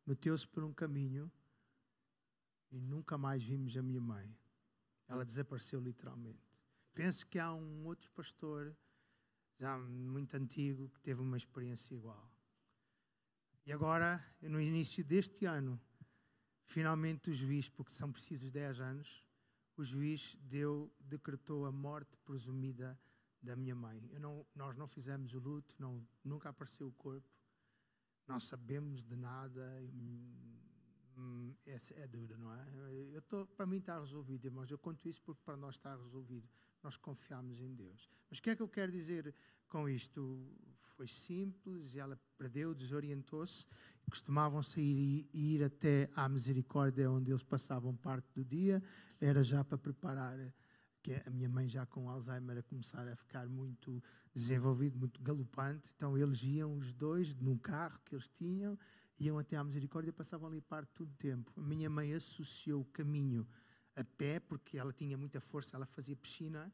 meteu-se 0.07 0.47
por 0.47 0.65
um 0.65 0.73
caminho 0.73 1.31
e 2.71 2.81
nunca 2.81 3.17
mais 3.17 3.43
vimos 3.43 3.77
a 3.77 3.83
minha 3.83 4.01
mãe. 4.01 4.37
Ela 5.09 5.25
desapareceu 5.25 5.81
literalmente. 5.81 6.41
Penso 6.95 7.27
que 7.27 7.39
há 7.39 7.53
um 7.53 7.87
outro 7.87 8.11
pastor, 8.11 8.77
já 9.59 9.79
muito 9.79 10.37
antigo, 10.37 10.89
que 10.91 11.01
teve 11.01 11.21
uma 11.21 11.37
experiência 11.37 11.95
igual. 11.95 12.32
E 13.65 13.73
agora, 13.73 14.21
no 14.43 14.61
início 14.61 15.05
deste 15.05 15.45
ano, 15.45 15.81
finalmente 16.65 17.31
o 17.31 17.35
juiz, 17.35 17.69
porque 17.69 17.93
são 17.93 18.11
precisos 18.11 18.51
10 18.51 18.81
anos, 18.81 19.25
o 19.77 19.85
juiz 19.85 20.37
deu, 20.43 20.93
decretou 20.99 21.65
a 21.65 21.73
morte 21.73 22.19
presumida 22.25 22.99
da 23.41 23.55
minha 23.55 23.75
mãe. 23.75 24.01
Não, 24.21 24.45
nós 24.55 24.77
não 24.77 24.87
fizemos 24.87 25.33
o 25.35 25.39
luto, 25.39 25.77
não, 25.79 26.05
nunca 26.25 26.49
apareceu 26.49 26.89
o 26.89 26.93
corpo, 26.93 27.29
não 28.27 28.41
sabemos 28.41 29.05
de 29.05 29.17
nada. 29.17 29.63
Hum, 31.23 31.55
essa 31.65 31.95
é 31.95 32.07
dura, 32.09 32.37
não 32.37 32.53
é? 32.53 32.67
Eu 33.13 33.23
tô, 33.23 33.47
para 33.47 33.65
mim 33.65 33.77
está 33.77 33.99
resolvido, 33.99 34.45
irmãos. 34.45 34.71
Eu 34.71 34.79
conto 34.79 35.09
isso 35.09 35.23
porque 35.23 35.41
para 35.45 35.57
nós 35.57 35.77
está 35.77 35.95
resolvido. 35.95 36.49
Nós 36.83 36.97
confiamos 36.97 37.61
em 37.61 37.73
Deus. 37.73 38.09
Mas 38.29 38.41
o 38.41 38.43
que 38.43 38.51
é 38.51 38.57
que 38.57 38.63
eu 38.63 38.69
quero 38.69 38.91
dizer 38.91 39.33
com 39.69 39.89
isto? 39.89 40.45
Foi 40.97 41.07
simples, 41.07 41.95
ela 41.95 42.21
perdeu, 42.37 42.75
desorientou-se. 42.75 43.67
Costumavam 44.11 44.63
sair 44.63 45.29
e 45.33 45.55
ir 45.55 45.63
até 45.63 46.11
à 46.17 46.29
misericórdia, 46.29 47.09
onde 47.09 47.31
eles 47.31 47.45
passavam 47.45 47.95
parte 47.97 48.29
do 48.35 48.45
dia. 48.45 48.83
Era 49.21 49.45
já 49.45 49.63
para 49.63 49.79
preparar, 49.79 50.37
que 51.03 51.15
a 51.27 51.31
minha 51.31 51.49
mãe 51.49 51.69
já 51.69 51.87
com 51.87 52.09
Alzheimer 52.09 52.59
a 52.59 52.63
começar 52.63 53.07
a 53.09 53.17
ficar 53.17 53.49
muito 53.49 54.03
desenvolvido, 54.35 54.99
muito 54.99 55.21
galopante. 55.23 55.93
Então 55.95 56.19
eles 56.19 56.43
iam 56.43 56.77
os 56.77 56.93
dois 56.93 57.35
num 57.35 57.59
carro 57.59 58.01
que 58.05 58.15
eles 58.15 58.29
tinham 58.29 58.79
iam 59.27 59.39
até 59.39 59.57
à 59.57 59.65
misericórdia 59.65 60.13
passavam 60.13 60.49
ali 60.49 60.61
parte 60.61 60.99
do 60.99 61.07
tempo. 61.07 61.53
A 61.57 61.63
minha 61.63 61.89
mãe 61.89 62.13
associou 62.13 62.81
o 62.81 62.85
caminho 62.85 63.47
a 63.95 64.03
pé, 64.03 64.41
porque 64.41 64.79
ela 64.79 64.93
tinha 64.93 65.17
muita 65.17 65.41
força, 65.41 65.77
ela 65.77 65.87
fazia 65.87 66.17
piscina, 66.17 66.73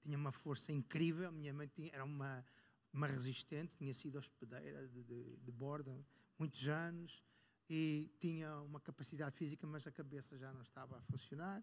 tinha 0.00 0.16
uma 0.16 0.32
força 0.32 0.72
incrível. 0.72 1.28
A 1.28 1.32
minha 1.32 1.52
mãe 1.52 1.66
tinha, 1.66 1.90
era 1.92 2.04
uma, 2.04 2.44
uma 2.92 3.06
resistente, 3.06 3.76
tinha 3.76 3.92
sido 3.92 4.18
hospedeira 4.18 4.88
de, 4.88 5.02
de, 5.04 5.36
de 5.36 5.52
borda 5.52 5.94
muitos 6.38 6.66
anos 6.68 7.22
e 7.68 8.10
tinha 8.18 8.56
uma 8.60 8.80
capacidade 8.80 9.36
física, 9.36 9.66
mas 9.66 9.86
a 9.86 9.92
cabeça 9.92 10.36
já 10.38 10.52
não 10.52 10.62
estava 10.62 10.98
a 10.98 11.02
funcionar. 11.02 11.62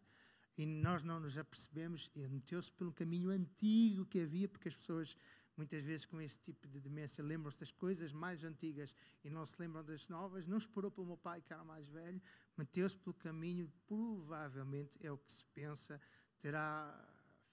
E 0.57 0.65
nós 0.65 1.01
não 1.03 1.19
nos 1.19 1.37
apercebemos, 1.37 2.11
e 2.13 2.27
meteu-se 2.27 2.71
pelo 2.73 2.91
caminho 2.91 3.29
antigo 3.29 4.05
que 4.05 4.19
havia, 4.19 4.49
porque 4.49 4.67
as 4.67 4.75
pessoas 4.75 5.15
muitas 5.61 5.83
vezes 5.83 6.07
com 6.07 6.19
esse 6.19 6.39
tipo 6.39 6.67
de 6.67 6.79
demência 6.79 7.23
lembram-se 7.23 7.59
das 7.59 7.71
coisas 7.71 8.11
mais 8.11 8.43
antigas 8.43 8.95
e 9.23 9.29
não 9.29 9.45
se 9.45 9.55
lembram 9.59 9.83
das 9.83 10.07
novas. 10.07 10.47
Não 10.47 10.57
esperou 10.57 10.89
pelo 10.89 11.05
meu 11.05 11.17
pai, 11.17 11.39
que 11.39 11.53
era 11.53 11.63
mais 11.63 11.87
velho, 11.87 12.19
meteu-se 12.57 12.95
pelo 12.97 13.13
caminho, 13.13 13.71
provavelmente 13.85 14.97
é 15.05 15.11
o 15.11 15.19
que 15.19 15.31
se 15.31 15.45
pensa, 15.53 16.01
terá 16.39 16.67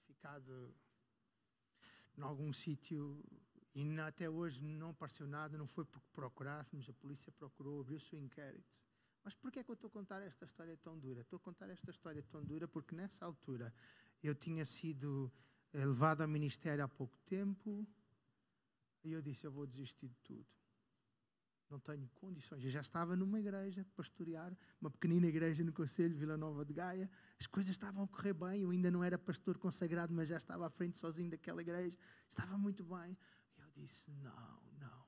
ficado 0.07 0.73
em 2.17 2.23
algum 2.23 2.51
sítio 2.51 3.23
e 3.75 3.99
até 3.99 4.27
hoje 4.27 4.63
não 4.63 4.89
apareceu 4.89 5.27
nada, 5.27 5.55
não 5.55 5.67
foi 5.67 5.85
porque 5.85 6.07
procurássemos, 6.11 6.89
a 6.89 6.93
polícia 6.93 7.31
procurou, 7.31 7.81
abriu-se 7.81 8.15
o 8.15 8.17
inquérito. 8.17 8.79
Mas 9.23 9.35
por 9.35 9.51
que 9.51 9.59
é 9.59 9.63
que 9.63 9.69
eu 9.69 9.75
estou 9.75 9.87
a 9.87 9.91
contar 9.91 10.19
esta 10.23 10.45
história 10.45 10.75
tão 10.77 10.97
dura? 10.97 11.21
Estou 11.21 11.37
a 11.37 11.39
contar 11.39 11.69
esta 11.69 11.91
história 11.91 12.23
tão 12.23 12.43
dura 12.43 12.67
porque 12.67 12.95
nessa 12.95 13.23
altura 13.23 13.71
eu 14.23 14.33
tinha 14.33 14.65
sido 14.65 15.31
eh, 15.73 15.85
levado 15.85 16.21
ao 16.21 16.27
ministério 16.27 16.83
há 16.83 16.87
pouco 16.87 17.15
tempo, 17.19 17.87
e 19.03 19.13
eu 19.13 19.21
disse: 19.21 19.45
Eu 19.45 19.51
vou 19.51 19.65
desistir 19.65 20.07
de 20.07 20.17
tudo. 20.23 20.45
Não 21.69 21.79
tenho 21.79 22.09
condições. 22.15 22.63
Eu 22.63 22.71
já 22.71 22.81
estava 22.81 23.15
numa 23.15 23.39
igreja, 23.39 23.85
pastorear, 23.95 24.57
uma 24.81 24.89
pequenina 24.89 25.27
igreja 25.27 25.63
no 25.63 25.71
Conselho 25.71 26.17
Vila 26.17 26.35
Nova 26.35 26.65
de 26.65 26.73
Gaia. 26.73 27.07
As 27.39 27.45
coisas 27.45 27.69
estavam 27.69 28.03
a 28.03 28.07
correr 28.07 28.33
bem. 28.33 28.61
Eu 28.61 28.71
ainda 28.71 28.89
não 28.89 29.03
era 29.03 29.19
pastor 29.19 29.57
consagrado, 29.59 30.11
mas 30.11 30.29
já 30.29 30.37
estava 30.37 30.65
à 30.65 30.69
frente 30.69 30.97
sozinho 30.97 31.29
daquela 31.29 31.61
igreja. 31.61 31.95
Estava 32.27 32.57
muito 32.57 32.83
bem. 32.83 33.15
E 33.55 33.61
eu 33.61 33.69
disse: 33.69 34.09
Não, 34.11 34.63
não. 34.79 35.05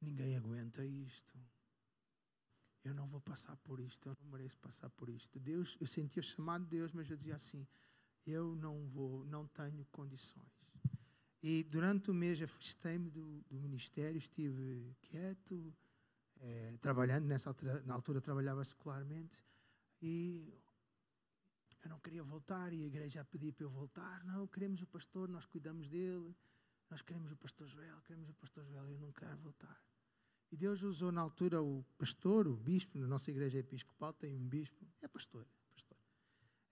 Ninguém 0.00 0.36
aguenta 0.36 0.84
isto. 0.84 1.36
Eu 2.84 2.94
não 2.94 3.06
vou 3.06 3.20
passar 3.20 3.56
por 3.56 3.80
isto. 3.80 4.08
Eu 4.08 4.16
não 4.20 4.30
mereço 4.30 4.56
passar 4.58 4.88
por 4.90 5.08
isto. 5.08 5.40
Deus, 5.40 5.76
eu 5.80 5.86
sentia 5.86 6.22
chamado 6.22 6.62
de 6.62 6.70
Deus, 6.70 6.92
mas 6.92 7.10
eu 7.10 7.16
dizia 7.16 7.34
assim: 7.34 7.66
Eu 8.24 8.54
não 8.54 8.86
vou, 8.86 9.24
não 9.26 9.48
tenho 9.48 9.84
condições. 9.86 10.61
E 11.42 11.64
durante 11.64 12.10
o 12.10 12.14
mês 12.14 12.40
afastei-me 12.40 13.10
do, 13.10 13.42
do, 13.50 13.58
ministério, 13.58 14.16
estive 14.16 14.96
quieto, 15.02 15.74
é, 16.38 16.76
trabalhando, 16.80 17.26
nessa 17.26 17.50
altura, 17.50 17.82
na 17.82 17.94
altura 17.94 18.20
trabalhava 18.20 18.64
secularmente, 18.64 19.44
e 20.00 20.54
eu 21.82 21.90
não 21.90 21.98
queria 21.98 22.22
voltar, 22.22 22.72
e 22.72 22.84
a 22.84 22.86
igreja 22.86 23.24
pedia 23.24 23.52
para 23.52 23.64
eu 23.64 23.70
voltar. 23.70 24.24
Não, 24.24 24.46
queremos 24.46 24.82
o 24.82 24.86
pastor, 24.86 25.28
nós 25.28 25.44
cuidamos 25.44 25.90
dele, 25.90 26.32
nós 26.88 27.02
queremos 27.02 27.32
o 27.32 27.36
pastor 27.36 27.66
Joel, 27.66 28.00
queremos 28.02 28.28
o 28.28 28.34
pastor 28.34 28.64
Joel, 28.64 28.88
eu 28.88 29.00
não 29.00 29.10
quero 29.10 29.36
voltar. 29.38 29.82
E 30.52 30.56
Deus 30.56 30.82
usou 30.82 31.10
na 31.10 31.22
altura 31.22 31.60
o 31.60 31.82
pastor, 31.98 32.46
o 32.46 32.54
bispo, 32.54 32.98
na 32.98 33.06
nossa 33.08 33.30
igreja 33.32 33.58
episcopal 33.58 34.12
tem 34.12 34.36
um 34.36 34.46
bispo, 34.46 34.86
é 35.00 35.08
pastor, 35.08 35.44
é 35.44 35.72
pastor. 35.72 35.98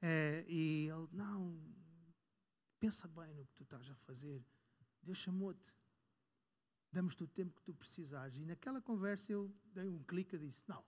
É, 0.01 0.45
e 0.47 0.89
ele, 0.89 1.09
não, 1.11 1.59
pensa 2.79 3.09
bem 3.09 3.35
no 3.35 3.45
que 3.47 3.55
tu 3.55 3.63
estás 3.65 3.91
a 3.91 3.95
fazer 3.97 4.45
Deus 5.03 5.19
chamou-te. 5.19 5.77
Damos-te 6.93 7.23
o 7.23 7.29
tempo 7.29 7.55
que 7.55 7.63
tu 7.63 7.75
precisares. 7.75 8.37
E 8.37 8.45
naquela 8.45 8.81
conversa 8.81 9.33
eu 9.33 9.55
dei 9.73 9.89
um 9.89 10.03
clique 10.03 10.37
e 10.37 10.39
disse: 10.39 10.63
Não, 10.67 10.85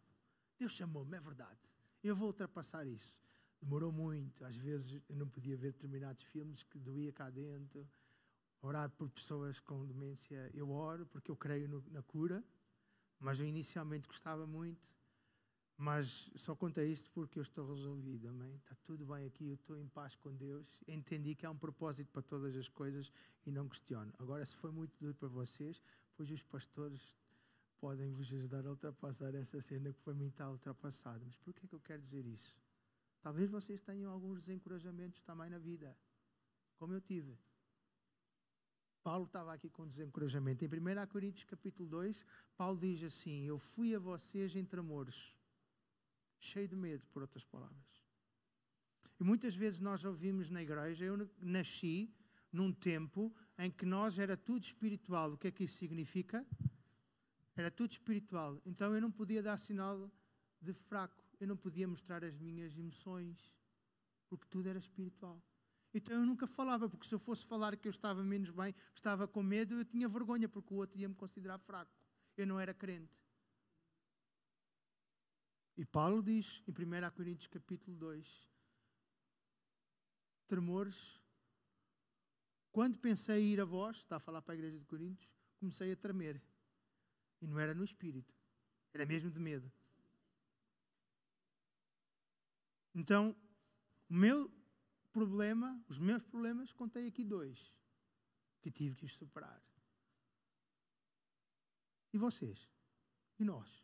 Deus 0.58 0.72
chamou-me, 0.72 1.16
é 1.16 1.20
verdade. 1.20 1.74
Eu 2.02 2.16
vou 2.16 2.28
ultrapassar 2.28 2.86
isso. 2.86 3.20
Demorou 3.60 3.92
muito. 3.92 4.44
Às 4.44 4.56
vezes 4.56 5.00
eu 5.08 5.16
não 5.16 5.28
podia 5.28 5.56
ver 5.56 5.72
determinados 5.72 6.24
filmes 6.24 6.62
que 6.64 6.78
doía 6.78 7.12
cá 7.12 7.30
dentro. 7.30 7.88
Orar 8.60 8.90
por 8.90 9.08
pessoas 9.10 9.60
com 9.60 9.84
demência, 9.86 10.50
eu 10.54 10.70
oro 10.70 11.06
porque 11.06 11.30
eu 11.30 11.36
creio 11.36 11.68
no, 11.68 11.84
na 11.90 12.02
cura. 12.02 12.44
Mas 13.20 13.38
eu 13.38 13.46
inicialmente 13.46 14.08
gostava 14.08 14.46
muito. 14.46 14.96
Mas 15.82 16.30
só 16.36 16.54
contei 16.54 16.92
isto 16.92 17.10
porque 17.10 17.40
eu 17.40 17.42
estou 17.42 17.66
resolvido, 17.74 18.28
amém? 18.28 18.54
Está 18.54 18.76
tudo 18.84 19.04
bem 19.04 19.26
aqui, 19.26 19.48
eu 19.48 19.56
estou 19.56 19.76
em 19.76 19.88
paz 19.88 20.14
com 20.14 20.32
Deus. 20.32 20.80
Entendi 20.86 21.34
que 21.34 21.44
há 21.44 21.50
um 21.50 21.58
propósito 21.58 22.08
para 22.12 22.22
todas 22.22 22.54
as 22.54 22.68
coisas 22.68 23.10
e 23.44 23.50
não 23.50 23.68
questiono. 23.68 24.12
Agora, 24.20 24.46
se 24.46 24.54
foi 24.54 24.70
muito 24.70 24.96
duro 25.00 25.12
para 25.16 25.26
vocês, 25.26 25.82
pois 26.14 26.30
os 26.30 26.40
pastores 26.40 27.16
podem 27.80 28.12
vos 28.12 28.32
ajudar 28.32 28.64
a 28.64 28.70
ultrapassar 28.70 29.34
essa 29.34 29.60
cena 29.60 29.92
que 29.92 29.98
para 30.02 30.14
mim 30.14 30.28
está 30.28 30.48
ultrapassada. 30.48 31.20
Mas 31.24 31.36
por 31.36 31.52
que 31.52 31.66
é 31.66 31.68
que 31.68 31.74
eu 31.74 31.80
quero 31.80 32.00
dizer 32.00 32.24
isso? 32.26 32.56
Talvez 33.20 33.50
vocês 33.50 33.80
tenham 33.80 34.12
alguns 34.12 34.42
desencorajamentos 34.42 35.20
também 35.22 35.50
na 35.50 35.58
vida, 35.58 35.98
como 36.76 36.94
eu 36.94 37.00
tive. 37.00 37.36
Paulo 39.02 39.24
estava 39.24 39.52
aqui 39.52 39.68
com 39.68 39.84
desencorajamento. 39.84 40.64
Em 40.64 40.68
1 40.68 41.06
Coríntios 41.08 41.44
capítulo 41.44 41.88
2, 41.88 42.24
Paulo 42.56 42.78
diz 42.78 43.02
assim: 43.02 43.42
Eu 43.46 43.58
fui 43.58 43.96
a 43.96 43.98
vocês 43.98 44.54
em 44.54 44.64
tremores 44.64 45.34
cheio 46.44 46.68
de 46.68 46.76
medo, 46.76 47.06
por 47.08 47.22
outras 47.22 47.44
palavras. 47.44 48.02
E 49.18 49.24
muitas 49.24 49.54
vezes 49.54 49.80
nós 49.80 50.04
ouvimos 50.04 50.50
na 50.50 50.62
igreja, 50.62 51.04
eu 51.04 51.30
nasci 51.40 52.12
num 52.50 52.72
tempo 52.72 53.32
em 53.58 53.70
que 53.70 53.86
nós 53.86 54.18
era 54.18 54.36
tudo 54.36 54.64
espiritual. 54.64 55.32
O 55.32 55.38
que 55.38 55.48
é 55.48 55.50
que 55.50 55.64
isso 55.64 55.76
significa? 55.76 56.44
Era 57.54 57.70
tudo 57.70 57.92
espiritual. 57.92 58.60
Então 58.64 58.94
eu 58.94 59.00
não 59.00 59.10
podia 59.10 59.42
dar 59.42 59.58
sinal 59.58 60.10
de 60.60 60.72
fraco, 60.72 61.22
eu 61.38 61.46
não 61.46 61.56
podia 61.56 61.86
mostrar 61.86 62.24
as 62.24 62.36
minhas 62.36 62.76
emoções, 62.76 63.56
porque 64.28 64.46
tudo 64.48 64.68
era 64.68 64.78
espiritual. 64.78 65.42
Então 65.94 66.16
eu 66.16 66.26
nunca 66.26 66.46
falava, 66.46 66.88
porque 66.88 67.06
se 67.06 67.14
eu 67.14 67.18
fosse 67.18 67.44
falar 67.44 67.76
que 67.76 67.86
eu 67.86 67.90
estava 67.90 68.24
menos 68.24 68.50
bem, 68.50 68.72
que 68.72 68.80
estava 68.96 69.28
com 69.28 69.42
medo, 69.42 69.74
eu 69.74 69.84
tinha 69.84 70.08
vergonha, 70.08 70.48
porque 70.48 70.72
o 70.72 70.78
outro 70.78 70.98
ia 70.98 71.08
me 71.08 71.14
considerar 71.14 71.58
fraco. 71.58 71.92
Eu 72.36 72.46
não 72.46 72.58
era 72.58 72.72
crente. 72.72 73.22
E 75.76 75.84
Paulo 75.84 76.22
diz 76.22 76.62
em 76.66 76.70
1 76.70 77.10
Coríntios 77.14 77.46
capítulo 77.46 77.96
2: 77.96 78.48
Tremores, 80.46 81.20
quando 82.70 82.98
pensei 82.98 83.52
ir 83.52 83.60
a 83.60 83.64
vós, 83.64 83.98
está 83.98 84.16
a 84.16 84.20
falar 84.20 84.42
para 84.42 84.54
a 84.54 84.56
igreja 84.56 84.78
de 84.78 84.84
Coríntios, 84.84 85.34
comecei 85.58 85.92
a 85.92 85.96
tremer. 85.96 86.42
E 87.40 87.46
não 87.46 87.58
era 87.58 87.74
no 87.74 87.84
espírito, 87.84 88.34
era 88.92 89.06
mesmo 89.06 89.30
de 89.30 89.40
medo. 89.40 89.72
Então, 92.94 93.34
o 94.08 94.14
meu 94.14 94.52
problema, 95.10 95.82
os 95.88 95.98
meus 95.98 96.22
problemas, 96.22 96.72
contei 96.72 97.08
aqui 97.08 97.24
dois 97.24 97.74
que 98.60 98.70
tive 98.70 98.94
que 98.94 99.08
superar. 99.08 99.60
E 102.12 102.18
vocês? 102.18 102.70
E 103.38 103.44
nós? 103.44 103.82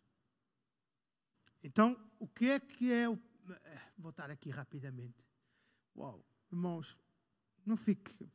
Então, 1.62 1.96
o 2.18 2.26
que 2.28 2.46
é 2.46 2.60
que 2.60 2.92
é 2.92 3.08
o. 3.08 3.18
Vou 3.98 4.10
estar 4.10 4.30
aqui 4.30 4.50
rapidamente. 4.50 5.26
Uau, 5.96 6.24
irmãos, 6.52 6.98
não 7.64 7.76
fique. 7.76 8.28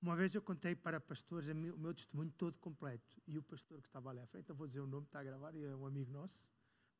Uma 0.00 0.16
vez 0.16 0.34
eu 0.34 0.42
contei 0.42 0.74
para 0.74 1.00
pastores 1.00 1.48
o 1.48 1.54
meu 1.54 1.94
testemunho 1.94 2.32
todo 2.32 2.58
completo. 2.58 3.22
E 3.26 3.38
o 3.38 3.42
pastor 3.42 3.80
que 3.80 3.88
estava 3.88 4.10
ali 4.10 4.20
à 4.20 4.26
frente, 4.26 4.50
eu 4.50 4.56
vou 4.56 4.66
dizer 4.66 4.80
o 4.80 4.86
nome, 4.86 5.06
está 5.06 5.20
a 5.20 5.24
gravar, 5.24 5.54
é 5.54 5.76
um 5.76 5.86
amigo 5.86 6.10
nosso, 6.10 6.50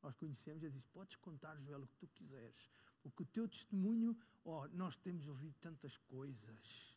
nós 0.02 0.14
conhecemos, 0.14 0.62
ele 0.62 0.72
disse: 0.72 0.86
Podes 0.86 1.16
contar, 1.16 1.58
Joel, 1.58 1.82
o 1.82 1.86
que 1.86 1.96
tu 1.96 2.06
quiseres. 2.08 2.70
Porque 3.02 3.22
o 3.22 3.26
teu 3.26 3.48
testemunho, 3.48 4.16
oh, 4.44 4.68
nós 4.68 4.96
temos 4.96 5.26
ouvido 5.26 5.54
tantas 5.60 5.96
coisas. 5.96 6.96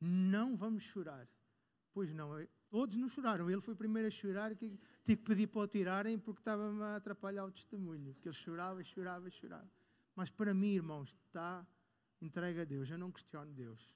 Não 0.00 0.56
vamos 0.56 0.84
chorar. 0.84 1.28
Pois 1.92 2.12
não, 2.14 2.30
todos 2.70 2.96
não 2.96 3.08
choraram. 3.08 3.50
Ele 3.50 3.60
foi 3.60 3.74
o 3.74 3.76
primeiro 3.76 4.08
a 4.08 4.10
chorar, 4.10 4.54
que 4.54 4.78
tive 5.04 5.16
que 5.16 5.24
pedir 5.24 5.46
para 5.46 5.62
o 5.62 5.66
tirarem 5.66 6.18
porque 6.18 6.40
estava-me 6.40 6.82
a 6.82 6.96
atrapalhar 6.96 7.44
o 7.44 7.50
testemunho. 7.50 8.14
Porque 8.14 8.28
ele 8.28 8.36
chorava, 8.36 8.82
chorava, 8.84 9.30
chorava. 9.30 9.70
Mas 10.14 10.30
para 10.30 10.54
mim, 10.54 10.74
irmãos, 10.74 11.16
está 11.26 11.66
entregue 12.20 12.60
a 12.60 12.64
Deus. 12.64 12.90
Eu 12.90 12.98
não 12.98 13.10
questiono 13.10 13.52
Deus. 13.52 13.94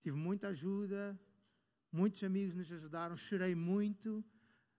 Tive 0.00 0.16
muita 0.16 0.48
ajuda, 0.48 1.18
muitos 1.90 2.22
amigos 2.22 2.54
nos 2.54 2.72
ajudaram, 2.72 3.16
chorei 3.16 3.54
muito. 3.54 4.24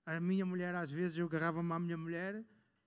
A 0.05 0.19
minha 0.19 0.45
mulher, 0.45 0.73
às 0.75 0.89
vezes, 0.89 1.17
eu 1.17 1.25
agarrava-me 1.27 1.71
à 1.71 1.79
minha 1.79 1.97
mulher, 1.97 2.43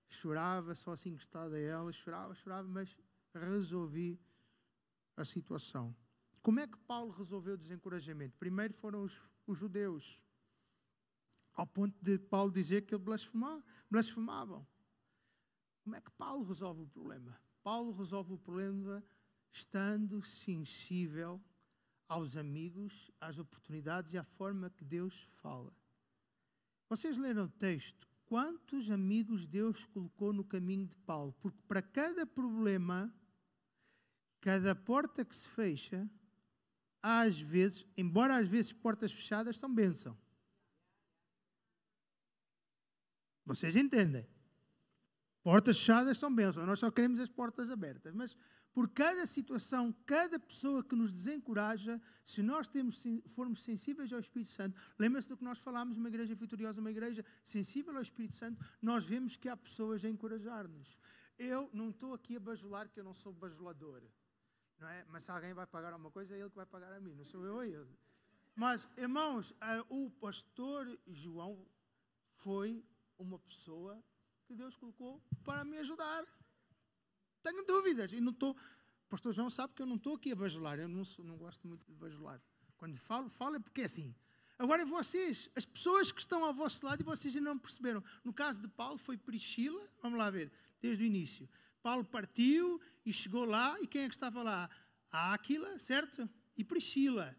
chorava, 0.07 0.75
só 0.75 0.91
assim 0.91 1.11
encostada 1.11 1.55
a 1.55 1.59
ela, 1.59 1.91
chorava, 1.91 2.33
chorava, 2.33 2.67
mas 2.67 2.97
resolvi 3.33 4.19
a 5.15 5.23
situação. 5.23 5.95
Como 6.43 6.59
é 6.59 6.67
que 6.67 6.77
Paulo 6.79 7.11
resolveu 7.11 7.53
o 7.53 7.57
desencorajamento? 7.57 8.37
Primeiro 8.37 8.73
foram 8.73 9.01
os, 9.01 9.33
os 9.47 9.57
judeus, 9.57 10.21
ao 11.53 11.65
ponto 11.65 11.97
de 12.03 12.19
Paulo 12.19 12.51
dizer 12.51 12.81
que 12.81 12.93
eles 12.93 13.31
blasfemavam. 13.89 14.67
Como 15.83 15.95
é 15.95 16.01
que 16.01 16.11
Paulo 16.11 16.43
resolve 16.43 16.81
o 16.81 16.87
problema? 16.87 17.39
Paulo 17.63 17.93
resolve 17.93 18.33
o 18.33 18.37
problema 18.37 19.01
estando 19.49 20.21
sensível 20.21 21.41
aos 22.09 22.35
amigos, 22.35 23.09
às 23.21 23.39
oportunidades 23.39 24.13
e 24.13 24.17
à 24.17 24.23
forma 24.23 24.69
que 24.69 24.83
Deus 24.83 25.21
fala. 25.41 25.73
Vocês 26.89 27.17
leram 27.17 27.45
o 27.45 27.49
texto? 27.49 28.05
Quantos 28.25 28.91
amigos 28.91 29.47
Deus 29.47 29.85
colocou 29.85 30.33
no 30.33 30.43
caminho 30.43 30.87
de 30.87 30.97
Paulo? 30.97 31.31
Porque 31.39 31.61
para 31.67 31.81
cada 31.81 32.25
problema, 32.25 33.13
cada 34.41 34.75
porta 34.75 35.23
que 35.23 35.35
se 35.35 35.47
fecha, 35.47 36.09
às 37.03 37.37
vezes, 37.37 37.85
embora 37.97 38.37
às 38.37 38.47
vezes 38.47 38.71
portas 38.71 39.11
fechadas 39.11 39.57
são 39.57 39.73
bênção. 39.73 40.17
Vocês 43.45 43.75
entendem? 43.75 44.25
Portas 45.43 45.77
fechadas 45.77 46.17
são 46.17 46.33
bênçãos, 46.33 46.65
nós 46.65 46.79
só 46.79 46.89
queremos 46.89 47.19
as 47.19 47.27
portas 47.27 47.69
abertas. 47.69 48.13
Mas 48.13 48.37
por 48.73 48.87
cada 48.89 49.25
situação, 49.25 49.91
cada 50.05 50.39
pessoa 50.39 50.81
que 50.81 50.95
nos 50.95 51.11
desencoraja, 51.11 52.01
se 52.23 52.41
nós 52.41 52.69
temos, 52.69 53.03
formos 53.27 53.61
sensíveis 53.65 54.13
ao 54.13 54.21
Espírito 54.21 54.51
Santo, 54.51 54.79
lembra-se 54.97 55.27
do 55.27 55.35
que 55.35 55.43
nós 55.43 55.59
falámos, 55.59 55.97
uma 55.97 56.07
igreja 56.07 56.33
vitoriosa, 56.33 56.79
uma 56.79 56.89
igreja 56.89 57.25
sensível 57.43 57.93
ao 57.97 58.01
Espírito 58.01 58.35
Santo, 58.35 58.65
nós 58.81 59.05
vemos 59.05 59.35
que 59.35 59.49
há 59.49 59.57
pessoas 59.57 60.05
a 60.05 60.09
encorajar-nos. 60.09 61.01
Eu 61.37 61.69
não 61.73 61.89
estou 61.89 62.13
aqui 62.13 62.37
a 62.37 62.39
bajular, 62.39 62.87
que 62.87 63.01
eu 63.01 63.03
não 63.03 63.13
sou 63.13 63.33
bajulador 63.33 64.01
não 64.83 64.89
é? 64.89 65.05
Mas 65.09 65.23
se 65.23 65.31
alguém 65.31 65.53
vai 65.53 65.65
pagar 65.65 65.93
alguma 65.93 66.11
coisa, 66.11 66.35
é 66.35 66.39
ele 66.39 66.49
que 66.49 66.55
vai 66.55 66.65
pagar 66.65 66.91
a 66.91 66.99
mim, 66.99 67.13
não 67.15 67.23
sou 67.23 67.43
eu 67.45 67.55
ou 67.55 67.63
ele. 67.63 67.97
Mas, 68.53 68.87
irmãos, 68.97 69.55
o 69.89 70.11
pastor 70.11 70.99
João 71.07 71.65
foi 72.35 72.85
uma 73.17 73.39
pessoa 73.39 74.03
que 74.45 74.53
Deus 74.53 74.75
colocou 74.75 75.23
para 75.43 75.63
me 75.63 75.77
ajudar. 75.77 76.23
Tenho 77.41 77.65
dúvidas 77.65 78.11
e 78.11 78.19
não 78.19 78.31
estou. 78.31 78.51
O 78.51 79.09
pastor 79.09 79.33
João 79.33 79.49
sabe 79.49 79.73
que 79.73 79.81
eu 79.81 79.85
não 79.85 79.95
estou 79.95 80.15
aqui 80.15 80.31
a 80.33 80.35
bajular, 80.35 80.77
eu 80.77 80.87
não, 80.87 81.03
não 81.19 81.37
gosto 81.37 81.67
muito 81.67 81.87
de 81.87 81.95
bajular. 81.95 82.41
Quando 82.77 82.95
falo, 82.97 83.29
falo 83.29 83.55
é 83.55 83.59
porque 83.59 83.81
é 83.81 83.85
assim. 83.85 84.13
Agora, 84.59 84.85
vocês, 84.85 85.49
as 85.55 85.65
pessoas 85.65 86.11
que 86.11 86.19
estão 86.19 86.43
ao 86.43 86.53
vosso 86.53 86.85
lado 86.85 87.01
e 87.01 87.03
vocês 87.03 87.35
ainda 87.35 87.49
não 87.49 87.57
perceberam. 87.57 88.03
No 88.23 88.33
caso 88.33 88.61
de 88.61 88.67
Paulo, 88.67 88.97
foi 88.97 89.17
Priscila, 89.17 89.83
vamos 90.01 90.19
lá 90.19 90.29
ver, 90.29 90.51
desde 90.81 91.03
o 91.03 91.05
início. 91.05 91.49
Paulo 91.83 92.05
partiu 92.05 92.81
e 93.05 93.11
chegou 93.11 93.43
lá, 93.43 93.77
e 93.81 93.85
quem 93.85 94.03
é 94.03 94.07
que 94.07 94.15
estava 94.15 94.41
lá? 94.41 94.69
Áquila, 95.11 95.77
certo? 95.77 96.27
E 96.57 96.63
Priscila, 96.63 97.35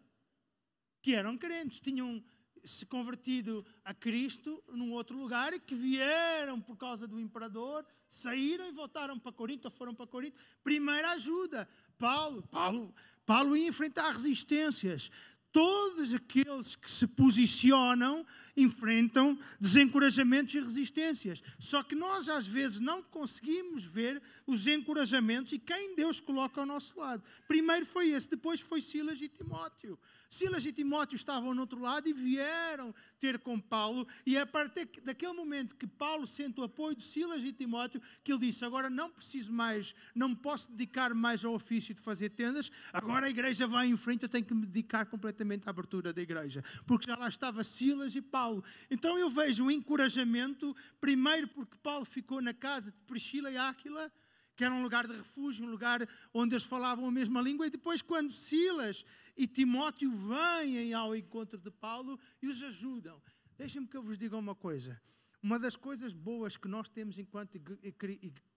que 1.01 1.15
eram 1.15 1.35
crentes, 1.35 1.79
tinham 1.81 2.23
se 2.63 2.85
convertido 2.85 3.65
a 3.83 3.93
Cristo 3.93 4.63
num 4.69 4.91
outro 4.91 5.17
lugar 5.17 5.53
e 5.53 5.59
que 5.59 5.75
vieram 5.75 6.59
por 6.59 6.77
causa 6.77 7.07
do 7.07 7.19
imperador, 7.19 7.85
saíram 8.07 8.67
e 8.67 8.71
voltaram 8.71 9.19
para 9.19 9.31
Corinto, 9.31 9.67
ou 9.67 9.71
foram 9.71 9.93
para 9.93 10.07
Corinto. 10.07 10.37
Primeira 10.63 11.11
ajuda. 11.11 11.67
Paulo, 11.97 12.41
Paulo, 12.43 12.93
Paulo 13.25 13.55
ia 13.55 13.67
enfrentar 13.67 14.11
resistências. 14.11 15.11
Todos 15.55 16.13
aqueles 16.13 16.75
que 16.75 16.91
se 16.91 17.07
posicionam 17.07 18.25
enfrentam 18.57 19.39
desencorajamentos 19.57 20.53
e 20.53 20.59
resistências. 20.59 21.41
Só 21.57 21.81
que 21.81 21.95
nós, 21.95 22.27
às 22.27 22.45
vezes, 22.45 22.81
não 22.81 23.01
conseguimos 23.01 23.85
ver 23.85 24.21
os 24.45 24.67
encorajamentos 24.67 25.53
e 25.53 25.57
quem 25.57 25.95
Deus 25.95 26.19
coloca 26.19 26.59
ao 26.59 26.67
nosso 26.67 26.99
lado. 26.99 27.23
Primeiro 27.47 27.85
foi 27.85 28.09
esse, 28.09 28.29
depois 28.29 28.59
foi 28.59 28.81
Silas 28.81 29.21
e 29.21 29.29
Timóteo. 29.29 29.97
Silas 30.29 30.65
e 30.65 30.71
Timóteo 30.71 31.15
estavam 31.15 31.53
no 31.53 31.61
outro 31.61 31.79
lado 31.79 32.07
e 32.07 32.13
vieram 32.13 32.93
ter 33.19 33.39
com 33.39 33.59
Paulo, 33.59 34.07
e 34.25 34.37
é 34.37 34.41
a 34.41 34.45
partir 34.45 34.87
daquele 35.03 35.33
momento 35.33 35.75
que 35.75 35.87
Paulo 35.87 36.27
sente 36.27 36.59
o 36.59 36.63
apoio 36.63 36.95
de 36.95 37.03
Silas 37.03 37.43
e 37.43 37.51
Timóteo, 37.51 38.01
que 38.23 38.31
ele 38.31 38.47
disse: 38.47 38.63
Agora 38.65 38.89
não 38.89 39.09
preciso 39.09 39.51
mais, 39.51 39.95
não 40.13 40.35
posso 40.35 40.71
dedicar 40.71 41.13
mais 41.13 41.43
ao 41.43 41.53
ofício 41.53 41.93
de 41.93 42.01
fazer 42.01 42.29
tendas, 42.29 42.71
agora 42.91 43.27
a 43.27 43.29
igreja 43.29 43.67
vai 43.67 43.87
em 43.87 43.97
frente, 43.97 44.23
eu 44.23 44.29
tenho 44.29 44.45
que 44.45 44.53
me 44.53 44.65
dedicar 44.65 45.05
completamente 45.05 45.67
à 45.67 45.69
abertura 45.69 46.13
da 46.13 46.21
igreja, 46.21 46.63
porque 46.85 47.07
já 47.09 47.17
lá 47.17 47.27
estava 47.27 47.63
Silas 47.63 48.15
e 48.15 48.21
Paulo. 48.21 48.63
Então 48.89 49.17
eu 49.17 49.29
vejo 49.29 49.65
um 49.65 49.71
encorajamento, 49.71 50.75
primeiro 50.99 51.47
porque 51.47 51.77
Paulo 51.77 52.05
ficou 52.05 52.41
na 52.41 52.53
casa 52.53 52.91
de 52.91 52.97
Priscila 53.05 53.51
e 53.51 53.57
Áquila 53.57 54.11
que 54.55 54.63
era 54.63 54.73
um 54.73 54.81
lugar 54.81 55.07
de 55.07 55.15
refúgio, 55.15 55.65
um 55.65 55.69
lugar 55.69 56.07
onde 56.33 56.53
eles 56.53 56.63
falavam 56.63 57.07
a 57.07 57.11
mesma 57.11 57.41
língua, 57.41 57.67
e 57.67 57.69
depois, 57.69 58.01
quando 58.01 58.31
Silas 58.31 59.05
e 59.35 59.47
Timóteo 59.47 60.11
vêm 60.11 60.93
ao 60.93 61.15
encontro 61.15 61.57
de 61.57 61.69
Paulo 61.69 62.19
e 62.41 62.47
os 62.47 62.63
ajudam. 62.63 63.21
Deixem-me 63.57 63.87
que 63.87 63.97
eu 63.97 64.03
vos 64.03 64.17
diga 64.17 64.37
uma 64.37 64.55
coisa. 64.55 64.99
Uma 65.41 65.59
das 65.59 65.75
coisas 65.75 66.13
boas 66.13 66.57
que 66.57 66.67
nós 66.67 66.89
temos 66.89 67.19
enquanto 67.19 67.59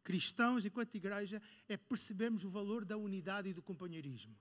cristãos, 0.02 0.64
enquanto 0.64 0.94
igreja, 0.94 1.42
é 1.68 1.76
percebermos 1.76 2.44
o 2.44 2.48
valor 2.48 2.84
da 2.84 2.96
unidade 2.96 3.50
e 3.50 3.52
do 3.52 3.62
companheirismo. 3.62 4.34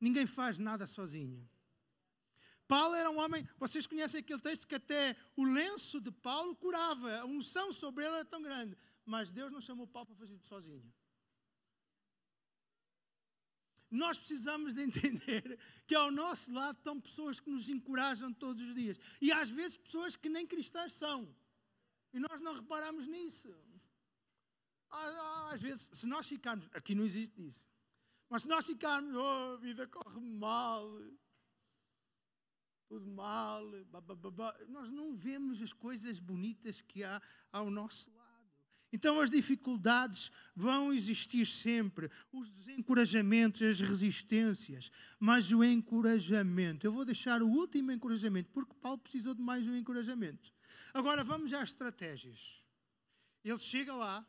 Ninguém 0.00 0.26
faz 0.26 0.58
nada 0.58 0.86
sozinho. 0.86 1.48
Paulo 2.66 2.94
era 2.94 3.10
um 3.10 3.18
homem, 3.18 3.48
vocês 3.58 3.86
conhecem 3.86 4.20
aquele 4.20 4.40
texto 4.40 4.66
que 4.66 4.74
até 4.74 5.16
o 5.34 5.44
lenço 5.44 6.00
de 6.00 6.10
Paulo 6.10 6.54
curava, 6.54 7.20
a 7.20 7.24
unção 7.24 7.72
sobre 7.72 8.04
ele 8.04 8.16
era 8.16 8.24
tão 8.24 8.42
grande. 8.42 8.76
Mas 9.12 9.30
Deus 9.32 9.50
não 9.50 9.60
chamou 9.68 9.86
Paulo 9.86 10.08
para 10.08 10.16
fazer 10.16 10.34
tudo 10.34 10.46
sozinho. 10.46 10.92
Nós 13.90 14.18
precisamos 14.18 14.74
de 14.74 14.82
entender 14.82 15.58
que 15.86 15.94
ao 15.94 16.10
nosso 16.10 16.52
lado 16.52 16.76
estão 16.76 17.00
pessoas 17.00 17.40
que 17.40 17.48
nos 17.48 17.70
encorajam 17.70 18.30
todos 18.34 18.62
os 18.62 18.74
dias. 18.74 19.00
E 19.18 19.32
às 19.32 19.48
vezes 19.48 19.78
pessoas 19.78 20.14
que 20.14 20.28
nem 20.28 20.46
cristãs 20.46 20.92
são. 20.92 21.34
E 22.12 22.20
nós 22.20 22.42
não 22.42 22.52
reparamos 22.54 23.06
nisso. 23.06 23.50
Às 24.90 25.62
vezes, 25.62 25.88
se 25.90 26.06
nós 26.06 26.28
ficarmos. 26.28 26.68
Aqui 26.72 26.94
não 26.94 27.06
existe 27.06 27.46
isso. 27.46 27.66
Mas 28.28 28.42
se 28.42 28.48
nós 28.48 28.66
ficarmos, 28.66 29.14
oh, 29.14 29.54
a 29.54 29.56
vida 29.56 29.86
corre 29.86 30.20
mal, 30.20 30.86
tudo 32.88 33.06
mal, 33.06 33.62
nós 34.68 34.90
não 34.90 35.16
vemos 35.16 35.62
as 35.62 35.72
coisas 35.72 36.18
bonitas 36.18 36.82
que 36.82 37.02
há 37.02 37.22
ao 37.50 37.70
nosso 37.70 38.10
lado. 38.10 38.17
Então 38.92 39.20
as 39.20 39.30
dificuldades 39.30 40.32
vão 40.56 40.92
existir 40.92 41.44
sempre, 41.46 42.10
os 42.32 42.48
desencorajamentos, 42.50 43.60
as 43.62 43.80
resistências, 43.80 44.90
mas 45.20 45.52
o 45.52 45.62
encorajamento. 45.62 46.86
Eu 46.86 46.92
vou 46.92 47.04
deixar 47.04 47.42
o 47.42 47.48
último 47.48 47.92
encorajamento, 47.92 48.50
porque 48.50 48.74
Paulo 48.74 48.98
precisou 48.98 49.34
de 49.34 49.42
mais 49.42 49.66
um 49.66 49.76
encorajamento. 49.76 50.52
Agora 50.94 51.22
vamos 51.22 51.52
às 51.52 51.68
estratégias. 51.68 52.64
Ele 53.44 53.58
chega 53.58 53.94
lá, 53.94 54.26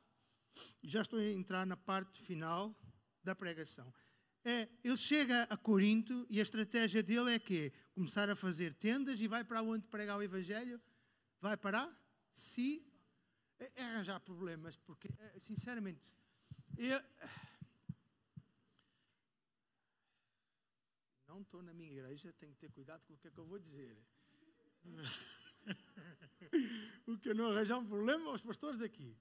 já 0.84 1.02
estou 1.02 1.19
a 1.19 1.26
entrar 1.26 1.65
na 1.65 1.78
parte 1.78 2.22
final 2.22 2.76
da 3.24 3.34
pregação. 3.34 3.93
é, 4.43 4.67
ele 4.84 4.98
chega 4.98 5.43
a 5.43 5.58
Corinto 5.58 6.26
e 6.30 6.39
a 6.39 6.41
estratégia 6.41 7.04
dele 7.04 7.34
é 7.34 7.39
que 7.39 7.72
começar 7.93 8.30
a 8.30 8.36
fazer 8.36 8.74
tendas 8.74 9.19
e 9.22 9.28
vai 9.28 9.43
para 9.43 9.62
onde 9.62 9.88
pregar 9.88 10.17
o 10.17 10.24
Evangelho? 10.24 10.82
Vai 11.41 11.58
parar? 11.58 11.89
Se 12.34 12.88
é, 13.60 13.72
é 13.76 13.84
arranjar 13.84 14.19
problemas, 14.22 14.76
porque, 14.78 15.10
é, 15.19 15.39
sinceramente, 15.39 16.15
eu 16.78 17.02
não 21.28 21.41
estou 21.41 21.62
na 21.62 21.74
minha 21.74 21.91
igreja, 21.91 22.34
tenho 22.34 22.54
que 22.54 22.60
ter 22.60 22.72
cuidado 22.72 23.04
com 23.06 23.13
o 23.13 23.17
que 23.17 23.28
é 23.28 23.32
que 23.32 23.38
eu 23.38 23.45
vou 23.45 23.60
dizer. 23.60 23.98
o 27.08 27.17
que 27.17 27.34
não 27.34 27.52
arranjar 27.52 27.78
um 27.78 27.86
problema 27.86 28.32
aos 28.32 28.41
pastores 28.41 28.80
daqui. 28.80 29.15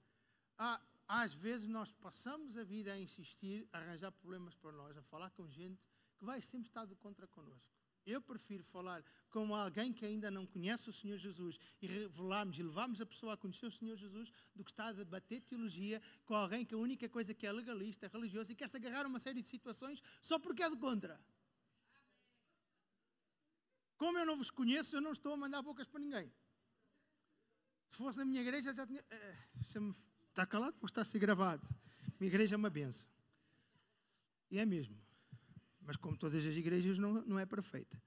Há, 0.57 0.81
às 1.07 1.33
vezes 1.33 1.67
nós 1.67 1.91
passamos 1.91 2.57
a 2.57 2.63
vida 2.63 2.93
a 2.93 2.99
insistir, 2.99 3.67
a 3.71 3.79
arranjar 3.79 4.11
problemas 4.11 4.55
para 4.55 4.71
nós, 4.71 4.97
a 4.97 5.03
falar 5.03 5.29
com 5.31 5.47
gente 5.47 5.81
que 6.17 6.25
vai 6.25 6.41
sempre 6.41 6.67
estar 6.67 6.85
de 6.85 6.95
contra 6.95 7.27
connosco. 7.27 7.78
Eu 8.09 8.19
prefiro 8.19 8.63
falar 8.63 9.03
com 9.29 9.53
alguém 9.53 9.93
que 9.93 10.03
ainda 10.03 10.31
não 10.31 10.45
conhece 10.45 10.89
o 10.89 10.93
Senhor 10.93 11.17
Jesus 11.17 11.59
e 11.79 11.85
revelarmos 11.85 12.57
e 12.57 12.63
levarmos 12.63 12.99
a 12.99 13.05
pessoa 13.05 13.33
a 13.33 13.37
conhecer 13.37 13.67
o 13.67 13.71
Senhor 13.71 13.95
Jesus 13.95 14.31
do 14.55 14.63
que 14.63 14.71
estar 14.71 14.87
a 14.87 14.93
debater 14.93 15.41
teologia 15.41 16.01
com 16.25 16.33
alguém 16.33 16.65
que 16.65 16.73
a 16.73 16.77
única 16.77 17.07
coisa 17.07 17.35
que 17.35 17.45
é 17.45 17.51
legalista, 17.51 18.07
religioso 18.07 18.51
e 18.51 18.55
quer-se 18.55 18.77
agarrar 18.77 19.05
a 19.05 19.07
uma 19.07 19.19
série 19.19 19.43
de 19.43 19.47
situações 19.47 20.01
só 20.21 20.39
porque 20.39 20.63
é 20.63 20.69
de 20.71 20.77
contra. 20.77 21.21
Como 23.95 24.17
eu 24.17 24.25
não 24.25 24.37
vos 24.37 24.49
conheço, 24.49 24.95
eu 24.95 25.01
não 25.01 25.11
estou 25.11 25.33
a 25.33 25.37
mandar 25.37 25.61
bocas 25.61 25.85
para 25.85 25.99
ninguém. 25.99 26.33
Se 27.89 27.97
fosse 27.97 28.17
na 28.17 28.25
minha 28.25 28.41
igreja, 28.41 28.73
já 28.73 28.87
tinha. 28.87 29.01
Uh, 29.01 29.95
está 30.29 30.47
calado 30.47 30.73
porque 30.73 30.91
está 30.91 31.01
a 31.01 31.05
ser 31.05 31.19
gravado. 31.19 31.67
Minha 32.19 32.29
igreja 32.29 32.55
é 32.55 32.57
uma 32.57 32.69
benção. 32.69 33.07
E 34.49 34.57
é 34.57 34.65
mesmo. 34.65 35.08
Mas 35.89 35.97
como 35.97 36.15
todas 36.15 36.45
as 36.45 36.55
igrejas, 36.55 36.99
não, 36.99 37.13
não 37.25 37.39
é 37.39 37.47
perfeita. 37.47 37.99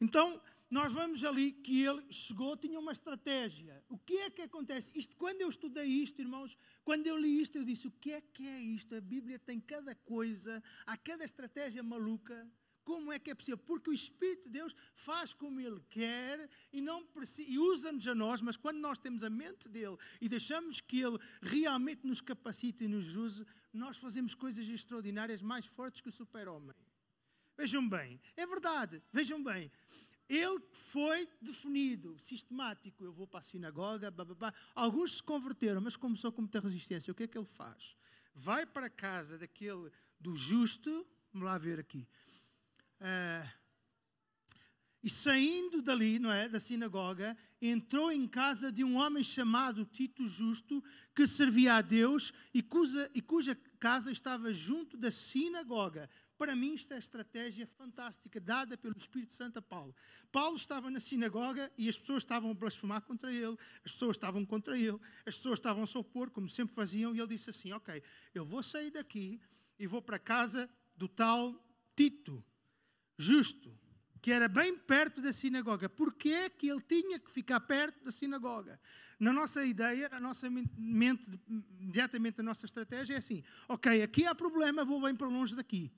Então, 0.00 0.42
nós 0.68 0.92
vamos 0.92 1.22
ali 1.22 1.52
que 1.52 1.84
ele 1.84 2.02
chegou, 2.10 2.56
tinha 2.56 2.80
uma 2.80 2.90
estratégia. 2.90 3.80
O 3.88 3.96
que 3.96 4.16
é 4.16 4.28
que 4.28 4.42
acontece? 4.42 4.90
Isto, 4.98 5.14
quando 5.14 5.40
eu 5.40 5.48
estudei 5.48 5.86
isto, 5.86 6.20
irmãos, 6.20 6.58
quando 6.82 7.06
eu 7.06 7.16
li 7.16 7.40
isto, 7.40 7.56
eu 7.56 7.64
disse: 7.64 7.86
o 7.86 7.92
que 7.92 8.10
é 8.10 8.20
que 8.20 8.44
é 8.44 8.60
isto? 8.60 8.92
A 8.96 9.00
Bíblia 9.00 9.38
tem 9.38 9.60
cada 9.60 9.94
coisa, 9.94 10.60
há 10.84 10.96
cada 10.96 11.24
estratégia 11.24 11.80
maluca. 11.80 12.44
Como 12.82 13.12
é 13.12 13.20
que 13.20 13.30
é 13.30 13.36
possível? 13.36 13.58
Porque 13.58 13.90
o 13.90 13.94
Espírito 13.94 14.46
de 14.46 14.54
Deus 14.54 14.74
faz 14.94 15.32
como 15.32 15.60
Ele 15.60 15.80
quer 15.90 16.50
e, 16.72 16.80
não 16.80 17.06
e 17.46 17.56
usa-nos 17.56 18.08
a 18.08 18.16
nós, 18.16 18.40
mas 18.40 18.56
quando 18.56 18.78
nós 18.78 18.98
temos 18.98 19.22
a 19.22 19.30
mente 19.30 19.68
dele 19.68 19.96
e 20.20 20.28
deixamos 20.28 20.80
que 20.80 21.00
Ele 21.00 21.18
realmente 21.40 22.04
nos 22.04 22.20
capacite 22.20 22.82
e 22.82 22.88
nos 22.88 23.14
use, 23.14 23.46
nós 23.72 23.96
fazemos 23.96 24.34
coisas 24.34 24.68
extraordinárias 24.68 25.40
mais 25.40 25.66
fortes 25.66 26.00
que 26.00 26.08
o 26.08 26.12
super-homem. 26.12 26.74
Vejam 27.58 27.86
bem, 27.86 28.18
é 28.36 28.46
verdade, 28.46 29.02
vejam 29.12 29.44
bem. 29.44 29.70
Ele 30.28 30.60
foi 30.72 31.28
definido, 31.42 32.18
sistemático. 32.18 33.02
Eu 33.02 33.12
vou 33.12 33.26
para 33.26 33.40
a 33.40 33.42
sinagoga, 33.42 34.10
bababá. 34.10 34.54
alguns 34.74 35.16
se 35.16 35.22
converteram, 35.22 35.80
mas 35.80 35.96
começou 35.96 36.30
com 36.30 36.42
muita 36.42 36.60
resistência. 36.60 37.10
O 37.10 37.14
que 37.14 37.24
é 37.24 37.26
que 37.26 37.36
ele 37.36 37.46
faz? 37.46 37.96
Vai 38.34 38.64
para 38.64 38.86
a 38.86 38.90
casa 38.90 39.36
daquele 39.36 39.90
do 40.20 40.36
justo, 40.36 41.06
vamos 41.32 41.46
lá 41.46 41.58
ver 41.58 41.80
aqui 41.80 42.06
é, 43.00 43.48
e 45.02 45.08
saindo 45.08 45.80
dali, 45.80 46.18
não 46.18 46.32
é, 46.32 46.48
da 46.48 46.58
sinagoga, 46.58 47.36
entrou 47.62 48.10
em 48.10 48.26
casa 48.26 48.72
de 48.72 48.82
um 48.82 48.96
homem 48.96 49.22
chamado 49.22 49.84
Tito 49.84 50.26
Justo, 50.26 50.82
que 51.14 51.26
servia 51.26 51.74
a 51.74 51.80
Deus 51.80 52.32
e 52.52 52.62
cuja, 52.62 53.10
e 53.14 53.22
cuja 53.22 53.56
casa 53.78 54.10
estava 54.10 54.52
junto 54.52 54.96
da 54.96 55.10
sinagoga. 55.10 56.10
Para 56.38 56.54
mim, 56.54 56.74
esta 56.74 56.94
é 56.94 56.98
estratégia 56.98 57.66
fantástica 57.66 58.40
dada 58.40 58.78
pelo 58.78 58.96
Espírito 58.96 59.34
Santo 59.34 59.58
a 59.58 59.62
Paulo. 59.62 59.92
Paulo 60.30 60.56
estava 60.56 60.88
na 60.88 61.00
sinagoga 61.00 61.70
e 61.76 61.88
as 61.88 61.98
pessoas 61.98 62.22
estavam 62.22 62.52
a 62.52 62.54
blasfemar 62.54 63.02
contra 63.02 63.32
ele, 63.32 63.56
as 63.84 63.92
pessoas 63.92 64.16
estavam 64.16 64.46
contra 64.46 64.78
ele, 64.78 64.98
as 65.26 65.34
pessoas 65.34 65.58
estavam 65.58 65.82
a 65.82 65.86
se 65.86 65.98
opor, 65.98 66.30
como 66.30 66.48
sempre 66.48 66.72
faziam, 66.72 67.12
e 67.12 67.18
ele 67.18 67.26
disse 67.26 67.50
assim: 67.50 67.72
Ok, 67.72 68.00
eu 68.32 68.44
vou 68.44 68.62
sair 68.62 68.92
daqui 68.92 69.40
e 69.76 69.86
vou 69.86 70.00
para 70.00 70.14
a 70.14 70.20
casa 70.20 70.70
do 70.96 71.08
tal 71.08 71.60
Tito 71.96 72.44
justo, 73.18 73.76
que 74.22 74.30
era 74.30 74.46
bem 74.46 74.78
perto 74.78 75.20
da 75.20 75.32
sinagoga. 75.32 75.88
Porquê 75.88 76.30
é 76.30 76.48
que 76.48 76.68
ele 76.68 76.80
tinha 76.80 77.18
que 77.18 77.28
ficar 77.28 77.58
perto 77.58 78.04
da 78.04 78.12
sinagoga? 78.12 78.80
Na 79.18 79.32
nossa 79.32 79.64
ideia, 79.64 80.08
na 80.08 80.20
nossa 80.20 80.48
mente, 80.48 81.28
imediatamente 81.80 82.40
a 82.40 82.44
nossa 82.44 82.64
estratégia 82.64 83.14
é 83.14 83.18
assim: 83.18 83.42
ok, 83.68 84.02
aqui 84.02 84.24
há 84.24 84.36
problema, 84.36 84.84
vou 84.84 85.02
bem 85.02 85.16
para 85.16 85.26
longe 85.26 85.56
daqui. 85.56 85.92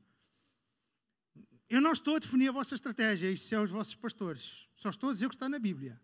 Eu 1.70 1.80
não 1.80 1.92
estou 1.92 2.16
a 2.16 2.18
definir 2.18 2.48
a 2.48 2.52
vossa 2.52 2.74
estratégia, 2.74 3.30
isso 3.30 3.54
é 3.54 3.60
os 3.60 3.70
vossos 3.70 3.94
pastores. 3.94 4.68
Só 4.74 4.90
estou 4.90 5.10
a 5.10 5.12
dizer 5.12 5.26
o 5.26 5.28
que 5.28 5.36
está 5.36 5.48
na 5.48 5.58
Bíblia. 5.58 6.00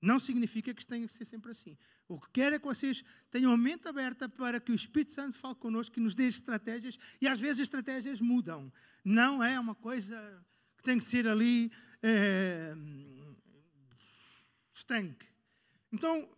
Não 0.00 0.18
significa 0.18 0.72
que 0.72 0.84
tenha 0.84 1.06
que 1.06 1.12
ser 1.12 1.26
sempre 1.26 1.50
assim. 1.52 1.76
O 2.08 2.18
que 2.18 2.30
quero 2.30 2.56
é 2.56 2.58
que 2.58 2.64
vocês 2.64 3.04
tenham 3.30 3.52
a 3.52 3.56
mente 3.56 3.86
aberta 3.86 4.30
para 4.30 4.58
que 4.58 4.72
o 4.72 4.74
Espírito 4.74 5.12
Santo 5.12 5.36
fale 5.36 5.54
connosco, 5.56 5.94
que 5.94 6.00
nos 6.00 6.14
dê 6.14 6.26
estratégias, 6.26 6.98
e 7.20 7.28
às 7.28 7.38
vezes 7.38 7.60
as 7.60 7.64
estratégias 7.64 8.20
mudam. 8.20 8.72
Não 9.04 9.44
é 9.44 9.60
uma 9.60 9.74
coisa 9.74 10.44
que 10.78 10.82
tem 10.82 10.98
que 10.98 11.04
ser 11.04 11.28
ali 11.28 11.70
é, 12.02 12.74
estanque. 14.74 15.26
Então, 15.92 16.28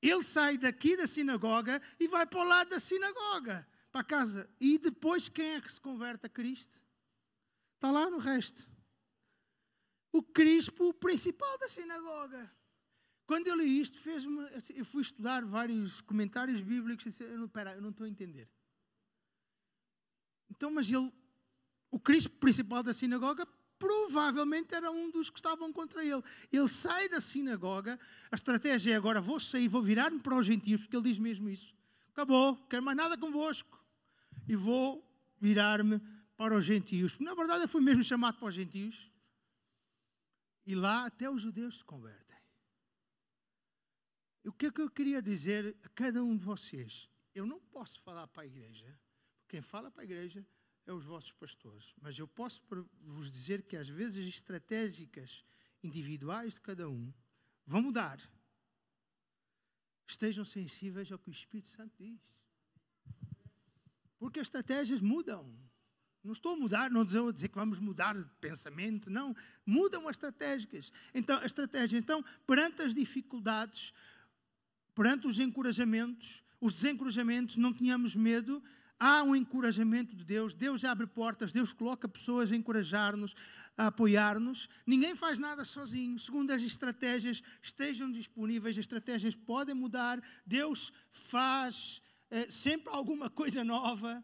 ele 0.00 0.22
sai 0.24 0.56
daqui 0.56 0.96
da 0.96 1.06
sinagoga 1.06 1.80
e 2.00 2.08
vai 2.08 2.26
para 2.26 2.40
o 2.40 2.44
lado 2.44 2.70
da 2.70 2.80
sinagoga, 2.80 3.68
para 3.92 4.02
casa. 4.02 4.50
E 4.58 4.78
depois 4.78 5.28
quem 5.28 5.54
é 5.54 5.60
que 5.60 5.70
se 5.70 5.80
converte 5.80 6.24
a 6.26 6.30
Cristo? 6.30 6.82
Está 7.82 7.90
lá 7.90 8.08
no 8.08 8.18
resto. 8.18 8.64
O 10.12 10.22
Crispo 10.22 10.94
principal 10.94 11.58
da 11.58 11.68
sinagoga. 11.68 12.48
Quando 13.26 13.48
eu 13.48 13.56
li 13.56 13.80
isto, 13.80 13.98
fez-me. 13.98 14.40
Eu 14.76 14.84
fui 14.84 15.02
estudar 15.02 15.44
vários 15.44 16.00
comentários 16.00 16.60
bíblicos 16.60 17.04
e 17.04 17.08
disse: 17.08 17.24
eu 17.24 17.36
não, 17.36 17.50
eu 17.74 17.82
não 17.82 17.90
estou 17.90 18.06
a 18.06 18.08
entender. 18.08 18.48
Então, 20.48 20.70
mas 20.70 20.88
ele, 20.88 21.12
o 21.90 21.98
Cristo 21.98 22.30
principal 22.30 22.84
da 22.84 22.94
sinagoga, 22.94 23.44
provavelmente 23.80 24.76
era 24.76 24.88
um 24.88 25.10
dos 25.10 25.28
que 25.28 25.40
estavam 25.40 25.72
contra 25.72 26.04
ele. 26.04 26.22
Ele 26.52 26.68
sai 26.68 27.08
da 27.08 27.20
sinagoga, 27.20 27.98
a 28.30 28.36
estratégia 28.36 28.92
é 28.92 28.96
agora: 28.96 29.20
vou 29.20 29.40
sair, 29.40 29.66
vou 29.66 29.82
virar-me 29.82 30.20
para 30.20 30.36
os 30.36 30.46
gentios, 30.46 30.82
porque 30.82 30.94
ele 30.94 31.08
diz 31.10 31.18
mesmo 31.18 31.48
isso. 31.48 31.74
Acabou, 32.12 32.54
quero 32.68 32.84
mais 32.84 32.96
nada 32.96 33.18
convosco. 33.18 33.84
E 34.46 34.54
vou 34.54 35.04
virar-me 35.40 36.00
para 36.36 36.56
os 36.56 36.64
gentios. 36.64 37.18
Na 37.18 37.34
verdade, 37.34 37.64
eu 37.64 37.68
fui 37.68 37.80
mesmo 37.80 38.02
chamado 38.02 38.38
para 38.38 38.48
os 38.48 38.54
gentios. 38.54 39.10
E 40.64 40.74
lá 40.74 41.06
até 41.06 41.28
os 41.30 41.42
judeus 41.42 41.78
se 41.78 41.84
convertem. 41.84 42.36
O 44.44 44.52
que 44.52 44.66
é 44.66 44.72
que 44.72 44.80
eu 44.80 44.90
queria 44.90 45.22
dizer 45.22 45.76
a 45.84 45.88
cada 45.88 46.22
um 46.22 46.36
de 46.36 46.44
vocês? 46.44 47.08
Eu 47.34 47.46
não 47.46 47.60
posso 47.60 48.00
falar 48.00 48.26
para 48.26 48.42
a 48.42 48.46
igreja, 48.46 48.98
quem 49.48 49.62
fala 49.62 49.90
para 49.90 50.02
a 50.02 50.04
igreja 50.04 50.46
é 50.84 50.92
os 50.92 51.04
vossos 51.04 51.32
pastores, 51.32 51.94
mas 52.00 52.18
eu 52.18 52.26
posso 52.26 52.60
vos 53.02 53.30
dizer 53.30 53.62
que 53.62 53.76
às 53.76 53.88
vezes 53.88 54.26
as 54.26 54.34
estratégicas 54.34 55.44
individuais 55.82 56.54
de 56.54 56.60
cada 56.60 56.88
um 56.88 57.12
vão 57.66 57.82
mudar. 57.82 58.18
Estejam 60.06 60.44
sensíveis 60.44 61.10
ao 61.12 61.18
que 61.18 61.28
o 61.28 61.30
Espírito 61.30 61.68
Santo 61.68 61.94
diz. 61.96 62.20
Porque 64.18 64.40
as 64.40 64.46
estratégias 64.46 65.00
mudam. 65.00 65.56
Não 66.24 66.32
estou 66.32 66.52
a 66.52 66.56
mudar, 66.56 66.90
não 66.90 67.02
estou 67.02 67.28
a 67.28 67.32
dizer 67.32 67.48
que 67.48 67.56
vamos 67.56 67.80
mudar 67.80 68.16
de 68.16 68.24
pensamento, 68.40 69.10
não. 69.10 69.34
Mudam 69.66 70.08
as 70.08 70.16
estratégicas. 70.16 70.92
Então, 71.12 71.38
a 71.38 71.44
estratégia. 71.44 71.98
Então, 71.98 72.24
perante 72.46 72.82
as 72.82 72.94
dificuldades, 72.94 73.92
perante 74.94 75.26
os 75.26 75.40
encorajamentos, 75.40 76.44
os 76.60 76.74
desencorajamentos, 76.74 77.56
não 77.56 77.72
tenhamos 77.72 78.14
medo. 78.14 78.62
Há 79.00 79.24
um 79.24 79.34
encorajamento 79.34 80.14
de 80.14 80.24
Deus, 80.24 80.54
Deus 80.54 80.84
abre 80.84 81.08
portas, 81.08 81.50
Deus 81.50 81.72
coloca 81.72 82.06
pessoas 82.06 82.52
a 82.52 82.56
encorajar-nos, 82.56 83.34
a 83.76 83.88
apoiar-nos. 83.88 84.68
Ninguém 84.86 85.16
faz 85.16 85.40
nada 85.40 85.64
sozinho. 85.64 86.16
Segundo 86.20 86.52
as 86.52 86.62
estratégias 86.62 87.42
estejam 87.60 88.12
disponíveis, 88.12 88.76
as 88.76 88.80
estratégias 88.82 89.34
podem 89.34 89.74
mudar. 89.74 90.22
Deus 90.46 90.92
faz 91.10 92.00
é, 92.30 92.48
sempre 92.48 92.92
alguma 92.94 93.28
coisa 93.28 93.64
nova. 93.64 94.22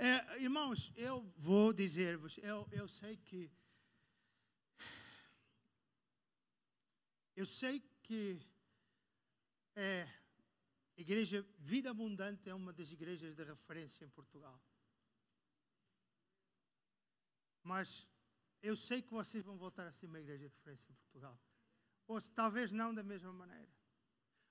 É, 0.00 0.40
irmãos, 0.40 0.92
eu 0.94 1.22
vou 1.36 1.72
dizer-vos, 1.72 2.38
eu, 2.38 2.68
eu 2.70 2.86
sei 2.86 3.16
que. 3.16 3.50
Eu 7.34 7.44
sei 7.44 7.80
que 8.04 8.40
é, 9.74 10.08
igreja 10.96 11.44
Vida 11.58 11.90
Abundante 11.90 12.48
é 12.48 12.54
uma 12.54 12.72
das 12.72 12.92
igrejas 12.92 13.34
de 13.34 13.42
referência 13.42 14.04
em 14.04 14.08
Portugal. 14.10 14.62
Mas 17.64 18.08
eu 18.62 18.76
sei 18.76 19.02
que 19.02 19.12
vocês 19.12 19.44
vão 19.44 19.58
voltar 19.58 19.88
a 19.88 19.92
ser 19.92 20.06
uma 20.06 20.20
igreja 20.20 20.48
de 20.48 20.54
referência 20.54 20.92
em 20.92 20.94
Portugal. 20.94 21.36
Ou 22.06 22.20
talvez 22.22 22.70
não 22.70 22.94
da 22.94 23.02
mesma 23.02 23.32
maneira. 23.32 23.68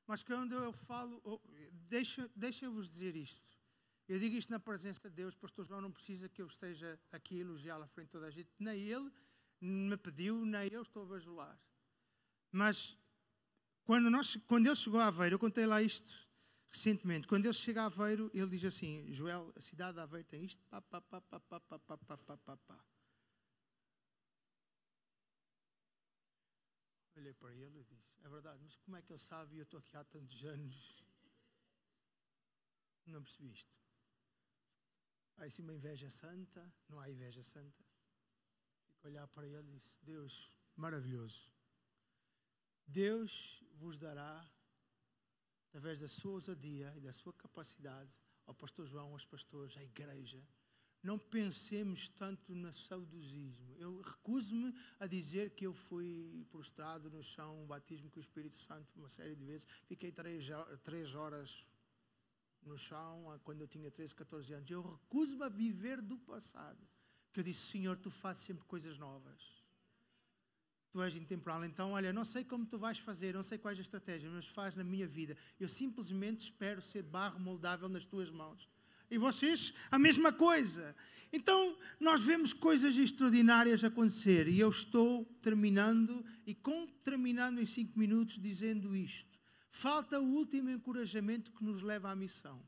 Mas 0.05 0.23
quando 0.23 0.55
eu 0.55 0.73
falo, 0.73 1.41
deixa, 1.71 2.29
deixa-vos 2.35 2.89
dizer 2.89 3.15
isto. 3.15 3.56
Eu 4.07 4.19
digo 4.19 4.35
isto 4.35 4.49
na 4.49 4.59
presença 4.59 5.01
de 5.09 5.15
Deus, 5.15 5.35
pastor 5.35 5.65
João 5.65 5.81
não 5.81 5.91
precisa 5.91 6.29
que 6.29 6.41
eu 6.41 6.47
esteja 6.47 6.97
aqui 7.11 7.37
a 7.37 7.41
elogiá-lo 7.41 7.83
à 7.83 7.87
frente 7.87 8.07
de 8.07 8.11
toda 8.11 8.27
a 8.27 8.31
gente. 8.31 8.49
Nem 8.57 8.79
ele 8.79 9.11
me 9.59 9.97
pediu, 9.97 10.45
nem 10.45 10.71
eu 10.71 10.81
estou 10.81 11.03
a 11.03 11.05
bajular. 11.05 11.59
Mas 12.49 12.97
quando, 13.83 14.09
nós, 14.09 14.37
quando 14.47 14.65
ele 14.65 14.75
chegou 14.75 15.01
a 15.01 15.07
Aveiro, 15.07 15.35
eu 15.35 15.39
contei 15.39 15.65
lá 15.65 15.81
isto 15.81 16.25
recentemente. 16.69 17.27
Quando 17.27 17.45
ele 17.45 17.53
chega 17.53 17.81
a 17.83 17.85
Aveiro, 17.87 18.31
ele 18.33 18.47
diz 18.47 18.63
assim: 18.63 19.11
Joel, 19.11 19.51
a 19.55 19.61
cidade 19.61 19.95
de 19.95 20.01
Aveiro 20.01 20.27
tem 20.27 20.45
isto, 20.45 20.63
pá, 20.69 20.81
pá, 20.81 21.01
pá, 21.01 21.21
pá, 21.21 21.39
pá, 21.39 21.59
pá, 21.59 21.79
pá, 21.79 21.97
pá, 21.97 22.37
pá, 22.37 22.57
pá. 22.57 22.85
Olhei 27.17 27.33
para 27.33 27.53
ele 27.53 27.79
e 27.79 27.83
disse: 27.83 28.13
É 28.23 28.29
verdade, 28.29 28.61
mas 28.63 28.77
como 28.77 28.95
é 28.95 29.01
que 29.01 29.11
ele 29.11 29.19
sabe? 29.19 29.55
E 29.55 29.59
eu 29.59 29.63
estou 29.63 29.79
aqui 29.79 29.97
há 29.97 30.03
tantos 30.05 30.45
anos. 30.45 31.03
Não 33.05 33.21
percebi 33.21 33.51
isto. 33.51 33.86
Há 35.37 35.45
assim 35.45 35.61
uma 35.61 35.73
inveja 35.73 36.09
santa? 36.09 36.73
Não 36.89 36.99
há 36.99 37.09
inveja 37.09 37.43
santa. 37.43 37.85
Fico 38.85 39.05
a 39.05 39.09
olhar 39.09 39.27
para 39.27 39.47
ele 39.47 39.69
e 39.69 39.77
disse: 39.77 39.97
Deus, 40.01 40.49
maravilhoso. 40.75 41.47
Deus 42.85 43.63
vos 43.73 43.99
dará, 43.99 44.49
através 45.67 45.99
da 45.99 46.07
sua 46.07 46.31
ousadia 46.33 46.93
e 46.95 47.01
da 47.01 47.13
sua 47.13 47.33
capacidade, 47.33 48.17
ao 48.45 48.55
pastor 48.55 48.87
João, 48.87 49.11
aos 49.11 49.25
pastores, 49.25 49.77
à 49.77 49.83
igreja, 49.83 50.41
não 51.03 51.19
pensemos 51.19 52.09
tanto 52.09 52.55
no 52.55 52.73
saudosismo. 52.73 53.75
Eu 53.77 54.01
recuso-me 54.01 54.73
a 54.99 55.05
dizer 55.05 55.51
que 55.51 55.67
eu 55.67 55.73
fui 55.73 56.45
prostrado 56.49 57.09
no 57.09 57.21
chão, 57.21 57.61
um 57.61 57.67
batismo 57.67 58.09
com 58.09 58.17
o 58.17 58.21
Espírito 58.21 58.55
Santo 58.55 58.97
uma 58.97 59.09
série 59.09 59.35
de 59.35 59.45
vezes. 59.45 59.67
Fiquei 59.85 60.11
três, 60.11 60.47
três 60.83 61.13
horas 61.13 61.65
no 62.63 62.77
chão 62.77 63.39
quando 63.43 63.61
eu 63.61 63.67
tinha 63.67 63.89
13, 63.89 64.15
14 64.15 64.53
anos. 64.53 64.69
Eu 64.69 64.81
recuso-me 64.81 65.43
a 65.43 65.49
viver 65.49 66.01
do 66.01 66.17
passado. 66.17 66.79
Que 67.31 67.39
eu 67.39 67.43
disse, 67.43 67.71
Senhor, 67.71 67.97
tu 67.97 68.09
fazes 68.09 68.43
sempre 68.43 68.65
coisas 68.65 68.97
novas. 68.97 69.57
Tu 70.91 71.01
és 71.01 71.15
intemporal. 71.15 71.63
Então, 71.65 71.91
olha, 71.91 72.11
não 72.11 72.25
sei 72.25 72.43
como 72.43 72.65
tu 72.65 72.77
vais 72.77 72.97
fazer, 72.97 73.33
não 73.33 73.43
sei 73.43 73.57
quais 73.57 73.79
as 73.79 73.85
estratégias, 73.85 74.31
mas 74.31 74.47
faz 74.47 74.75
na 74.75 74.83
minha 74.83 75.07
vida. 75.07 75.37
Eu 75.59 75.69
simplesmente 75.69 76.39
espero 76.45 76.81
ser 76.81 77.03
barro 77.03 77.39
moldável 77.39 77.87
nas 77.89 78.05
tuas 78.05 78.29
mãos. 78.29 78.67
E 79.09 79.17
vocês, 79.17 79.73
a 79.89 79.97
mesma 79.97 80.33
coisa. 80.33 80.95
Então, 81.31 81.77
nós 81.99 82.23
vemos 82.23 82.53
coisas 82.53 82.97
extraordinárias 82.97 83.83
acontecer. 83.83 84.47
E 84.47 84.59
eu 84.59 84.69
estou 84.69 85.25
terminando, 85.41 86.23
e 86.45 86.53
com 86.53 86.87
terminando 87.03 87.59
em 87.59 87.65
cinco 87.65 87.97
minutos, 87.97 88.39
dizendo 88.39 88.95
isto. 88.95 89.36
Falta 89.77 90.19
o 90.19 90.25
último 90.25 90.71
encorajamento 90.71 91.51
que 91.51 91.63
nos 91.63 91.83
leva 91.83 92.09
à 92.09 92.15
missão. 92.15 92.59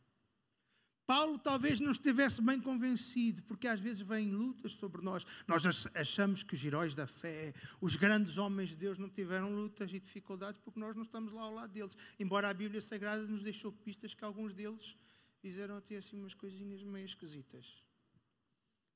Paulo 1.08 1.40
talvez 1.40 1.80
não 1.80 1.90
estivesse 1.90 2.40
bem 2.40 2.62
convencido, 2.62 3.42
porque 3.46 3.68
às 3.68 3.80
vezes 3.80 4.04
vêm 4.04 4.30
lutas 4.32 4.74
sobre 4.74 5.02
nós. 5.02 5.26
Nós 5.48 5.66
achamos 5.96 6.44
que 6.44 6.54
os 6.54 6.64
heróis 6.64 6.94
da 6.94 7.08
fé, 7.08 7.52
os 7.82 7.96
grandes 7.96 8.38
homens 8.38 8.70
de 8.70 8.78
Deus, 8.78 9.00
não 9.00 9.10
tiveram 9.10 9.52
lutas 9.52 9.92
e 9.92 10.00
dificuldades 10.00 10.60
porque 10.60 10.80
nós 10.80 10.96
não 10.96 11.02
estamos 11.02 11.34
lá 11.34 11.42
ao 11.42 11.52
lado 11.52 11.74
deles. 11.74 11.98
Embora 12.20 12.48
a 12.48 12.54
Bíblia 12.54 12.80
Sagrada 12.80 13.24
nos 13.24 13.42
deixou 13.42 13.72
pistas 13.72 14.14
que 14.14 14.24
alguns 14.24 14.54
deles 14.54 14.96
fizeram 15.40 15.78
até 15.78 15.98
assim 15.98 16.16
umas 16.16 16.36
coisinhas 16.36 16.84
meio 16.84 17.06
esquisitas, 17.06 17.84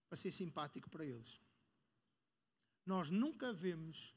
para 0.08 0.18
ser 0.18 0.32
simpático 0.32 0.88
para 0.88 1.04
eles. 1.04 1.42
Nós 2.86 3.10
nunca 3.10 3.52
vemos 3.52 4.14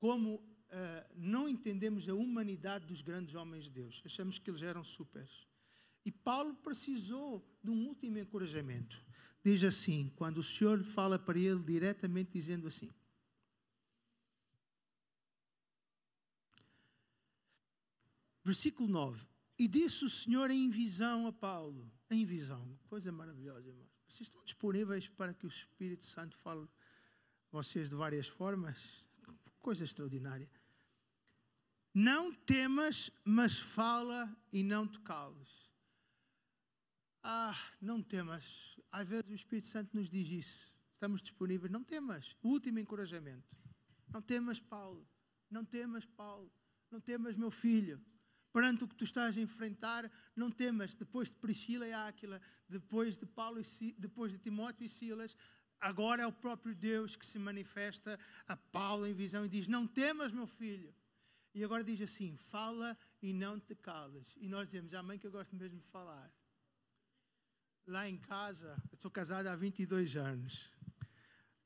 como 0.00 0.55
uh, 0.70 1.12
não 1.14 1.48
entendemos 1.48 2.08
a 2.08 2.14
humanidade 2.14 2.86
dos 2.86 3.02
grandes 3.02 3.34
homens 3.34 3.64
de 3.64 3.70
Deus. 3.70 4.02
Achamos 4.04 4.38
que 4.38 4.50
eles 4.50 4.62
eram 4.62 4.84
supers. 4.84 5.46
E 6.04 6.12
Paulo 6.12 6.54
precisou 6.54 7.44
de 7.62 7.70
um 7.70 7.86
último 7.88 8.18
encorajamento. 8.18 9.04
Diz 9.44 9.62
assim, 9.64 10.12
quando 10.16 10.38
o 10.38 10.42
Senhor 10.42 10.82
fala 10.84 11.18
para 11.18 11.38
ele 11.38 11.62
diretamente, 11.62 12.32
dizendo 12.32 12.66
assim: 12.66 12.90
Versículo 18.44 18.88
9: 18.88 19.26
e 19.58 19.66
disse 19.66 20.04
o 20.04 20.10
Senhor 20.10 20.50
em 20.50 20.68
visão 20.68 21.26
a 21.26 21.32
Paulo, 21.32 21.90
em 22.10 22.26
visão, 22.26 22.78
coisa 22.88 23.10
maravilhosa, 23.10 23.68
irmãos. 23.68 23.88
Vocês 24.06 24.28
estão 24.28 24.44
disponíveis 24.44 25.08
para 25.08 25.32
que 25.32 25.46
o 25.46 25.48
Espírito 25.48 26.04
Santo 26.04 26.36
fale 26.38 26.68
vocês 27.50 27.88
de 27.88 27.94
várias 27.94 28.28
formas? 28.28 29.02
Coisa 29.58 29.82
extraordinária. 29.82 30.48
Não 31.98 32.30
temas, 32.30 33.10
mas 33.24 33.58
fala 33.58 34.30
e 34.52 34.62
não 34.62 34.86
te 34.86 35.00
cales. 35.00 35.48
Ah, 37.22 37.58
não 37.80 38.02
temas. 38.02 38.78
Às 38.92 39.08
vezes 39.08 39.30
o 39.30 39.34
Espírito 39.34 39.68
Santo 39.68 39.96
nos 39.96 40.10
diz 40.10 40.28
isso. 40.28 40.76
Estamos 40.92 41.22
disponíveis. 41.22 41.72
Não 41.72 41.82
temas. 41.82 42.36
O 42.42 42.50
último 42.50 42.78
encorajamento. 42.78 43.56
Não 44.12 44.20
temas, 44.20 44.60
Paulo. 44.60 45.08
Não 45.50 45.64
temas, 45.64 46.04
Paulo. 46.04 46.52
Não 46.90 47.00
temas, 47.00 47.34
meu 47.34 47.50
filho 47.50 47.98
perante 48.52 48.84
o 48.84 48.88
que 48.88 48.94
tu 48.94 49.04
estás 49.04 49.36
a 49.36 49.40
enfrentar, 49.40 50.10
não 50.34 50.50
temas. 50.50 50.94
Depois 50.94 51.28
de 51.28 51.36
Priscila 51.36 51.86
e 51.86 51.92
Áquila, 51.92 52.40
depois 52.66 53.18
de 53.18 53.26
Paulo 53.26 53.60
e 53.60 53.94
depois 53.98 54.32
de 54.32 54.38
Timóteo 54.38 54.86
e 54.86 54.88
Silas, 54.88 55.36
agora 55.78 56.22
é 56.22 56.26
o 56.26 56.32
próprio 56.32 56.74
Deus 56.74 57.16
que 57.16 57.26
se 57.26 57.38
manifesta 57.38 58.18
a 58.46 58.56
Paulo 58.56 59.06
em 59.06 59.12
visão 59.12 59.44
e 59.44 59.48
diz: 59.50 59.68
Não 59.68 59.86
temas, 59.86 60.32
meu 60.32 60.46
filho. 60.46 60.94
E 61.56 61.64
agora 61.64 61.82
diz 61.82 62.02
assim: 62.02 62.36
Fala 62.36 62.94
e 63.22 63.32
não 63.32 63.58
te 63.58 63.74
cales. 63.74 64.36
E 64.38 64.46
nós 64.46 64.68
dizemos: 64.68 64.92
Amém, 64.92 65.18
que 65.18 65.26
eu 65.26 65.30
gosto 65.30 65.56
mesmo 65.56 65.78
de 65.78 65.86
falar. 65.86 66.30
Lá 67.86 68.06
em 68.06 68.18
casa, 68.18 68.76
eu 68.92 68.98
sou 68.98 69.10
casado 69.10 69.46
há 69.46 69.56
22 69.56 70.18
anos. 70.18 70.68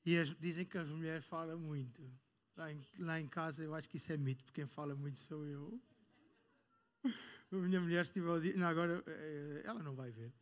E 0.07 0.17
as, 0.17 0.29
dizem 0.39 0.65
que 0.65 0.79
as 0.79 0.89
mulheres 0.89 1.25
falam 1.25 1.59
muito. 1.59 2.09
Lá 2.57 2.73
em, 2.73 2.87
lá 3.01 3.21
em 3.21 3.27
casa, 3.27 3.65
eu 3.65 3.75
acho 3.75 3.89
que 3.89 3.97
isso 3.97 4.13
é 4.13 4.17
mito, 4.17 4.45
porque 4.45 4.61
quem 4.61 4.67
fala 4.67 4.95
muito 4.95 5.19
sou 5.19 5.45
eu. 5.45 5.83
A 7.51 7.57
minha 7.57 7.81
mulher 7.81 8.03
estive 8.03 8.29
ao 8.29 8.41
dia. 8.41 8.57
Não, 8.57 8.69
agora 8.69 9.03
eh, 9.09 9.63
ela 9.65 9.83
não 9.83 9.97
vai 9.97 10.13
ver. 10.13 10.33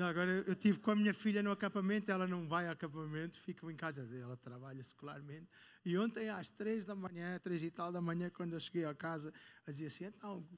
Agora 0.00 0.30
eu 0.46 0.54
tive 0.56 0.78
com 0.78 0.90
a 0.90 0.96
minha 0.96 1.12
filha 1.12 1.42
no 1.42 1.50
acampamento, 1.50 2.10
ela 2.10 2.26
não 2.26 2.48
vai 2.48 2.66
ao 2.66 2.72
acampamento, 2.72 3.38
fica 3.38 3.70
em 3.70 3.76
casa, 3.76 4.08
ela 4.16 4.38
trabalha 4.38 4.82
secularmente. 4.82 5.50
E 5.84 5.98
ontem 5.98 6.30
às 6.30 6.50
três 6.50 6.86
da 6.86 6.94
manhã, 6.94 7.38
três 7.40 7.62
e 7.62 7.70
tal 7.70 7.92
da 7.92 8.00
manhã, 8.00 8.30
quando 8.30 8.54
eu 8.54 8.60
cheguei 8.60 8.86
a 8.86 8.94
casa, 8.94 9.28
ela 9.66 9.72
dizia 9.72 9.88
assim: 9.88 10.04
então, 10.06 10.48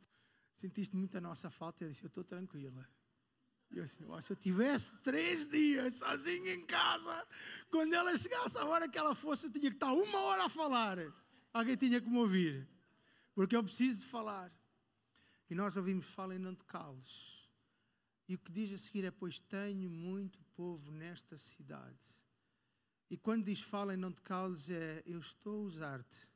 sentiste 0.56 0.94
muito 0.94 1.18
a 1.18 1.20
nossa 1.20 1.50
falta? 1.50 1.82
Eu 1.82 1.88
disse: 1.88 2.04
eu 2.04 2.08
estou 2.08 2.22
tranquila. 2.22 2.88
E 3.72 3.78
eu 3.78 3.84
disse: 3.84 4.04
se 4.20 4.32
eu 4.32 4.36
tivesse 4.36 4.92
três 4.98 5.48
dias 5.48 5.94
sozinho 5.94 6.48
em 6.50 6.64
casa, 6.64 7.26
quando 7.72 7.92
ela 7.92 8.16
chegasse 8.16 8.56
a 8.56 8.64
hora 8.64 8.88
que 8.88 8.96
ela 8.96 9.16
fosse, 9.16 9.46
eu 9.46 9.52
tinha 9.52 9.68
que 9.68 9.76
estar 9.76 9.92
uma 9.92 10.20
hora 10.20 10.44
a 10.44 10.48
falar. 10.48 10.98
Alguém 11.52 11.76
tinha 11.76 12.00
que 12.00 12.08
me 12.08 12.18
ouvir, 12.18 12.68
porque 13.34 13.56
eu 13.56 13.64
preciso 13.64 13.98
de 13.98 14.06
falar. 14.06 14.52
E 15.50 15.56
nós 15.56 15.76
ouvimos, 15.76 16.06
falem, 16.06 16.38
não 16.38 16.54
te 16.54 16.64
cales. 16.64 17.43
E 18.28 18.34
o 18.34 18.38
que 18.38 18.50
diz 18.50 18.72
a 18.72 18.78
seguir 18.78 19.04
é: 19.04 19.10
Pois 19.10 19.38
tenho 19.38 19.90
muito 19.90 20.42
povo 20.54 20.90
nesta 20.90 21.36
cidade. 21.36 22.06
E 23.10 23.16
quando 23.16 23.44
diz 23.44 23.60
falem, 23.60 23.96
não 23.96 24.12
te 24.12 24.22
cales, 24.22 24.70
é: 24.70 25.02
Eu 25.06 25.20
estou 25.20 25.62
a 25.62 25.66
usar-te. 25.66 26.32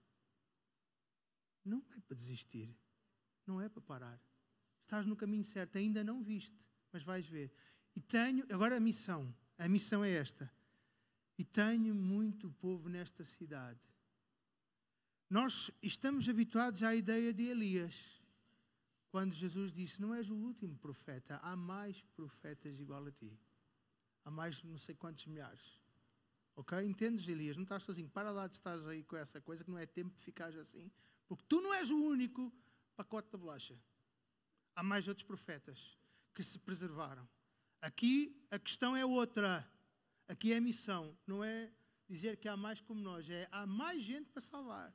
Não 1.64 1.84
é 1.96 2.00
para 2.00 2.16
desistir, 2.16 2.74
não 3.46 3.60
é 3.60 3.68
para 3.68 3.82
parar. 3.82 4.20
Estás 4.82 5.04
no 5.04 5.16
caminho 5.16 5.44
certo, 5.44 5.76
ainda 5.76 6.02
não 6.02 6.22
viste, 6.22 6.56
mas 6.92 7.02
vais 7.02 7.26
ver. 7.26 7.52
E 7.94 8.00
tenho, 8.00 8.44
agora 8.50 8.76
a 8.76 8.80
missão, 8.80 9.34
a 9.58 9.68
missão 9.68 10.02
é 10.04 10.10
esta. 10.12 10.50
E 11.36 11.44
tenho 11.44 11.94
muito 11.94 12.50
povo 12.52 12.88
nesta 12.88 13.22
cidade. 13.24 13.80
Nós 15.28 15.70
estamos 15.82 16.28
habituados 16.28 16.82
à 16.82 16.94
ideia 16.94 17.34
de 17.34 17.44
Elias 17.44 18.17
quando 19.10 19.32
Jesus 19.32 19.72
disse: 19.72 20.00
Não 20.00 20.14
és 20.14 20.30
o 20.30 20.36
último 20.36 20.76
profeta, 20.76 21.36
há 21.42 21.56
mais 21.56 22.02
profetas 22.14 22.80
igual 22.80 23.06
a 23.06 23.10
ti. 23.10 23.38
Há 24.24 24.30
mais 24.30 24.62
não 24.62 24.76
sei 24.76 24.94
quantos 24.94 25.26
milhares. 25.26 25.80
Ok? 26.54 26.78
Entendes, 26.84 27.26
Elias? 27.28 27.56
Não 27.56 27.62
estás 27.62 27.82
sozinho. 27.82 28.08
Para 28.10 28.30
lá 28.30 28.46
de 28.46 28.54
estás 28.56 28.86
aí 28.86 29.02
com 29.04 29.16
essa 29.16 29.40
coisa 29.40 29.64
que 29.64 29.70
não 29.70 29.78
é 29.78 29.86
tempo 29.86 30.14
de 30.14 30.22
ficar 30.22 30.54
assim. 30.56 30.90
Porque 31.26 31.44
tu 31.48 31.60
não 31.60 31.72
és 31.72 31.90
o 31.90 31.96
único 31.96 32.52
pacote 32.96 33.30
de 33.30 33.38
bolacha. 33.38 33.78
Há 34.74 34.82
mais 34.82 35.08
outros 35.08 35.26
profetas 35.26 35.96
que 36.34 36.42
se 36.42 36.58
preservaram. 36.58 37.28
Aqui 37.80 38.44
a 38.50 38.58
questão 38.58 38.96
é 38.96 39.04
outra. 39.06 39.66
Aqui 40.26 40.52
é 40.52 40.56
a 40.56 40.60
missão. 40.60 41.16
Não 41.26 41.42
é 41.42 41.72
dizer 42.08 42.36
que 42.36 42.48
há 42.48 42.56
mais 42.56 42.80
como 42.80 43.00
nós. 43.00 43.30
É 43.30 43.48
há 43.50 43.66
mais 43.66 44.02
gente 44.02 44.28
para 44.30 44.42
salvar. 44.42 44.94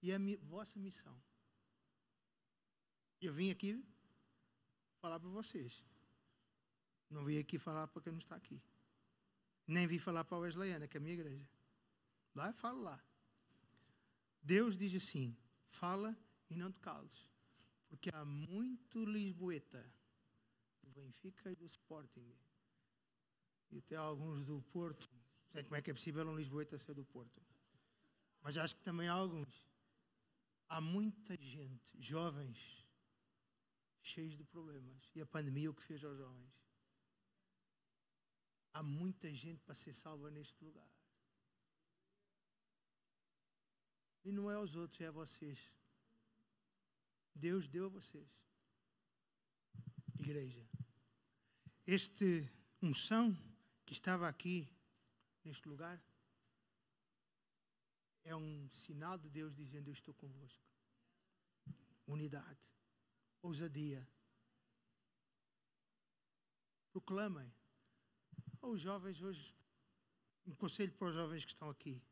E 0.00 0.12
é 0.12 0.16
a 0.16 0.20
vossa 0.42 0.78
missão 0.78 1.20
eu 3.26 3.32
vim 3.32 3.50
aqui 3.50 3.84
falar 5.00 5.18
para 5.18 5.28
vocês. 5.28 5.84
Não 7.10 7.24
vim 7.24 7.38
aqui 7.38 7.58
falar 7.58 7.88
para 7.88 8.02
quem 8.02 8.12
não 8.12 8.18
está 8.18 8.36
aqui. 8.36 8.62
Nem 9.66 9.86
vim 9.86 9.98
falar 9.98 10.24
para 10.24 10.36
a 10.36 10.40
Wesleyana, 10.40 10.86
que 10.86 10.96
é 10.96 11.00
a 11.00 11.02
minha 11.02 11.14
igreja. 11.14 11.48
Lá 12.34 12.48
eu 12.48 12.54
falo 12.54 12.82
lá. 12.82 13.02
Deus 14.42 14.76
diz 14.76 14.94
assim: 14.94 15.36
fala 15.68 16.16
e 16.48 16.54
não 16.54 16.70
te 16.70 16.80
cales. 16.80 17.28
Porque 17.88 18.10
há 18.10 18.24
muito 18.24 19.04
lisboeta 19.04 19.84
do 20.82 20.90
Benfica 20.90 21.50
e 21.50 21.56
do 21.56 21.64
Sporting. 21.64 22.34
E 23.70 23.78
até 23.78 23.96
alguns 23.96 24.44
do 24.44 24.62
Porto. 24.62 25.08
Não 25.10 25.52
sei 25.52 25.62
como 25.64 25.76
é 25.76 25.82
que 25.82 25.90
é 25.90 25.94
possível 25.94 26.26
um 26.26 26.36
Lisboeta 26.36 26.78
ser 26.78 26.94
do 26.94 27.04
Porto. 27.04 27.42
Mas 28.42 28.56
acho 28.56 28.74
que 28.74 28.82
também 28.82 29.08
há 29.08 29.12
alguns. 29.12 29.64
Há 30.68 30.80
muita 30.80 31.36
gente, 31.36 31.92
jovens, 31.98 32.77
cheios 34.08 34.36
de 34.36 34.44
problemas. 34.44 35.10
E 35.14 35.20
a 35.20 35.26
pandemia 35.26 35.70
o 35.70 35.74
que 35.74 35.82
fez 35.82 36.02
aos 36.04 36.16
jovens? 36.16 36.54
Há 38.72 38.82
muita 38.82 39.32
gente 39.34 39.62
para 39.64 39.74
ser 39.74 39.92
salva 39.92 40.30
neste 40.30 40.62
lugar. 40.64 40.88
E 44.24 44.32
não 44.32 44.50
é 44.50 44.54
aos 44.54 44.74
outros, 44.74 45.00
é 45.00 45.06
a 45.06 45.10
vocês. 45.10 45.72
Deus 47.34 47.68
deu 47.68 47.86
a 47.86 47.88
vocês. 47.88 48.28
Igreja. 50.18 50.68
Este 51.86 52.50
unção 52.82 53.36
que 53.86 53.92
estava 53.92 54.28
aqui, 54.28 54.68
neste 55.44 55.66
lugar, 55.68 55.98
é 58.24 58.36
um 58.36 58.68
sinal 58.70 59.16
de 59.16 59.30
Deus 59.30 59.54
dizendo: 59.54 59.88
Eu 59.88 59.94
estou 59.94 60.12
convosco. 60.14 60.62
Unidade, 62.06 62.68
ousadia. 63.42 64.06
Proclamem. 66.92 67.52
Os 68.60 68.80
jovens 68.80 69.22
hoje, 69.22 69.54
um 70.46 70.54
conselho 70.54 70.92
para 70.92 71.08
os 71.08 71.14
jovens 71.14 71.44
que 71.44 71.52
estão 71.52 71.70
aqui. 71.70 72.02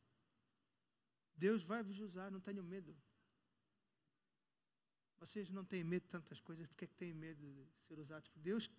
Deus 1.37 1.63
vai 1.63 1.83
vos 1.83 1.99
usar, 2.01 2.31
não 2.31 2.41
tenham 2.41 2.65
medo. 2.65 2.97
Vocês 5.19 5.51
não 5.51 5.65
têm 5.65 5.83
medo 5.83 6.05
de 6.05 6.11
tantas 6.11 6.41
coisas, 6.41 6.67
porque 6.67 6.85
é 6.85 6.89
que 6.89 6.95
têm 6.95 7.13
medo 7.13 7.43
de 7.43 7.87
ser 7.87 7.99
usados 7.99 8.29
por 8.29 8.41
Deus? 8.41 8.71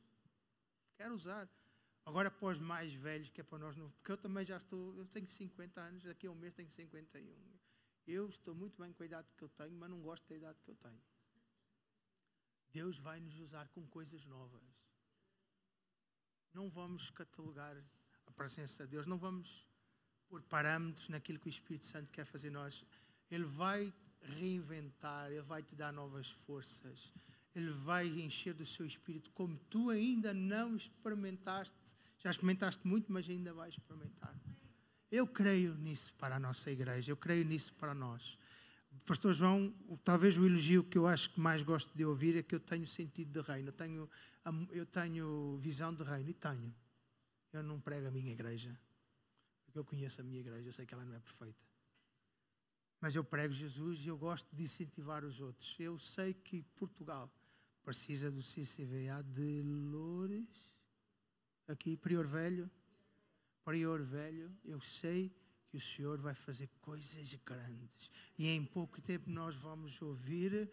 Quer 0.96 1.12
usar. 1.12 1.50
Agora 2.06 2.32
para 2.32 2.48
os 2.48 2.60
mais 2.60 2.94
velhos, 2.94 3.30
que 3.30 3.42
é 3.42 3.44
para 3.44 3.60
nós 3.60 3.76
não. 3.76 3.90
Porque 3.90 4.12
eu 4.12 4.18
também 4.18 4.46
já 4.46 4.58
estou, 4.58 4.96
eu 4.96 5.06
tenho 5.06 5.28
50 5.28 5.82
anos, 5.82 6.04
daqui 6.04 6.26
a 6.26 6.32
um 6.32 6.36
mês 6.36 6.54
tenho 6.54 6.72
51. 6.72 7.60
Eu 8.08 8.30
estou 8.30 8.56
muito 8.56 8.82
bem 8.82 8.94
com 8.94 9.04
a 9.04 9.06
idade 9.06 9.28
que 9.36 9.44
eu 9.44 9.50
tenho, 9.50 9.74
mas 9.74 9.90
não 9.90 10.02
gosto 10.02 10.26
da 10.30 10.36
idade 10.36 10.58
que 10.62 10.72
eu 10.72 10.76
tenho. 10.76 11.02
Deus 12.78 13.00
vai 13.00 13.20
nos 13.20 13.40
usar 13.40 13.68
com 13.70 13.84
coisas 13.88 14.24
novas. 14.26 14.62
Não 16.54 16.70
vamos 16.70 17.10
catalogar 17.10 17.76
a 18.28 18.32
presença 18.32 18.84
de 18.84 18.92
Deus, 18.92 19.08
não 19.08 19.18
vamos 19.18 19.66
pôr 20.30 20.44
parâmetros 20.44 21.10
naquilo 21.10 21.40
que 21.40 21.48
o 21.48 21.56
Espírito 21.58 21.88
Santo 21.88 22.12
quer 22.12 22.24
fazer 22.24 22.52
nós. 22.52 22.86
Ele 23.32 23.46
vai 23.46 23.92
reinventar, 24.22 25.32
Ele 25.32 25.42
vai 25.42 25.64
te 25.64 25.76
dar 25.76 25.92
novas 25.92 26.30
forças, 26.30 27.12
Ele 27.56 27.72
vai 27.72 28.08
encher 28.08 28.54
do 28.54 28.66
seu 28.66 28.86
Espírito 28.86 29.32
como 29.32 29.58
tu 29.72 29.90
ainda 29.90 30.32
não 30.32 30.76
experimentaste. 30.76 31.98
Já 32.20 32.30
experimentaste 32.30 32.86
muito, 32.86 33.12
mas 33.12 33.28
ainda 33.28 33.56
vais 33.56 33.74
experimentar. 33.74 34.40
Eu 35.12 35.26
creio 35.26 35.74
nisso 35.78 36.14
para 36.14 36.36
a 36.36 36.40
nossa 36.40 36.70
igreja, 36.70 37.12
eu 37.12 37.18
creio 37.18 37.44
nisso 37.44 37.74
para 37.74 37.96
nós. 37.96 38.38
Pastor 39.06 39.34
João, 39.34 39.74
talvez 40.04 40.38
o 40.38 40.46
elogio 40.46 40.84
que 40.84 40.98
eu 40.98 41.08
acho 41.08 41.30
que 41.32 41.40
mais 41.40 41.64
gosto 41.64 41.96
de 41.96 42.06
ouvir 42.06 42.38
é 42.38 42.44
que 42.44 42.56
eu 42.56 42.60
tenho 42.60 42.86
sentido 42.88 43.32
de 43.32 43.48
reino, 43.48 43.70
eu 43.70 43.74
tenho, 43.74 44.10
eu 44.72 44.86
tenho 44.86 45.58
visão 45.60 45.94
de 45.94 46.04
reino, 46.04 46.30
e 46.30 46.34
tenho. 46.34 46.74
Eu 47.54 47.64
não 47.64 47.80
prego 47.80 48.08
a 48.08 48.12
minha 48.12 48.32
igreja, 48.32 48.78
porque 49.66 49.80
eu 49.80 49.86
conheço 49.86 50.22
a 50.22 50.24
minha 50.24 50.40
igreja, 50.40 50.68
eu 50.68 50.74
sei 50.74 50.86
que 50.86 50.94
ela 50.94 51.06
não 51.06 51.16
é 51.16 51.20
perfeita. 51.20 51.66
Mas 53.00 53.16
eu 53.16 53.24
prego 53.24 53.54
Jesus 53.54 54.04
e 54.04 54.08
eu 54.08 54.18
gosto 54.18 54.48
de 54.56 54.64
incentivar 54.64 55.24
os 55.24 55.40
outros. 55.40 55.76
Eu 55.80 56.00
sei 56.00 56.34
que 56.34 56.64
Portugal 56.76 57.32
precisa 57.84 58.32
do 58.32 58.42
CCVA 58.42 59.24
de 59.24 59.62
Loures, 59.64 60.74
aqui, 61.68 61.96
Prior 61.96 62.26
Velho. 62.26 62.70
Prior 63.64 64.02
Velho, 64.02 64.56
eu 64.64 64.80
sei 64.82 65.36
que 65.70 65.78
o 65.78 65.82
Senhor 65.82 66.20
vai 66.20 66.36
fazer 66.36 66.70
coisas 66.82 67.34
grandes. 67.46 68.12
E 68.38 68.48
em 68.48 68.64
pouco 68.66 69.02
tempo 69.02 69.30
nós 69.30 69.56
vamos 69.56 70.02
ouvir 70.02 70.70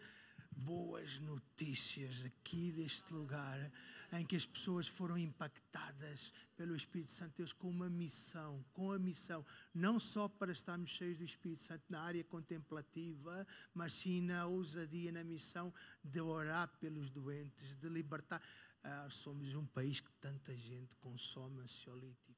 boas 0.55 1.19
notícias 1.19 2.23
aqui 2.25 2.71
deste 2.71 3.13
lugar 3.13 3.71
em 4.13 4.25
que 4.25 4.35
as 4.35 4.45
pessoas 4.45 4.87
foram 4.87 5.17
impactadas 5.17 6.33
pelo 6.55 6.75
Espírito 6.75 7.11
Santo 7.11 7.31
de 7.31 7.37
Deus 7.37 7.51
com 7.51 7.69
uma 7.69 7.89
missão, 7.89 8.63
com 8.71 8.91
a 8.91 8.99
missão, 8.99 9.45
não 9.73 9.99
só 9.99 10.29
para 10.29 10.51
estarmos 10.51 10.91
cheios 10.91 11.17
do 11.17 11.25
Espírito 11.25 11.61
Santo 11.61 11.83
na 11.89 12.01
área 12.01 12.23
contemplativa, 12.23 13.45
mas 13.73 13.93
sim 13.93 14.21
na 14.21 14.45
ousadia, 14.45 15.11
na 15.11 15.23
missão 15.23 15.73
de 16.03 16.21
orar 16.21 16.69
pelos 16.79 17.11
doentes, 17.11 17.75
de 17.75 17.89
libertar. 17.89 18.41
Ah, 18.83 19.07
somos 19.09 19.53
um 19.55 19.65
país 19.65 19.99
que 19.99 20.11
tanta 20.21 20.55
gente 20.55 20.95
consome 20.97 21.59
ansiolíticos. 21.61 22.35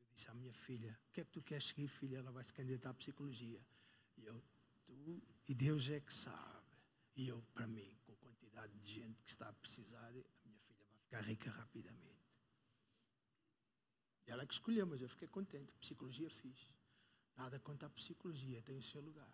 Eu 0.00 0.05
disse 0.16 0.28
à 0.30 0.34
minha 0.34 0.52
filha: 0.52 0.98
O 1.08 1.12
que 1.12 1.20
é 1.20 1.24
que 1.24 1.30
tu 1.30 1.42
queres 1.42 1.66
seguir, 1.66 1.86
filha? 1.86 2.16
Ela 2.16 2.32
vai 2.32 2.42
se 2.42 2.52
candidatar 2.52 2.90
à 2.90 2.94
psicologia. 2.94 3.64
E 4.16 4.26
eu, 4.26 4.42
tu 4.84 5.22
e 5.46 5.54
Deus 5.54 5.88
é 5.90 6.00
que 6.00 6.12
sabe. 6.12 6.66
E 7.14 7.28
eu, 7.28 7.40
para 7.54 7.66
mim, 7.66 7.96
quantidade 8.56 8.72
de 8.78 8.92
gente 8.92 9.22
que 9.22 9.30
está 9.30 9.48
a 9.48 9.52
precisar, 9.52 10.06
a 10.06 10.10
minha 10.12 10.58
filha 10.60 10.84
vai 10.88 10.98
ficar 10.98 11.20
rica 11.20 11.50
rapidamente. 11.50 12.16
E 14.26 14.30
ela 14.30 14.42
é 14.42 14.46
que 14.46 14.54
escolheu, 14.54 14.86
mas 14.86 15.00
eu 15.00 15.08
fiquei 15.08 15.28
contente. 15.28 15.74
Psicologia 15.76 16.30
fiz. 16.30 16.74
Nada 17.36 17.60
contra 17.60 17.86
a 17.86 17.90
psicologia, 17.90 18.62
tem 18.62 18.76
o 18.78 18.82
seu 18.82 19.00
lugar. 19.00 19.30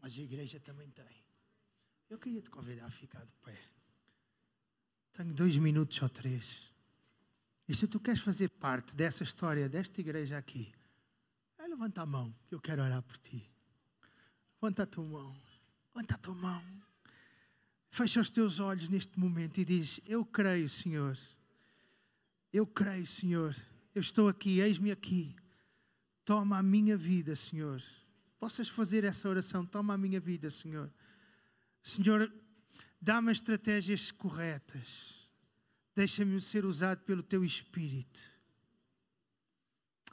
Mas 0.00 0.16
a 0.16 0.20
igreja 0.20 0.60
também 0.60 0.88
tem. 0.90 1.24
Eu 2.08 2.18
queria 2.18 2.40
te 2.40 2.50
convidar 2.50 2.86
a 2.86 2.90
ficar 2.90 3.24
de 3.24 3.32
pé. 3.44 3.60
Tenho 5.12 5.34
dois 5.34 5.56
minutos 5.58 6.00
ou 6.00 6.08
três. 6.08 6.72
E 7.68 7.74
se 7.74 7.88
tu 7.88 7.98
queres 7.98 8.20
fazer 8.20 8.48
parte 8.48 8.94
dessa 8.94 9.22
história, 9.24 9.68
desta 9.68 10.00
igreja 10.00 10.38
aqui, 10.38 10.72
é 11.58 11.66
levanta 11.66 12.02
a 12.02 12.06
mão, 12.06 12.34
que 12.48 12.54
eu 12.54 12.60
quero 12.60 12.82
orar 12.82 13.02
por 13.02 13.18
ti. 13.18 13.50
Levanta 14.60 14.84
a 14.84 14.86
tua 14.86 15.04
mão. 15.04 15.36
Levanta 15.94 16.14
a 16.14 16.18
tua 16.18 16.34
mão. 16.34 16.62
Fecha 17.90 18.20
os 18.20 18.30
teus 18.30 18.60
olhos 18.60 18.88
neste 18.88 19.18
momento 19.18 19.58
e 19.58 19.64
diz: 19.64 20.00
Eu 20.06 20.24
creio, 20.24 20.68
Senhor. 20.68 21.18
Eu 22.52 22.66
creio, 22.66 23.06
Senhor. 23.06 23.54
Eu 23.94 24.00
estou 24.00 24.28
aqui, 24.28 24.60
eis-me 24.60 24.90
aqui. 24.90 25.34
Toma 26.24 26.58
a 26.58 26.62
minha 26.62 26.96
vida, 26.96 27.34
Senhor. 27.34 27.82
Possas 28.38 28.68
fazer 28.68 29.04
essa 29.04 29.28
oração. 29.28 29.64
Toma 29.64 29.94
a 29.94 29.98
minha 29.98 30.20
vida, 30.20 30.50
Senhor. 30.50 30.92
Senhor, 31.82 32.32
dá-me 33.00 33.32
estratégias 33.32 34.10
corretas. 34.10 35.15
Deixa-me 35.96 36.38
ser 36.42 36.66
usado 36.66 37.00
pelo 37.04 37.22
teu 37.22 37.42
Espírito. 37.42 38.20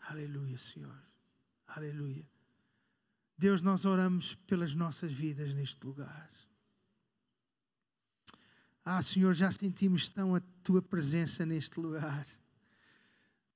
Aleluia, 0.03 0.57
Senhor. 0.57 0.97
Aleluia. 1.67 2.25
Deus, 3.38 3.61
nós 3.61 3.84
oramos 3.84 4.34
pelas 4.34 4.73
nossas 4.73 5.11
vidas 5.11 5.53
neste 5.53 5.86
lugar. 5.86 6.31
Ah, 8.86 9.01
Senhor, 9.01 9.34
já 9.34 9.51
sentimos 9.51 10.07
tão 10.07 10.34
a 10.34 10.39
tua 10.63 10.81
presença 10.81 11.45
neste 11.45 11.77
lugar. 11.77 12.25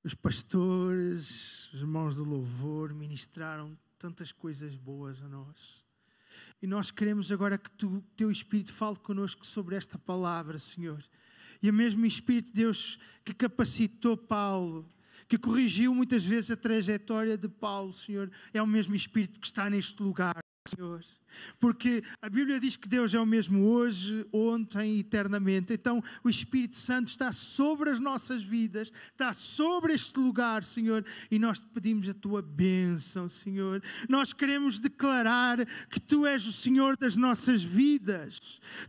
Os 0.04 0.12
pastores, 0.12 1.72
os 1.72 1.80
irmãos 1.80 2.16
do 2.16 2.24
louvor 2.24 2.92
ministraram 2.92 3.78
tantas 3.98 4.32
coisas 4.32 4.74
boas 4.74 5.22
a 5.22 5.28
nós. 5.28 5.82
E 6.60 6.66
nós 6.66 6.90
queremos 6.90 7.32
agora 7.32 7.56
que 7.56 7.70
tu, 7.70 8.02
teu 8.14 8.30
Espírito 8.30 8.72
fale 8.72 8.98
conosco 8.98 9.46
sobre 9.46 9.76
esta 9.76 9.98
palavra, 9.98 10.58
Senhor. 10.58 11.02
E 11.62 11.70
o 11.70 11.74
mesmo 11.74 12.06
Espírito 12.06 12.46
de 12.46 12.62
Deus 12.62 12.98
que 13.24 13.34
capacitou 13.34 14.16
Paulo, 14.16 14.88
que 15.28 15.36
corrigiu 15.36 15.94
muitas 15.94 16.24
vezes 16.24 16.50
a 16.50 16.56
trajetória 16.56 17.36
de 17.36 17.48
Paulo, 17.48 17.92
Senhor, 17.92 18.30
é 18.52 18.62
o 18.62 18.66
mesmo 18.66 18.94
Espírito 18.94 19.40
que 19.40 19.46
está 19.46 19.68
neste 19.68 20.02
lugar. 20.02 20.38
Senhor. 20.68 21.00
Porque 21.60 22.02
a 22.22 22.28
Bíblia 22.28 22.58
diz 22.58 22.76
que 22.76 22.88
Deus 22.88 23.14
é 23.14 23.20
o 23.20 23.26
mesmo 23.26 23.64
hoje, 23.66 24.26
ontem 24.32 24.96
e 24.96 25.00
eternamente. 25.00 25.72
Então 25.72 26.02
o 26.22 26.28
Espírito 26.28 26.76
Santo 26.76 27.08
está 27.08 27.32
sobre 27.32 27.90
as 27.90 28.00
nossas 28.00 28.42
vidas, 28.42 28.92
está 29.12 29.32
sobre 29.32 29.92
este 29.92 30.18
lugar, 30.18 30.64
Senhor, 30.64 31.04
e 31.30 31.38
nós 31.38 31.60
te 31.60 31.68
pedimos 31.68 32.08
a 32.08 32.14
tua 32.14 32.42
bênção, 32.42 33.28
Senhor. 33.28 33.82
Nós 34.08 34.32
queremos 34.32 34.80
declarar 34.80 35.64
que 35.88 36.00
tu 36.00 36.26
és 36.26 36.46
o 36.46 36.52
Senhor 36.52 36.96
das 36.96 37.16
nossas 37.16 37.62
vidas. 37.62 38.38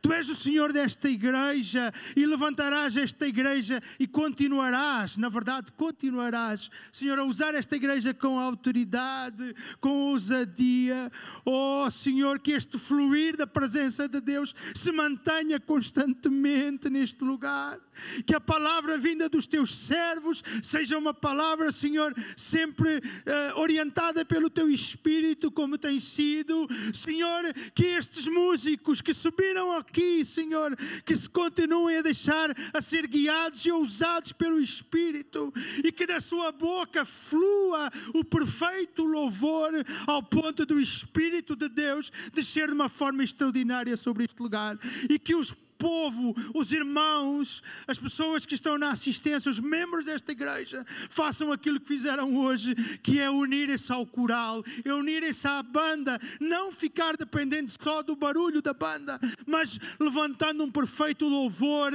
Tu 0.01 0.11
és 0.11 0.29
o 0.29 0.35
Senhor 0.35 0.71
desta 0.73 1.09
igreja 1.09 1.93
e 2.15 2.25
levantarás 2.25 2.97
esta 2.97 3.27
igreja 3.27 3.81
e 3.99 4.07
continuarás, 4.07 5.17
na 5.17 5.29
verdade, 5.29 5.71
continuarás, 5.73 6.69
Senhor, 6.91 7.19
a 7.19 7.23
usar 7.23 7.53
esta 7.55 7.75
igreja 7.75 8.13
com 8.13 8.39
autoridade, 8.39 9.55
com 9.79 10.09
ousadia. 10.11 11.11
Oh, 11.45 11.68
Oh, 11.71 11.91
Senhor, 11.91 12.39
que 12.39 12.53
este 12.53 12.79
fluir 12.79 13.37
da 13.37 13.45
presença 13.45 14.07
de 14.07 14.19
Deus 14.19 14.55
se 14.73 14.91
mantenha 14.91 15.59
constantemente 15.59 16.89
neste 16.89 17.23
lugar. 17.23 17.79
Que 18.25 18.35
a 18.35 18.41
palavra 18.41 18.97
vinda 18.97 19.29
dos 19.29 19.47
teus 19.47 19.73
servos 19.73 20.43
seja 20.61 20.97
uma 20.97 21.13
palavra, 21.13 21.71
Senhor, 21.71 22.13
sempre 22.35 22.97
uh, 22.97 23.59
orientada 23.59 24.25
pelo 24.25 24.49
teu 24.49 24.69
espírito, 24.69 25.51
como 25.51 25.77
tem 25.77 25.99
sido. 25.99 26.67
Senhor, 26.93 27.43
que 27.73 27.85
estes 27.85 28.27
músicos 28.27 29.01
que 29.01 29.13
subiram 29.13 29.73
aqui, 29.73 30.23
Senhor, 30.25 30.75
que 31.05 31.15
se 31.15 31.29
continuem 31.29 31.97
a 31.97 32.01
deixar 32.01 32.49
a 32.73 32.81
ser 32.81 33.07
guiados 33.07 33.65
e 33.65 33.71
ousados 33.71 34.31
pelo 34.31 34.59
espírito 34.59 35.53
e 35.83 35.91
que 35.91 36.05
da 36.05 36.19
sua 36.19 36.51
boca 36.51 37.05
flua 37.05 37.89
o 38.13 38.23
perfeito 38.23 39.03
louvor 39.03 39.71
ao 40.07 40.21
ponto 40.21 40.65
do 40.65 40.79
espírito 40.79 41.55
de 41.55 41.69
Deus 41.69 42.11
descer 42.33 42.67
de 42.67 42.73
uma 42.73 42.89
forma 42.89 43.23
extraordinária 43.23 43.95
sobre 43.97 44.25
este 44.25 44.41
lugar 44.41 44.77
e 45.09 45.17
que 45.19 45.35
os 45.35 45.53
povo, 45.79 46.35
os 46.53 46.73
irmãos, 46.73 47.63
as 47.87 47.97
pessoas 47.97 48.45
que 48.45 48.53
estão 48.53 48.77
na 48.77 48.91
assistência, 48.91 49.49
os 49.49 49.61
membros 49.61 50.05
desta 50.05 50.33
igreja, 50.33 50.85
façam 51.09 51.51
aquilo 51.51 51.79
que 51.79 51.87
fizeram 51.87 52.35
hoje, 52.35 52.75
que 53.01 53.19
é 53.19 53.29
unirem-se 53.29 53.91
ao 53.91 54.05
coral, 54.05 54.61
é 54.83 54.93
unirem-se 54.93 55.47
à 55.47 55.63
banda, 55.63 56.19
não 56.39 56.71
ficar 56.73 57.15
dependente 57.15 57.73
só 57.81 58.03
do 58.03 58.15
barulho 58.15 58.61
da 58.61 58.73
banda, 58.73 59.17
mas 59.47 59.79
levantando 59.99 60.63
um 60.63 60.69
perfeito 60.69 61.27
louvor 61.27 61.93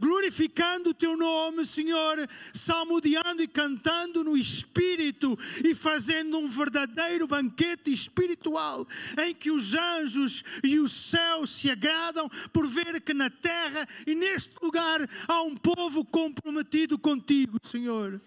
glorificando 0.00 0.90
o 0.90 0.94
teu 0.94 1.16
nome, 1.16 1.66
Senhor, 1.66 2.26
salmodiando 2.54 3.42
e 3.42 3.46
cantando 3.46 4.24
no 4.24 4.36
Espírito 4.36 5.38
e 5.62 5.74
fazendo 5.74 6.38
um 6.38 6.48
verdadeiro 6.48 7.26
banquete 7.26 7.92
espiritual 7.92 8.86
em 9.22 9.34
que 9.34 9.50
os 9.50 9.74
anjos 9.74 10.42
e 10.64 10.78
o 10.78 10.88
céu 10.88 11.46
se 11.46 11.70
agradam 11.70 12.28
por 12.52 12.66
ver 12.66 13.00
que 13.02 13.12
na 13.12 13.28
terra 13.28 13.86
e 14.06 14.14
neste 14.14 14.54
lugar 14.62 15.06
há 15.28 15.42
um 15.42 15.54
povo 15.54 16.04
comprometido 16.04 16.98
contigo, 16.98 17.58
Senhor. 17.62 18.20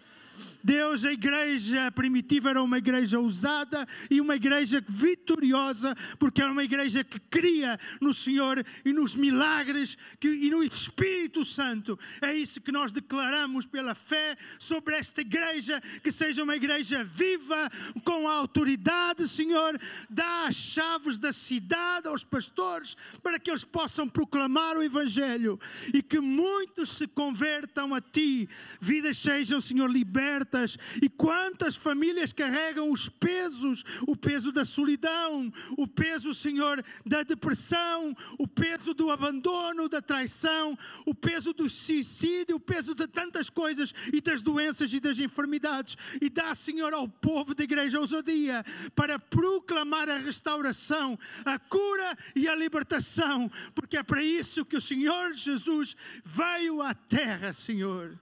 Deus, 0.63 1.03
a 1.03 1.11
igreja 1.11 1.91
primitiva 1.91 2.51
era 2.51 2.63
uma 2.63 2.77
igreja 2.77 3.19
ousada 3.19 3.85
e 4.09 4.21
uma 4.21 4.35
igreja 4.37 4.81
vitoriosa, 4.87 5.93
porque 6.17 6.41
era 6.41 6.51
uma 6.51 6.63
igreja 6.63 7.03
que 7.03 7.19
cria 7.19 7.77
no 7.99 8.13
Senhor 8.13 8.65
e 8.85 8.93
nos 8.93 9.13
milagres 9.13 9.97
que, 10.21 10.29
e 10.29 10.49
no 10.49 10.63
Espírito 10.63 11.43
Santo. 11.43 11.99
É 12.21 12.33
isso 12.33 12.61
que 12.61 12.71
nós 12.71 12.93
declaramos 12.93 13.65
pela 13.65 13.93
fé 13.93 14.37
sobre 14.57 14.95
esta 14.95 15.19
igreja, 15.19 15.81
que 16.01 16.11
seja 16.11 16.43
uma 16.43 16.55
igreja 16.55 17.03
viva, 17.03 17.69
com 18.05 18.25
a 18.25 18.33
autoridade, 18.33 19.27
Senhor. 19.27 19.77
Dá 20.09 20.47
as 20.47 20.55
chaves 20.55 21.17
da 21.17 21.33
cidade 21.33 22.07
aos 22.07 22.23
pastores 22.23 22.95
para 23.21 23.37
que 23.37 23.51
eles 23.51 23.65
possam 23.65 24.07
proclamar 24.07 24.77
o 24.77 24.83
Evangelho 24.83 25.59
e 25.93 26.01
que 26.01 26.21
muitos 26.21 26.91
se 26.91 27.05
convertam 27.05 27.93
a 27.93 27.99
Ti, 27.99 28.47
vidas 28.79 29.17
sejam, 29.17 29.59
Senhor, 29.59 29.89
libertas 29.89 30.52
E 31.01 31.09
quantas 31.09 31.75
famílias 31.75 32.31
carregam 32.31 32.91
os 32.91 33.09
pesos, 33.09 33.83
o 34.07 34.15
peso 34.15 34.51
da 34.51 34.63
solidão, 34.63 35.51
o 35.77 35.87
peso, 35.87 36.33
Senhor, 36.33 36.83
da 37.05 37.23
depressão, 37.23 38.15
o 38.37 38.47
peso 38.47 38.93
do 38.93 39.09
abandono, 39.09 39.89
da 39.89 40.01
traição, 40.01 40.77
o 41.05 41.15
peso 41.15 41.53
do 41.53 41.69
suicídio, 41.69 42.55
o 42.55 42.59
peso 42.59 42.93
de 42.93 43.07
tantas 43.07 43.49
coisas 43.49 43.93
e 44.11 44.21
das 44.21 44.41
doenças 44.41 44.93
e 44.93 44.99
das 44.99 45.19
enfermidades. 45.19 45.97
E 46.21 46.29
dá, 46.29 46.53
Senhor, 46.53 46.93
ao 46.93 47.07
povo 47.07 47.55
da 47.55 47.63
igreja 47.63 47.99
ousadia 47.99 48.63
para 48.95 49.17
proclamar 49.17 50.09
a 50.09 50.17
restauração, 50.17 51.17
a 51.45 51.57
cura 51.57 52.17
e 52.35 52.47
a 52.47 52.55
libertação, 52.55 53.49
porque 53.73 53.97
é 53.97 54.03
para 54.03 54.23
isso 54.23 54.65
que 54.65 54.77
o 54.77 54.81
Senhor 54.81 55.33
Jesus 55.33 55.95
veio 56.23 56.81
à 56.81 56.93
terra, 56.93 57.53
Senhor. 57.53 58.19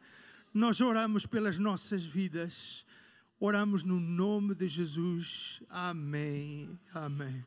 Nós 0.53 0.81
oramos 0.81 1.25
pelas 1.25 1.57
nossas 1.57 2.05
vidas. 2.05 2.85
Oramos 3.39 3.83
no 3.83 3.99
nome 3.99 4.53
de 4.53 4.67
Jesus. 4.67 5.61
Amém. 5.69 6.77
Amém. 6.93 7.43